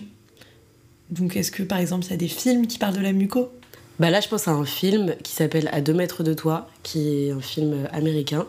Donc 1.09 1.37
est-ce 1.37 1.51
que 1.51 1.63
par 1.63 1.77
exemple 1.77 2.05
il 2.05 2.11
y 2.11 2.13
a 2.13 2.17
des 2.17 2.27
films 2.27 2.67
qui 2.67 2.77
parlent 2.77 2.95
de 2.95 3.01
la 3.01 3.13
muco? 3.13 3.51
Bah 3.99 4.09
là 4.09 4.19
je 4.19 4.27
pense 4.27 4.47
à 4.47 4.51
un 4.51 4.65
film 4.65 5.15
qui 5.23 5.31
s'appelle 5.31 5.69
À 5.71 5.81
deux 5.81 5.93
mètres 5.93 6.23
de 6.23 6.33
toi, 6.33 6.67
qui 6.83 7.27
est 7.27 7.31
un 7.31 7.41
film 7.41 7.87
américain. 7.91 8.45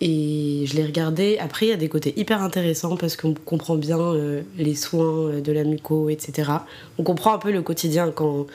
Et 0.00 0.64
je 0.66 0.74
l'ai 0.74 0.84
regardé. 0.84 1.38
Après, 1.38 1.66
il 1.66 1.68
y 1.68 1.72
a 1.72 1.76
des 1.76 1.88
côtés 1.88 2.12
hyper 2.18 2.42
intéressants 2.42 2.96
parce 2.96 3.16
qu'on 3.16 3.32
comprend 3.32 3.76
bien 3.76 4.14
les 4.58 4.74
soins 4.74 5.40
de 5.40 5.52
la 5.52 5.64
muco, 5.64 6.10
etc. 6.10 6.50
On 6.98 7.04
comprend 7.04 7.32
un 7.32 7.38
peu 7.38 7.52
le 7.52 7.62
quotidien 7.62 8.10
quand 8.10 8.46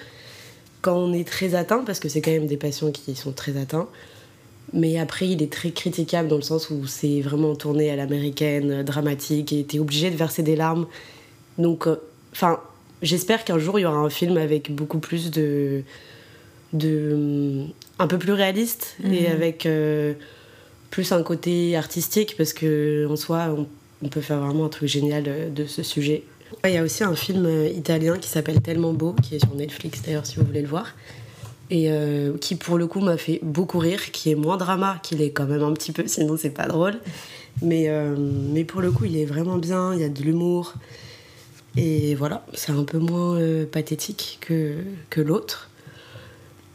quand 0.81 0.95
on 0.95 1.13
est 1.13 1.27
très 1.27 1.55
atteint, 1.55 1.83
parce 1.83 1.99
que 1.99 2.09
c'est 2.09 2.21
quand 2.21 2.31
même 2.31 2.47
des 2.47 2.57
patients 2.57 2.91
qui 2.91 3.15
sont 3.15 3.31
très 3.31 3.57
atteints. 3.57 3.87
Mais 4.73 4.99
après, 4.99 5.27
il 5.27 5.41
est 5.41 5.51
très 5.51 5.71
critiquable 5.71 6.27
dans 6.27 6.35
le 6.35 6.41
sens 6.41 6.69
où 6.69 6.85
c'est 6.85 7.21
vraiment 7.21 7.55
tourné 7.55 7.89
à 7.89 7.95
l'américaine, 7.95 8.83
dramatique, 8.83 9.51
et 9.51 9.63
t'es 9.63 9.79
obligé 9.79 10.11
de 10.11 10.15
verser 10.15 10.43
des 10.43 10.55
larmes. 10.55 10.85
Donc, 11.57 11.87
euh, 11.87 11.95
enfin, 12.31 12.59
j'espère 13.01 13.45
qu'un 13.45 13.59
jour 13.59 13.79
il 13.79 13.83
y 13.83 13.85
aura 13.85 13.97
un 13.97 14.09
film 14.09 14.38
avec 14.38 14.73
beaucoup 14.73 14.99
plus 14.99 15.31
de. 15.31 15.83
de 16.73 17.65
un 17.97 18.07
peu 18.07 18.17
plus 18.17 18.33
réaliste 18.33 18.95
et 19.03 19.27
mhm. 19.27 19.31
avec 19.31 19.65
euh, 19.65 20.13
plus 20.89 21.12
un 21.12 21.23
côté 21.23 21.75
artistique, 21.75 22.35
parce 22.38 22.53
que 22.53 23.07
en 23.09 23.15
soi, 23.15 23.55
on, 23.57 23.67
on 24.03 24.09
peut 24.09 24.21
faire 24.21 24.39
vraiment 24.39 24.65
un 24.65 24.69
truc 24.69 24.88
génial 24.88 25.25
euh, 25.27 25.49
de 25.49 25.65
ce 25.65 25.83
sujet. 25.83 26.23
Il 26.65 26.71
y 26.71 26.77
a 26.77 26.83
aussi 26.83 27.03
un 27.03 27.15
film 27.15 27.45
euh, 27.45 27.67
italien 27.67 28.17
qui 28.17 28.27
s'appelle 28.27 28.62
Tellement 28.62 28.93
beau, 28.93 29.13
qui 29.13 29.35
est 29.35 29.39
sur 29.39 29.53
Netflix 29.55 30.01
d'ailleurs 30.01 30.25
si 30.25 30.38
vous 30.38 30.45
voulez 30.45 30.62
le 30.62 30.67
voir, 30.67 30.95
et 31.69 31.91
euh, 31.91 32.38
qui 32.38 32.55
pour 32.55 32.77
le 32.77 32.88
coup 32.88 32.99
m'a 33.01 33.17
fait 33.17 33.39
beaucoup 33.43 33.77
rire, 33.77 34.12
qui 34.12 34.31
est 34.31 34.35
moins 34.35 34.57
drama 34.57 34.99
qu'il 35.03 35.21
est 35.21 35.31
quand 35.31 35.45
même 35.45 35.63
un 35.63 35.73
petit 35.73 35.91
peu, 35.91 36.07
sinon 36.07 36.38
c'est 36.38 36.49
pas 36.49 36.67
drôle. 36.67 36.99
Mais, 37.62 37.89
euh, 37.89 38.15
mais 38.17 38.63
pour 38.63 38.81
le 38.81 38.91
coup, 38.91 39.05
il 39.05 39.17
est 39.17 39.25
vraiment 39.25 39.57
bien, 39.57 39.93
il 39.93 39.99
y 39.99 40.03
a 40.03 40.09
de 40.09 40.21
l'humour. 40.21 40.73
Et 41.81 42.15
voilà, 42.15 42.45
c'est 42.53 42.71
un 42.71 42.83
peu 42.83 42.99
moins 42.99 43.39
pathétique 43.71 44.37
que, 44.41 44.75
que 45.09 45.21
l'autre. 45.21 45.69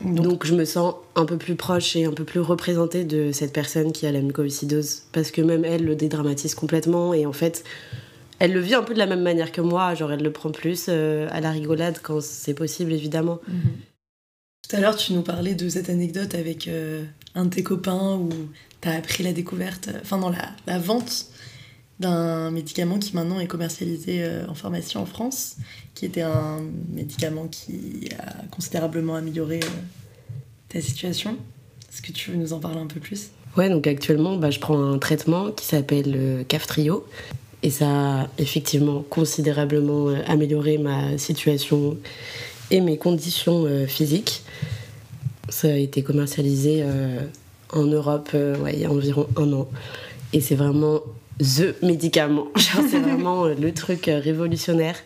Donc 0.04 0.44
je 0.44 0.54
me 0.54 0.64
sens 0.64 0.94
un 1.14 1.24
peu 1.24 1.38
plus 1.38 1.54
proche 1.54 1.96
et 1.96 2.04
un 2.04 2.12
peu 2.12 2.24
plus 2.24 2.40
représentée 2.40 3.04
de 3.04 3.32
cette 3.32 3.52
personne 3.52 3.92
qui 3.92 4.06
a 4.06 4.12
la 4.12 4.20
mucoviscidose. 4.20 5.02
Parce 5.12 5.30
que 5.30 5.40
même 5.40 5.64
elle 5.64 5.84
le 5.84 5.94
dédramatise 5.94 6.54
complètement. 6.54 7.14
Et 7.14 7.26
en 7.26 7.32
fait, 7.32 7.64
elle 8.38 8.52
le 8.52 8.60
vit 8.60 8.74
un 8.74 8.82
peu 8.82 8.94
de 8.94 8.98
la 8.98 9.06
même 9.06 9.22
manière 9.22 9.52
que 9.52 9.60
moi, 9.60 9.94
genre 9.94 10.12
elle 10.12 10.22
le 10.22 10.32
prend 10.32 10.50
plus 10.50 10.86
euh, 10.88 11.28
à 11.30 11.40
la 11.40 11.50
rigolade 11.50 11.98
quand 12.02 12.20
c'est 12.20 12.54
possible 12.54 12.92
évidemment. 12.92 13.40
Mhm. 13.48 13.60
Tout 14.68 14.76
à 14.76 14.80
l'heure 14.80 14.96
tu 14.96 15.12
nous 15.12 15.22
parlais 15.22 15.54
de 15.54 15.68
cette 15.68 15.88
anecdote 15.88 16.34
avec 16.34 16.68
euh, 16.68 17.04
un 17.34 17.44
de 17.44 17.50
tes 17.50 17.62
copains 17.62 18.16
où 18.16 18.30
tu 18.80 18.88
as 18.88 18.92
appris 18.92 19.22
la 19.22 19.32
découverte, 19.32 19.88
euh, 19.88 19.98
enfin 20.02 20.18
dans 20.18 20.30
la, 20.30 20.50
la 20.66 20.78
vente 20.78 21.26
d'un 22.00 22.50
médicament 22.50 22.98
qui 22.98 23.14
maintenant 23.14 23.40
est 23.40 23.46
commercialisé 23.46 24.26
en 24.48 24.54
pharmacie 24.54 24.98
en 24.98 25.06
France, 25.06 25.56
qui 25.94 26.06
était 26.06 26.22
un 26.22 26.60
médicament 26.92 27.46
qui 27.46 28.08
a 28.18 28.44
considérablement 28.50 29.14
amélioré 29.14 29.60
ta 30.68 30.80
situation. 30.80 31.36
Est-ce 31.92 32.02
que 32.02 32.10
tu 32.12 32.32
veux 32.32 32.36
nous 32.36 32.52
en 32.52 32.58
parler 32.58 32.78
un 32.80 32.86
peu 32.86 33.00
plus? 33.00 33.30
Ouais, 33.56 33.68
donc 33.68 33.86
actuellement, 33.86 34.36
bah, 34.36 34.50
je 34.50 34.58
prends 34.58 34.82
un 34.82 34.98
traitement 34.98 35.52
qui 35.52 35.64
s'appelle 35.66 36.44
Caftrio, 36.48 37.06
et 37.64 37.70
ça 37.70 37.88
a 37.88 38.28
effectivement 38.36 39.02
considérablement 39.08 40.10
euh, 40.10 40.16
amélioré 40.26 40.76
ma 40.76 41.16
situation 41.16 41.96
et 42.70 42.82
mes 42.82 42.98
conditions 42.98 43.64
euh, 43.64 43.86
physiques. 43.86 44.42
Ça 45.48 45.68
a 45.68 45.76
été 45.76 46.02
commercialisé 46.02 46.82
euh, 46.82 47.20
en 47.72 47.84
Europe 47.84 48.36
il 48.70 48.78
y 48.78 48.84
a 48.84 48.90
environ 48.90 49.26
un 49.36 49.50
an. 49.54 49.68
Et 50.34 50.42
c'est 50.42 50.56
vraiment 50.56 51.00
THE 51.38 51.74
médicament. 51.82 52.48
c'est 52.56 53.00
vraiment 53.00 53.46
le 53.46 53.72
truc 53.72 54.06
révolutionnaire 54.06 54.96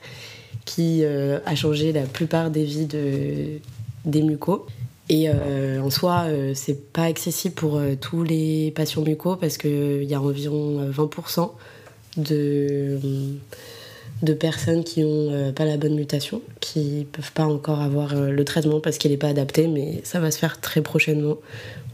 qui 0.65 1.03
a 1.05 1.55
changé 1.55 1.93
la 1.93 2.03
plupart 2.03 2.51
des 2.51 2.65
vies 2.65 2.87
de, 2.87 3.61
des 4.05 4.23
mucos. 4.23 4.67
Et 5.09 5.31
en 5.31 5.89
soi, 5.89 6.27
c'est 6.53 6.93
pas 6.93 7.05
accessible 7.05 7.55
pour 7.55 7.81
tous 8.03 8.23
les 8.23 8.71
patients 8.77 9.01
mucos 9.01 9.37
parce 9.37 9.57
qu'il 9.57 10.05
y 10.05 10.13
a 10.13 10.21
environ 10.21 10.91
20% 10.91 11.51
de, 12.19 12.99
de 14.23 14.33
personnes 14.33 14.85
qui 14.85 15.03
n'ont 15.03 15.33
euh, 15.33 15.53
pas 15.53 15.65
la 15.65 15.77
bonne 15.77 15.95
mutation, 15.95 16.43
qui 16.61 17.07
peuvent 17.13 17.33
pas 17.33 17.45
encore 17.45 17.81
avoir 17.81 18.15
euh, 18.15 18.31
le 18.31 18.45
traitement 18.45 18.81
parce 18.81 18.99
qu'il 18.99 19.11
n'est 19.11 19.17
pas 19.17 19.29
adapté, 19.29 19.69
mais 19.69 20.01
ça 20.05 20.19
va 20.21 20.31
se 20.31 20.39
faire 20.39 20.61
très 20.61 20.83
prochainement. 20.83 21.37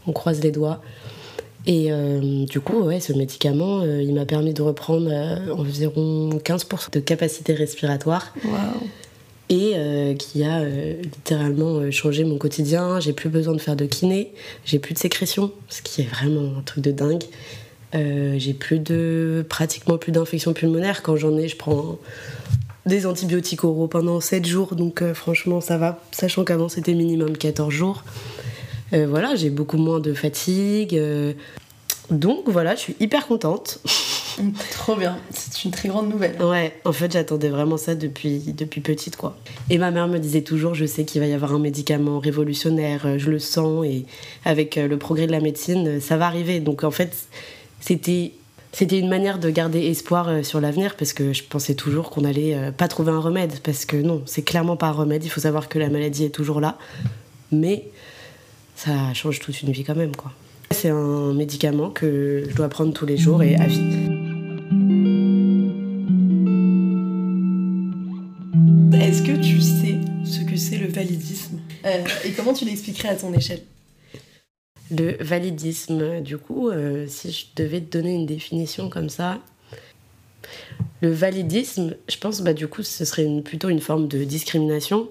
On 0.07 0.11
croise 0.11 0.41
les 0.41 0.51
doigts. 0.51 0.81
Et 1.67 1.91
euh, 1.91 2.45
du 2.45 2.59
coup, 2.59 2.79
ouais, 2.81 2.99
ce 2.99 3.13
médicament, 3.13 3.83
il 3.83 4.13
m'a 4.13 4.25
permis 4.25 4.53
de 4.53 4.61
reprendre 4.61 5.11
environ 5.51 6.29
15% 6.43 6.91
de 6.91 6.99
capacité 6.99 7.53
respiratoire. 7.53 8.33
Et 9.49 9.73
qui 10.17 10.43
a 10.43 10.63
littéralement 10.63 11.91
changé 11.91 12.23
mon 12.23 12.37
quotidien. 12.37 12.99
J'ai 12.99 13.13
plus 13.13 13.29
besoin 13.29 13.53
de 13.53 13.61
faire 13.61 13.75
de 13.75 13.85
kiné, 13.85 14.31
j'ai 14.65 14.79
plus 14.79 14.95
de 14.95 14.99
sécrétion, 14.99 15.51
ce 15.69 15.83
qui 15.83 16.01
est 16.01 16.09
vraiment 16.09 16.57
un 16.57 16.61
truc 16.61 16.83
de 16.83 16.91
dingue. 16.91 17.23
Euh, 17.95 18.35
j'ai 18.37 18.53
plus 18.53 18.79
de 18.79 19.45
pratiquement 19.47 19.97
plus 19.97 20.11
d'infections 20.11 20.53
pulmonaires. 20.53 21.01
Quand 21.01 21.15
j'en 21.15 21.37
ai, 21.37 21.47
je 21.47 21.55
prends 21.55 21.97
des 22.85 23.05
antibiotiques 23.05 23.63
oraux 23.63 23.87
pendant 23.87 24.19
7 24.19 24.45
jours, 24.45 24.75
donc 24.75 25.01
euh, 25.01 25.13
franchement 25.13 25.59
ça 25.61 25.77
va, 25.77 25.99
sachant 26.11 26.43
qu'avant 26.43 26.69
c'était 26.69 26.93
minimum 26.93 27.37
14 27.37 27.73
jours. 27.73 28.03
Euh, 28.93 29.07
voilà, 29.07 29.35
j'ai 29.35 29.49
beaucoup 29.49 29.77
moins 29.77 29.99
de 29.99 30.13
fatigue. 30.13 30.99
donc 32.09 32.43
voilà, 32.47 32.75
je 32.75 32.81
suis 32.81 32.95
hyper 32.99 33.27
contente. 33.27 33.79
Trop 34.71 34.95
bien, 34.95 35.17
c'est 35.29 35.63
une 35.63 35.71
très 35.71 35.87
grande 35.87 36.09
nouvelle. 36.09 36.41
Ouais, 36.43 36.73
en 36.83 36.91
fait 36.91 37.11
j'attendais 37.11 37.47
vraiment 37.47 37.77
ça 37.77 37.95
depuis, 37.95 38.39
depuis 38.39 38.81
petite 38.81 39.15
quoi. 39.15 39.37
Et 39.69 39.77
ma 39.77 39.91
mère 39.91 40.09
me 40.09 40.19
disait 40.19 40.41
toujours, 40.41 40.73
je 40.73 40.85
sais 40.85 41.05
qu'il 41.05 41.21
va 41.21 41.27
y 41.27 41.33
avoir 41.33 41.53
un 41.53 41.59
médicament 41.59 42.19
révolutionnaire, 42.19 43.17
je 43.17 43.31
le 43.31 43.39
sens, 43.39 43.85
et 43.85 44.05
avec 44.43 44.75
le 44.75 44.97
progrès 44.97 45.25
de 45.25 45.31
la 45.31 45.39
médecine, 45.39 46.01
ça 46.01 46.17
va 46.17 46.25
arriver. 46.27 46.59
Donc 46.59 46.83
en 46.83 46.91
fait, 46.91 47.15
c'était 47.79 48.33
c'était 48.75 48.99
une 48.99 49.07
manière 49.07 49.39
de 49.39 49.49
garder 49.49 49.85
espoir 49.85 50.27
euh, 50.27 50.43
sur 50.43 50.59
l'avenir 50.59 50.97
parce 50.97 51.13
que 51.13 51.31
je 51.31 51.43
pensais 51.43 51.75
toujours 51.75 52.09
qu'on 52.09 52.25
allait 52.25 52.55
euh, 52.55 52.71
pas 52.73 52.89
trouver 52.89 53.13
un 53.13 53.21
remède 53.21 53.61
parce 53.63 53.85
que 53.85 53.95
non, 53.95 54.21
c'est 54.25 54.41
clairement 54.41 54.75
pas 54.75 54.87
un 54.87 54.91
remède. 54.91 55.23
Il 55.23 55.29
faut 55.29 55.39
savoir 55.39 55.69
que 55.69 55.79
la 55.79 55.87
maladie 55.87 56.25
est 56.25 56.29
toujours 56.29 56.59
là, 56.59 56.77
mais 57.53 57.85
ça 58.85 59.13
change 59.13 59.39
toute 59.39 59.61
une 59.63 59.71
vie 59.71 59.83
quand 59.83 59.95
même 59.95 60.15
quoi. 60.15 60.31
C'est 60.71 60.89
un 60.89 61.33
médicament 61.33 61.89
que 61.89 62.43
je 62.47 62.55
dois 62.55 62.69
prendre 62.69 62.93
tous 62.93 63.05
les 63.05 63.17
jours 63.17 63.41
et 63.41 63.55
à 63.55 63.65
vie. 63.65 63.79
Est-ce 68.93 69.23
que 69.23 69.41
tu 69.41 69.59
sais 69.61 69.95
ce 70.23 70.41
que 70.49 70.55
c'est 70.55 70.77
le 70.77 70.87
validisme? 70.87 71.59
Euh, 71.85 72.03
et 72.25 72.31
comment 72.31 72.53
tu 72.53 72.65
l'expliquerais 72.65 73.09
à 73.09 73.15
ton 73.15 73.33
échelle? 73.33 73.61
Le 74.91 75.17
validisme, 75.19 76.21
du 76.21 76.37
coup, 76.37 76.69
euh, 76.69 77.05
si 77.07 77.31
je 77.31 77.45
devais 77.55 77.81
te 77.81 77.97
donner 77.97 78.13
une 78.13 78.27
définition 78.27 78.89
comme 78.89 79.09
ça, 79.09 79.39
le 81.01 81.11
validisme, 81.11 81.95
je 82.07 82.17
pense, 82.17 82.41
bah, 82.41 82.53
du 82.53 82.67
coup, 82.67 82.83
ce 82.83 83.03
serait 83.03 83.27
plutôt 83.43 83.69
une 83.69 83.81
forme 83.81 84.07
de 84.07 84.23
discrimination 84.23 85.09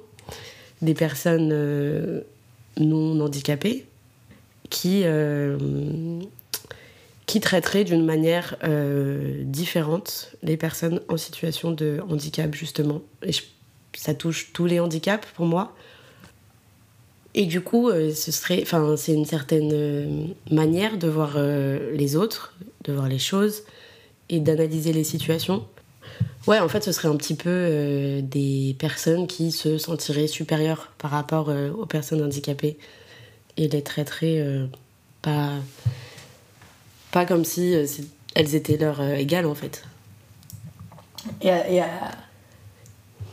des 0.83 0.95
personnes 0.95 1.51
euh, 1.53 2.21
non 2.79 3.21
handicapées 3.21 3.87
qui, 4.71 5.03
euh, 5.05 5.59
qui 7.27 7.41
d'une 7.85 8.05
manière 8.05 8.57
différente 9.45 10.35
les 10.43 10.57
personnes 10.57 11.01
en 11.09 11.17
situation 11.17 11.71
de 11.71 12.01
handicap, 12.09 12.55
justement. 12.55 13.03
Et 13.25 13.33
ça 13.97 14.15
touche 14.15 14.53
tous 14.53 14.67
les 14.67 14.81
handicaps 14.81 15.27
pour 15.35 15.47
moi. 15.47 15.75
Et 17.35 17.47
du 17.47 17.61
coup, 17.61 17.89
euh, 17.89 18.15
ce 18.15 18.31
c'est 18.97 19.13
une 19.13 19.25
certaine 19.25 19.71
euh, 19.73 20.27
manière 20.51 20.99
de 20.99 21.09
voir 21.09 21.33
euh, 21.37 21.93
les 21.93 22.15
autres, 22.15 22.55
de 22.85 22.93
voir 22.93 23.09
les 23.09 23.19
choses 23.19 23.65
et 24.29 24.39
d'analyser 24.39 24.93
les 24.93 25.03
situations. 25.03 25.67
Ouais, 26.47 26.59
en 26.61 26.69
fait, 26.69 26.85
ce 26.85 26.93
serait 26.93 27.09
un 27.09 27.17
petit 27.17 27.35
peu 27.35 27.49
euh, 27.49 28.21
des 28.21 28.77
personnes 28.79 29.27
qui 29.27 29.51
se 29.51 29.79
sentiraient 29.79 30.27
supérieures 30.27 30.93
par 30.99 31.11
rapport 31.11 31.49
euh, 31.49 31.71
aux 31.71 31.87
personnes 31.87 32.23
handicapées 32.23 32.77
et 33.57 33.69
les 33.69 33.83
traiteraient 33.83 34.41
euh, 34.41 34.67
pas, 35.23 35.53
pas 37.13 37.25
comme 37.25 37.47
si 37.47 37.75
elles 38.35 38.55
étaient 38.55 38.77
leur 38.77 39.01
égales, 39.01 39.47
en 39.47 39.55
fait. 39.55 39.85
Et, 41.41 41.51
à, 41.51 42.11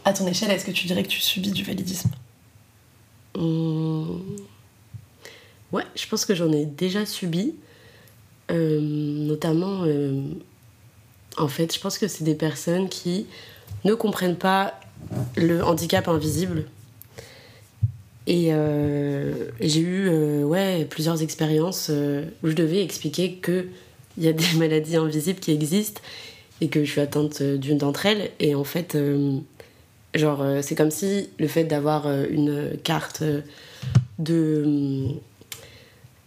à, 0.05 0.13
ton 0.13 0.25
échelle, 0.27 0.51
est-ce 0.51 0.65
que 0.65 0.71
tu 0.71 0.87
dirais 0.87 1.03
que 1.03 1.09
tu 1.09 1.19
subis 1.19 1.51
du 1.51 1.63
validisme? 1.63 2.11
Mmh. 3.37 4.19
Ouais, 5.73 5.83
je 5.95 6.07
pense 6.07 6.23
que 6.23 6.33
j'en 6.33 6.51
ai 6.53 6.65
déjà 6.65 7.05
subi, 7.05 7.55
notamment 8.49 9.85
en 11.41 11.47
fait, 11.47 11.73
je 11.73 11.79
pense 11.79 11.97
que 11.97 12.07
c'est 12.07 12.23
des 12.23 12.35
personnes 12.35 12.87
qui 12.87 13.25
ne 13.83 13.93
comprennent 13.93 14.37
pas 14.37 14.79
le 15.35 15.63
handicap 15.63 16.07
invisible. 16.07 16.65
Et, 18.27 18.49
euh, 18.51 19.49
j'ai 19.59 19.79
eu 19.79 20.07
euh, 20.07 20.85
plusieurs 20.85 21.23
expériences 21.23 21.87
euh, 21.89 22.25
où 22.43 22.49
je 22.49 22.53
devais 22.53 22.83
expliquer 22.83 23.39
qu'il 23.43 23.69
y 24.19 24.27
a 24.27 24.33
des 24.33 24.53
maladies 24.57 24.97
invisibles 24.97 25.39
qui 25.39 25.51
existent 25.51 26.01
et 26.61 26.67
que 26.67 26.85
je 26.85 26.91
suis 26.91 27.01
atteinte 27.01 27.41
d'une 27.41 27.79
d'entre 27.79 28.05
elles. 28.05 28.29
Et 28.39 28.53
en 28.53 28.63
fait, 28.63 28.95
genre, 30.13 30.45
c'est 30.61 30.75
comme 30.75 30.91
si 30.91 31.29
le 31.39 31.47
fait 31.47 31.63
d'avoir 31.63 32.05
une 32.25 32.77
carte 32.83 33.23
de 34.19 35.07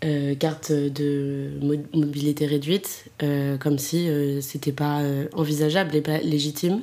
euh, 0.04 0.34
carte 0.34 0.70
de 0.70 1.50
mobilité 1.94 2.44
réduite, 2.44 3.06
euh, 3.22 3.56
comme 3.56 3.78
si 3.78 4.08
euh, 4.08 4.42
c'était 4.42 4.72
pas 4.72 5.00
envisageable 5.32 5.96
et 5.96 6.02
pas 6.02 6.18
légitime. 6.18 6.82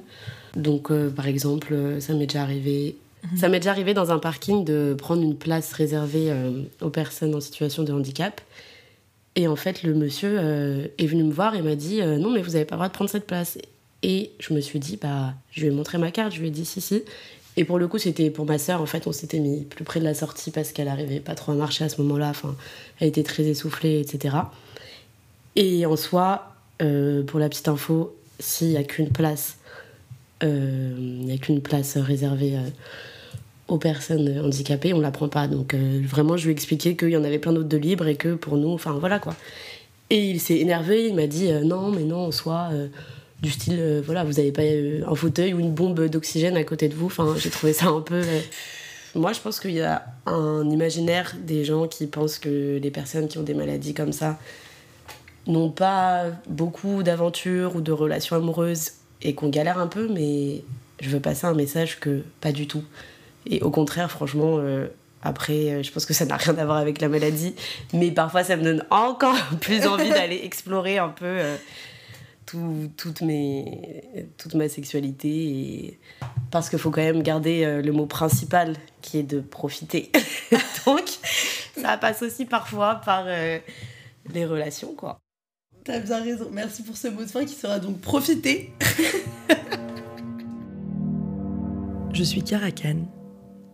Donc, 0.55 0.91
par 1.15 1.27
exemple, 1.27 1.75
ça 1.99 2.13
m'est 2.13 2.25
déjà 2.25 2.41
arrivé. 2.41 2.97
Mhm. 3.23 3.37
Ça 3.37 3.47
m'est 3.47 3.59
déjà 3.59 3.71
arrivé 3.71 3.93
dans 3.93 4.11
un 4.11 4.19
parking 4.19 4.65
de 4.65 4.95
prendre 4.97 5.21
une 5.21 5.35
place 5.35 5.71
réservée 5.73 6.33
aux 6.81 6.89
personnes 6.89 7.35
en 7.35 7.39
situation 7.39 7.83
de 7.83 7.93
handicap. 7.93 8.41
Et 9.35 9.47
en 9.47 9.55
fait, 9.55 9.83
le 9.83 9.93
monsieur 9.93 10.39
est 10.97 11.05
venu 11.05 11.23
me 11.23 11.31
voir 11.31 11.55
et 11.55 11.61
m'a 11.61 11.75
dit 11.75 12.01
Non, 12.01 12.31
mais 12.31 12.41
vous 12.41 12.51
n'avez 12.51 12.65
pas 12.65 12.75
le 12.75 12.79
droit 12.79 12.87
de 12.89 12.93
prendre 12.93 13.09
cette 13.09 13.27
place. 13.27 13.57
Et 14.03 14.31
je 14.39 14.53
me 14.53 14.59
suis 14.59 14.79
dit 14.79 14.97
Bah, 15.01 15.35
je 15.51 15.61
lui 15.61 15.67
ai 15.67 15.71
montré 15.71 15.97
ma 15.97 16.11
carte, 16.11 16.33
je 16.33 16.41
lui 16.41 16.47
ai 16.47 16.51
dit 16.51 16.65
Si, 16.65 16.81
si. 16.81 17.03
Et 17.57 17.65
pour 17.65 17.79
le 17.79 17.87
coup, 17.87 17.97
c'était 17.97 18.29
pour 18.29 18.45
ma 18.45 18.57
sœur, 18.57 18.81
en 18.81 18.85
fait, 18.85 19.07
on 19.07 19.11
s'était 19.11 19.39
mis 19.39 19.65
plus 19.65 19.83
près 19.83 19.99
de 19.99 20.05
la 20.05 20.13
sortie 20.13 20.51
parce 20.51 20.71
qu'elle 20.71 20.87
arrivait 20.87 21.19
pas 21.19 21.35
trop 21.35 21.51
à 21.51 21.55
marcher 21.55 21.83
à 21.83 21.89
ce 21.89 22.01
moment-là. 22.01 22.29
Enfin, 22.29 22.55
elle 22.99 23.09
était 23.09 23.23
très 23.23 23.43
essoufflée, 23.43 23.99
etc. 23.99 24.37
Et 25.55 25.85
en 25.85 25.97
soi, 25.97 26.55
euh, 26.81 27.23
pour 27.23 27.39
la 27.39 27.49
petite 27.49 27.67
info, 27.67 28.15
s'il 28.39 28.69
n'y 28.69 28.77
a 28.77 28.83
qu'une 28.83 29.09
place, 29.09 29.57
euh, 30.43 31.23
il 31.27 31.39
qu'une 31.39 31.61
place 31.61 31.97
réservée 31.97 32.55
euh, 32.55 32.69
aux 33.67 33.77
personnes 33.77 34.39
handicapées, 34.39 34.93
on 34.93 35.01
la 35.01 35.11
prend 35.11 35.27
pas. 35.27 35.47
Donc 35.47 35.75
vraiment, 35.75 36.37
je 36.37 36.45
lui 36.45 36.51
ai 36.51 36.53
expliqué 36.53 36.95
qu'il 36.95 37.09
y 37.09 37.17
en 37.17 37.23
avait 37.23 37.39
plein 37.39 37.53
d'autres 37.53 37.69
de 37.69 37.77
libres 37.77 38.07
et 38.07 38.15
que 38.15 38.33
pour 38.33 38.57
nous, 38.57 38.69
enfin 38.69 38.93
voilà 38.93 39.19
quoi. 39.19 39.35
Et 40.09 40.29
il 40.29 40.41
s'est 40.41 40.57
énervé, 40.57 41.07
il 41.07 41.15
m'a 41.15 41.27
dit 41.27 41.51
non, 41.63 41.89
mais 41.89 42.03
non, 42.03 42.27
en 42.27 42.31
soi 42.31 42.69
du 43.41 43.49
style, 43.49 43.77
euh, 43.79 44.01
voilà, 44.05 44.23
vous 44.23 44.33
n'avez 44.33 44.51
pas 44.51 44.61
euh, 44.61 45.01
un 45.07 45.15
fauteuil 45.15 45.53
ou 45.53 45.59
une 45.59 45.71
bombe 45.71 46.07
d'oxygène 46.07 46.57
à 46.57 46.63
côté 46.63 46.87
de 46.87 46.95
vous. 46.95 47.07
Enfin, 47.07 47.35
j'ai 47.37 47.49
trouvé 47.49 47.73
ça 47.73 47.87
un 47.87 48.01
peu. 48.01 48.21
Euh, 48.21 48.39
moi, 49.15 49.33
je 49.33 49.39
pense 49.39 49.59
qu'il 49.59 49.71
y 49.71 49.81
a 49.81 50.05
un 50.25 50.69
imaginaire 50.69 51.35
des 51.41 51.65
gens 51.65 51.87
qui 51.87 52.07
pensent 52.07 52.37
que 52.37 52.77
les 52.81 52.91
personnes 52.91 53.27
qui 53.27 53.37
ont 53.39 53.43
des 53.43 53.55
maladies 53.55 53.93
comme 53.93 54.13
ça 54.13 54.37
n'ont 55.47 55.71
pas 55.71 56.25
beaucoup 56.47 57.01
d'aventures 57.01 57.75
ou 57.75 57.81
de 57.81 57.91
relations 57.91 58.35
amoureuses 58.35 58.91
et 59.23 59.33
qu'on 59.33 59.49
galère 59.49 59.79
un 59.79 59.87
peu, 59.87 60.07
mais 60.07 60.63
je 61.01 61.09
veux 61.09 61.19
passer 61.19 61.47
un 61.47 61.55
message 61.55 61.99
que 61.99 62.23
pas 62.41 62.51
du 62.51 62.67
tout. 62.67 62.83
Et 63.47 63.61
au 63.61 63.71
contraire, 63.71 64.11
franchement, 64.11 64.59
après, 65.23 65.83
je 65.83 65.91
pense 65.91 66.05
que 66.05 66.13
ça 66.13 66.25
n'a 66.25 66.37
rien 66.37 66.55
à 66.57 66.65
voir 66.65 66.77
avec 66.77 67.01
la 67.01 67.09
maladie, 67.09 67.55
mais 67.91 68.11
parfois 68.11 68.43
ça 68.43 68.55
me 68.55 68.63
donne 68.63 68.85
encore 68.91 69.35
plus 69.61 69.87
envie 69.87 70.09
d'aller 70.09 70.41
explorer 70.43 70.99
un 70.99 71.09
peu 71.09 71.39
toute, 72.45 73.21
mes, 73.21 74.03
toute 74.37 74.55
ma 74.55 74.69
sexualité. 74.69 75.29
Et... 75.29 75.99
Parce 76.51 76.69
qu'il 76.69 76.79
faut 76.79 76.91
quand 76.91 77.01
même 77.01 77.23
garder 77.23 77.63
euh, 77.63 77.81
le 77.81 77.91
mot 77.91 78.05
principal 78.05 78.75
qui 79.01 79.17
est 79.17 79.23
de 79.23 79.39
profiter. 79.39 80.11
Donc, 80.85 81.05
ça 81.79 81.97
passe 81.97 82.21
aussi 82.21 82.45
parfois 82.45 82.95
par 82.95 83.23
euh, 83.27 83.59
les 84.33 84.45
relations, 84.45 84.93
quoi. 84.93 85.19
T'as 85.83 85.99
bien 85.99 86.21
raison. 86.21 86.47
Merci 86.51 86.83
pour 86.83 86.95
ce 86.95 87.07
mot 87.07 87.21
de 87.21 87.27
fin 87.27 87.43
qui 87.43 87.55
sera 87.55 87.79
donc 87.79 87.99
profiter. 88.01 88.71
je 92.13 92.23
suis 92.23 92.43
Cara 92.43 92.69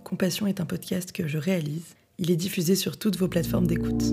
Compassion 0.05 0.47
est 0.47 0.61
un 0.61 0.65
podcast 0.65 1.11
que 1.11 1.27
je 1.27 1.37
réalise. 1.37 1.95
Il 2.17 2.31
est 2.31 2.37
diffusé 2.37 2.75
sur 2.75 2.97
toutes 2.97 3.17
vos 3.17 3.27
plateformes 3.27 3.67
d'écoute. 3.67 4.03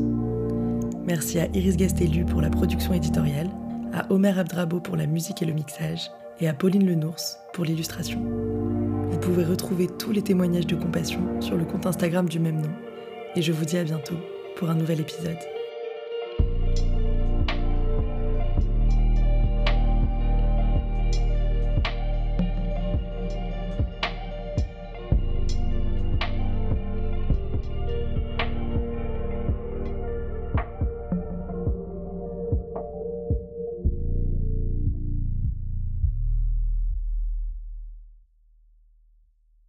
Merci 1.05 1.38
à 1.38 1.46
Iris 1.55 1.76
Gastelu 1.76 2.24
pour 2.24 2.40
la 2.40 2.50
production 2.50 2.94
éditoriale 2.94 3.48
à 3.95 4.11
Omer 4.12 4.38
Abdrabo 4.38 4.80
pour 4.80 4.97
la 4.97 5.07
musique 5.07 5.40
et 5.40 5.47
le 5.47 5.53
mixage, 5.53 6.11
et 6.40 6.49
à 6.49 6.53
Pauline 6.53 6.86
Lenours 6.86 7.38
pour 7.53 7.64
l'illustration. 7.64 8.20
Vous 9.09 9.18
pouvez 9.20 9.45
retrouver 9.45 9.86
tous 9.86 10.11
les 10.11 10.22
témoignages 10.22 10.66
de 10.66 10.74
compassion 10.74 11.40
sur 11.40 11.57
le 11.57 11.64
compte 11.64 11.86
Instagram 11.86 12.28
du 12.28 12.40
même 12.40 12.61
nom, 12.61 12.72
et 13.36 13.42
je 13.42 13.53
vous 13.53 13.64
dis 13.64 13.78
à 13.78 13.84
bientôt 13.84 14.18
pour 14.57 14.68
un 14.68 14.74
nouvel 14.74 15.01
épisode. 15.01 15.53